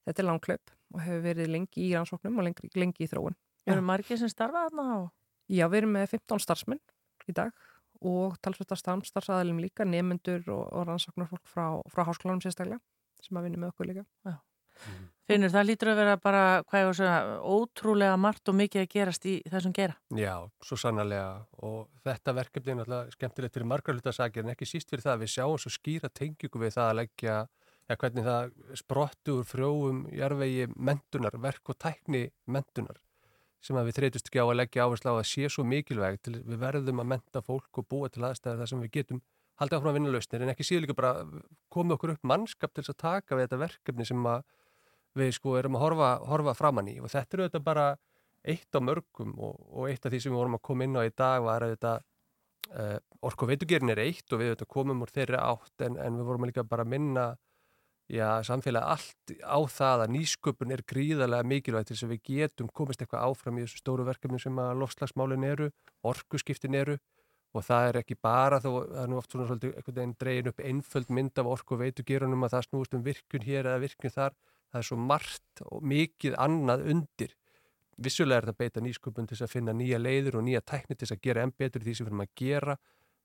þetta 0.08 0.24
er 0.24 0.28
langklaup 0.30 0.74
og 0.94 1.02
hefur 1.04 1.24
verið 1.26 1.52
lengi 1.52 1.84
í 1.84 1.92
rannsóknum 1.94 2.40
og 2.40 2.48
lengi, 2.48 2.72
lengi 2.80 3.06
í 3.06 3.10
þróun 3.12 3.38
Eru 3.66 3.82
margir 3.82 4.20
sem 4.22 4.30
starfa 4.30 4.68
þarna 4.68 4.84
á? 4.86 4.98
Já, 5.50 5.66
við 5.70 5.80
erum 5.82 5.96
með 5.98 6.12
15 6.14 6.44
starfsmenn 6.46 6.82
í 7.30 7.36
dag 7.36 7.66
og 8.06 8.36
talsvölda 8.46 8.78
starfstarfsaðalum 8.78 9.62
líka 9.64 9.88
nefnendur 9.88 10.44
og, 10.54 10.64
og 10.70 10.88
rannsóknarfólk 10.90 11.46
frá, 11.50 11.66
frá 11.92 12.06
háskólanum 12.06 12.44
sérstaklega 12.44 12.82
sem 13.26 13.40
að 13.40 13.48
vinna 13.50 13.64
með 13.64 13.74
okkur 13.74 13.92
líka 13.92 14.06
Já. 14.28 14.38
Finnur, 15.26 15.50
það 15.50 15.66
lítur 15.66 15.90
að 15.90 16.00
vera 16.04 16.16
bara 16.22 16.42
hvað 16.68 16.82
ég 16.82 16.88
var 16.88 16.94
að 16.94 16.98
segja, 17.00 17.38
ótrúlega 17.50 18.18
margt 18.22 18.52
og 18.52 18.58
mikið 18.60 18.84
að 18.84 18.92
gerast 18.94 19.24
í 19.26 19.36
þessum 19.50 19.74
gera. 19.74 19.96
Já, 20.14 20.34
svo 20.62 20.78
sannarlega 20.78 21.30
og 21.66 21.88
þetta 22.06 22.36
verkefni 22.38 22.76
er 22.76 22.78
náttúrulega 22.82 23.16
skemmtilegt 23.16 23.56
fyrir 23.58 23.70
margar 23.72 23.98
hlutasakir 23.98 24.46
en 24.46 24.54
ekki 24.54 24.68
síst 24.70 24.92
fyrir 24.92 25.06
það 25.06 25.16
að 25.16 25.24
við 25.24 25.32
sjáum 25.34 25.58
svo 25.64 25.74
skýra 25.74 26.12
tengjúku 26.14 26.62
við 26.62 26.76
það 26.78 26.92
að 26.92 27.00
leggja, 27.00 27.40
ja, 27.90 27.98
hvernig 28.04 28.28
það 28.30 28.54
sprottu 28.84 29.40
úr 29.40 29.50
frjóum 29.50 30.04
jarvegi 30.14 30.70
mentunar, 30.78 31.40
verk 31.42 31.74
og 31.74 31.80
tækni 31.82 32.28
mentunar 32.46 33.02
sem 33.66 33.78
að 33.80 33.88
við 33.90 33.98
þreytust 33.98 34.30
ekki 34.30 34.44
á 34.44 34.46
að 34.46 34.60
leggja 34.60 34.86
áherslu 34.86 35.10
á 35.10 35.16
að 35.18 35.30
sé 35.30 35.48
svo 35.50 35.66
mikilvæg 35.66 36.20
til 36.22 36.36
við 36.38 36.60
verðum 36.62 37.02
að 37.02 37.10
menta 37.16 37.42
fólk 37.42 37.80
og 37.82 37.88
búa 37.90 38.12
til 38.14 38.22
aðstæða 38.28 38.60
þar 38.60 38.70
sem 38.72 38.84
við 38.84 38.92
getum 39.00 39.22
haldið 39.58 39.78
áfram 39.78 39.90
að 39.90 39.98
vinna 39.98 40.12
lausnir 40.14 40.44
en 40.46 40.52
ekki 40.54 40.68
síður 40.68 40.86
líka 40.86 40.98
bara 41.00 41.14
komið 41.74 41.96
okkur 41.96 42.14
upp 42.14 42.30
mannskap 42.30 42.76
til 42.76 42.84
þess 42.84 42.94
að 42.94 43.02
taka 43.02 43.40
við 43.40 43.48
þetta 43.48 43.62
verkefni 43.64 44.08
sem 44.12 44.30
að 44.30 44.44
við 45.16 45.32
sko 45.38 45.56
erum 45.60 45.78
að 45.78 45.86
horfa, 45.86 46.10
horfa 46.30 46.56
framann 46.58 46.92
í. 46.92 46.98
Og 47.02 47.12
þetta 47.12 47.38
eru 47.38 47.48
þetta 47.48 47.64
bara 47.64 47.88
eitt 48.46 48.78
á 48.78 48.80
mörgum 48.84 49.34
og, 49.42 49.56
og 49.74 49.90
eitt 49.90 50.06
af 50.06 50.14
því 50.14 50.22
sem 50.22 50.34
við 50.34 50.42
vorum 50.42 50.60
að 50.60 50.66
koma 50.68 50.86
inn 50.86 51.00
á 51.00 51.02
í 51.08 51.14
dag 51.18 51.46
var 51.46 51.66
þetta 51.66 51.96
uh, 51.98 52.98
orku 53.26 53.48
veitugerin 53.50 53.94
er 53.94 54.04
eitt 54.04 54.30
og 54.34 54.42
við 54.42 54.54
þetta 54.54 54.70
komum 54.76 55.02
úr 55.06 55.14
þeirri 55.14 55.42
átt 55.42 55.86
en, 55.86 55.98
en 55.98 56.20
við 56.20 56.30
vorum 56.30 56.48
líka 56.50 56.66
bara 56.68 56.86
að 56.86 56.94
minna 56.94 57.26
já, 58.12 58.28
samfélagi 58.46 58.86
allt 58.94 59.36
á 59.42 59.60
það 59.72 60.06
að 60.06 60.14
nýsköpun 60.16 60.76
er 60.76 60.86
gríðarlega 60.86 61.50
mikilvægt 61.50 61.90
til 61.90 61.98
þess 61.98 62.08
að 62.08 62.14
við 62.14 62.24
getum 62.30 62.70
komist 62.70 63.02
eitthvað 63.02 63.26
áfram 63.32 63.60
í 63.60 63.66
þessu 63.66 63.82
stóru 63.82 64.06
verkefni 64.06 64.42
sem 64.42 64.62
að 64.62 64.82
lofslagsmálin 64.84 65.48
eru, 65.48 65.72
orkuskiptin 66.06 66.78
eru. 66.78 67.00
Og 67.56 67.64
það 67.64 67.86
er 67.88 67.98
ekki 68.02 68.18
bara 68.20 68.60
þó, 68.60 68.84
það 68.84 68.98
er 69.00 69.10
nú 69.10 69.18
oft 69.18 69.32
svona 69.32 69.46
svolítið 69.48 69.78
einhvern 69.78 69.96
veginn 69.96 70.16
dregin 70.20 70.50
upp 70.52 70.58
einföld 70.60 71.12
mynd 71.16 71.40
af 71.40 71.50
orku 71.54 71.78
veitugerunum 71.80 72.44
að 72.44 72.58
það 72.58 72.66
snúist 72.66 72.98
um 72.98 73.06
virkun 73.06 73.46
hér 73.48 73.70
eða 73.70 73.84
virkun 73.86 74.12
þar 74.12 74.36
það 74.76 74.82
er 74.82 74.88
svo 74.90 74.98
margt 75.00 75.62
og 75.72 75.84
mikið 75.88 76.36
annað 76.44 76.82
undir. 76.92 77.36
Vissulega 77.96 78.42
er 78.42 78.48
þetta 78.50 78.60
beita 78.60 78.82
nýsköpun 78.84 79.30
til 79.30 79.38
að 79.40 79.54
finna 79.54 79.72
nýja 79.72 80.02
leiður 80.02 80.42
og 80.42 80.44
nýja 80.44 80.60
tækni 80.68 80.98
til 81.00 81.08
að 81.14 81.22
gera 81.24 81.46
enn 81.46 81.54
betur 81.56 81.86
því 81.86 81.94
sem 81.96 82.08
við 82.08 82.12
erum 82.12 82.24
að 82.26 82.34
gera. 82.42 82.76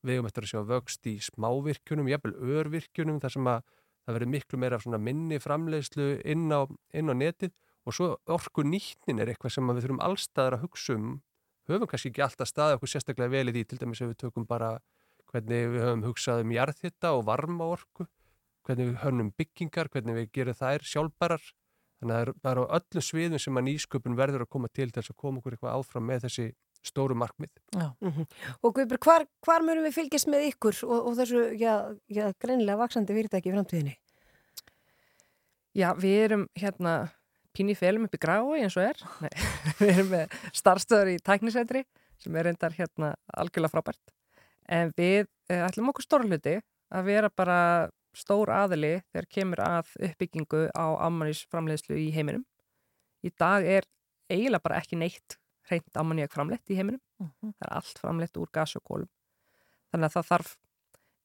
Við 0.06 0.14
hefum 0.14 0.28
eftir 0.31 0.47
að 0.47 0.52
sjá 0.52 0.60
vöxt 0.68 1.09
í 1.10 1.14
smávirkjunum, 1.27 2.10
jafnvel 2.12 2.36
örvirkjunum, 2.59 3.18
þar 3.20 3.35
sem 3.35 3.51
að 3.51 3.64
það 4.06 4.16
verður 4.16 4.31
miklu 4.36 4.60
meira 4.62 4.78
af 4.78 5.02
minni 5.09 5.40
framleiðslu 5.43 6.06
inn 6.22 6.47
á, 6.55 6.60
inn 6.94 7.10
á 7.10 7.14
netið 7.18 7.52
og 7.85 7.97
svo 7.97 8.09
orku 8.31 8.62
nýtnin 8.62 9.20
er 9.20 9.32
eitthvað 9.32 9.56
sem 9.56 9.74
við 9.74 9.82
þurfum 9.82 10.05
allstaðar 10.06 10.56
að 10.56 10.64
hugsa 10.68 10.94
um. 10.94 11.18
Höfum 11.68 11.90
kannski 11.90 12.12
ekki 12.12 12.24
alltaf 12.24 12.48
staðið 12.48 12.78
okkur 12.78 12.93
sérstaklega 12.94 13.35
vel 13.35 13.51
í 13.51 13.55
því, 13.56 13.66
til 13.66 13.78
dæmis 13.82 14.01
ef 14.01 14.12
við 14.12 14.22
tökum 14.22 14.47
bara 14.48 14.70
hvernig 15.31 15.74
við 15.74 15.85
höfum 15.85 16.06
hugsað 16.06 16.44
um 16.44 16.55
jarðhitta 16.55 17.12
og 17.16 17.27
varma 17.28 17.68
orku 17.74 18.06
hvernig 18.70 18.92
við 18.92 19.01
hönnum 19.02 19.30
byggingar, 19.38 19.90
hvernig 19.90 20.16
við 20.16 20.30
gerum 20.38 20.59
þær 20.59 20.86
sjálfbarar. 20.86 21.47
Þannig 22.01 22.16
að 22.16 22.34
það 22.40 22.51
er 22.51 22.60
á 22.62 22.64
öllum 22.78 23.05
sviðum 23.05 23.42
sem 23.42 23.60
að 23.60 23.66
nýsköpun 23.66 24.16
verður 24.16 24.47
að 24.47 24.52
koma 24.55 24.70
til 24.72 24.88
þess 24.94 25.12
að 25.12 25.18
koma 25.20 25.40
okkur 25.40 25.56
eitthvað 25.56 25.74
áfram 25.76 26.06
með 26.09 26.22
þessi 26.24 26.47
stóru 26.86 27.16
markmið. 27.18 27.51
Mm 27.76 28.12
-hmm. 28.14 28.26
Og 28.62 28.74
Guðbjörg, 28.76 29.05
hvar, 29.05 29.26
hvar 29.44 29.66
mörgum 29.66 29.84
við 29.84 29.98
fylgjast 29.98 30.30
með 30.32 30.47
ykkur 30.48 30.78
og, 30.86 31.09
og 31.10 31.16
þessu 31.18 31.42
já, 31.60 31.74
já, 32.09 32.32
greinilega 32.40 32.80
vaksandi 32.80 33.16
fyrirtæki 33.16 33.51
í 33.51 33.52
framtíðinni? 33.52 33.97
Já, 35.76 35.92
við 35.94 36.16
erum 36.24 36.48
hérna 36.56 37.10
pín 37.52 37.68
í 37.68 37.76
felum 37.76 38.06
upp 38.06 38.16
í 38.16 38.22
grái 38.22 38.62
eins 38.62 38.78
og 38.78 38.86
er. 38.86 39.05
Nei, 39.20 39.34
við 39.82 39.92
erum 39.92 40.10
með 40.14 40.38
starfstöður 40.56 41.12
í 41.12 41.18
tæknisætri 41.20 41.84
sem 42.16 42.36
er 42.36 42.48
reyndar 42.48 42.72
hérna 42.72 43.14
algjörlega 43.28 43.74
frábært. 43.76 44.14
En 44.68 44.92
við 44.97 45.26
eh, 45.51 45.60
ætlum 45.66 45.92
okkur 45.92 46.06
stórluti 46.06 46.60
að 46.90 47.05
vera 47.05 47.28
bara 47.28 47.90
stór 48.16 48.51
aðili 48.55 48.97
þegar 49.11 49.28
kemur 49.31 49.62
að 49.65 49.93
uppbyggingu 50.09 50.65
á 50.74 50.87
ammonísframleiðslu 51.07 51.99
í 52.01 52.11
heiminum. 52.15 52.45
Í 53.23 53.31
dag 53.39 53.66
er 53.66 53.87
eiginlega 54.31 54.65
bara 54.65 54.81
ekki 54.81 54.99
neitt 54.99 55.37
hreint 55.69 56.01
ammoníak 56.01 56.32
framleitt 56.35 56.70
í 56.70 56.78
heiminum. 56.78 57.01
Uh 57.20 57.28
-huh. 57.28 57.53
Það 57.59 57.66
er 57.69 57.77
allt 57.77 58.03
framleitt 58.03 58.37
úr 58.37 58.51
gas 58.53 58.77
og 58.77 58.85
kólum. 58.85 59.11
Þannig 59.93 60.07
að 60.09 60.15
það 60.16 60.28
þarf 60.31 60.57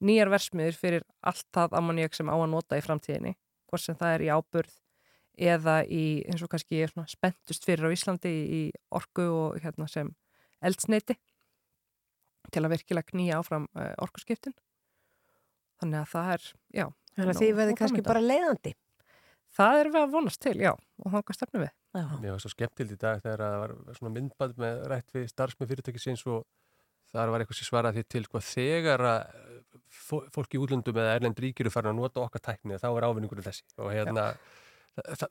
nýjar 0.00 0.30
versmiður 0.30 0.76
fyrir 0.80 1.04
allt 1.20 1.46
það 1.52 1.78
ammoníak 1.80 2.14
sem 2.14 2.28
á 2.28 2.36
að 2.36 2.50
nota 2.50 2.78
í 2.78 2.84
framtíðinni. 2.84 3.36
Hvort 3.66 3.82
sem 3.82 3.96
það 3.96 4.14
er 4.14 4.22
í 4.22 4.28
áburð 4.30 4.74
eða 5.36 5.84
í, 5.84 6.24
eins 6.28 6.42
og 6.42 6.50
kannski 6.50 6.86
spentust 7.08 7.64
fyrir 7.64 7.88
á 7.88 7.92
Íslandi 7.92 8.30
í, 8.30 8.60
orgu 8.90 9.26
og 9.28 9.58
hérna, 9.60 9.88
sem 9.88 10.14
eldsneiti 10.64 11.16
til 12.52 12.64
að 12.64 12.76
virkilega 12.76 13.10
knýja 13.10 13.40
áfram 13.40 13.66
uh, 13.76 13.92
orkuskiptin. 13.98 14.54
Þannig 15.80 16.02
að 16.02 16.10
það 16.12 16.32
er, 16.34 16.50
já. 16.80 16.86
Þannig 17.16 17.32
að 17.32 17.40
því 17.40 17.48
verði 17.60 17.78
kannski 17.80 18.04
bara 18.06 18.22
leiðandi. 18.24 18.74
Það 19.56 19.80
er 19.80 19.90
við 19.92 20.02
að 20.02 20.12
vonast 20.12 20.40
til, 20.44 20.56
já, 20.60 20.72
og 20.76 21.12
þá 21.12 21.18
hvað 21.18 21.36
stefnum 21.38 21.64
við. 21.64 21.72
Já, 21.96 22.04
það 22.12 22.28
var 22.28 22.42
svo 22.44 22.52
skemmtild 22.52 22.92
í 22.92 22.98
dag 23.00 23.22
þegar 23.24 23.42
það 23.42 23.58
var 23.62 23.74
svona 23.96 24.12
myndband 24.12 24.58
með 24.60 24.80
rætt 24.92 25.14
við 25.16 25.28
starfsmið 25.32 25.70
fyrirtækisins 25.70 26.24
og 26.28 26.42
þar 27.12 27.32
var 27.32 27.44
eitthvað 27.44 27.60
sem 27.60 27.68
svaraði 27.70 28.02
því 28.02 28.10
til 28.12 28.24
sko 28.26 28.42
þegar 28.44 29.04
að 29.06 29.22
fólk 30.34 30.54
í 30.56 30.60
útlöndum 30.60 31.00
eða 31.00 31.16
erlend 31.16 31.40
ríkir 31.40 31.68
er 31.68 31.74
farin 31.74 31.94
að 31.94 32.00
nota 32.02 32.22
okkar 32.24 32.42
tækni 32.50 32.78
þá 32.82 32.88
er 32.90 33.06
ávinningur 33.08 33.42
þessi 33.44 33.64
og 33.80 33.92
hérna 33.94 34.26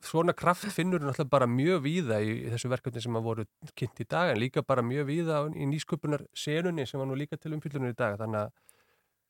svona 0.05 0.34
kraft 0.38 0.67
finnur 0.73 1.01
náttúrulega 1.01 1.30
bara 1.30 1.47
mjög 1.49 1.81
víða 1.85 2.19
í, 2.22 2.34
í 2.45 2.51
þessu 2.53 2.69
verkefni 2.69 3.01
sem 3.01 3.17
að 3.17 3.26
voru 3.26 3.45
kynnt 3.77 4.01
í 4.01 4.07
dag 4.09 4.31
en 4.31 4.41
líka 4.41 4.63
bara 4.65 4.85
mjög 4.85 5.07
víða 5.09 5.41
í 5.53 5.65
nýsköpunar 5.69 6.26
senunni 6.38 6.85
sem 6.85 7.01
var 7.01 7.09
nú 7.09 7.17
líka 7.17 7.38
til 7.38 7.55
umfyllunum 7.57 7.93
í 7.93 7.97
dag 7.97 8.17
þannig 8.22 8.45
að 8.45 8.74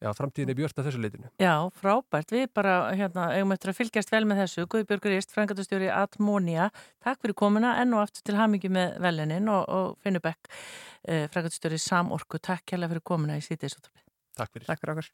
Já, 0.06 0.12
framtíðin 0.14 0.52
er 0.54 0.58
björnt 0.60 0.78
að 0.78 0.88
þessu 0.90 1.00
leitinu. 1.02 1.30
Já, 1.42 1.54
frábært. 1.80 2.34
Við 2.36 2.44
bara, 2.54 2.76
hérna, 2.94 3.32
eigum 3.34 3.56
eftir 3.56 3.72
að 3.72 3.80
fylgjast 3.80 4.14
vel 4.14 4.22
með 4.30 4.44
þessu. 4.44 4.66
Guðbjörgur 4.70 5.16
Íst, 5.16 5.34
frangatustjóri 5.34 5.90
Atmónia. 5.90 6.68
Takk 7.02 7.24
fyrir 7.24 7.38
komuna, 7.42 7.74
enn 7.82 7.96
og 7.98 8.04
aftur 8.04 8.28
til 8.30 8.38
hamingi 8.38 8.70
með 8.70 9.00
velinin 9.02 9.50
og, 9.50 9.64
og 9.66 9.96
Finnubekk, 10.06 10.52
eh, 11.10 11.26
frangatustjóri 11.34 11.82
Samorku. 11.82 12.38
Takk 12.38 12.68
kærlega 12.70 12.94
fyrir 12.94 13.08
komuna 13.10 13.40
í 13.40 13.46
sítið. 13.46 13.80
Takk 14.38 14.54
fyrir. 14.54 14.70
Takk 14.70 14.84
fyrir 14.84 14.94
okkur. 14.94 15.10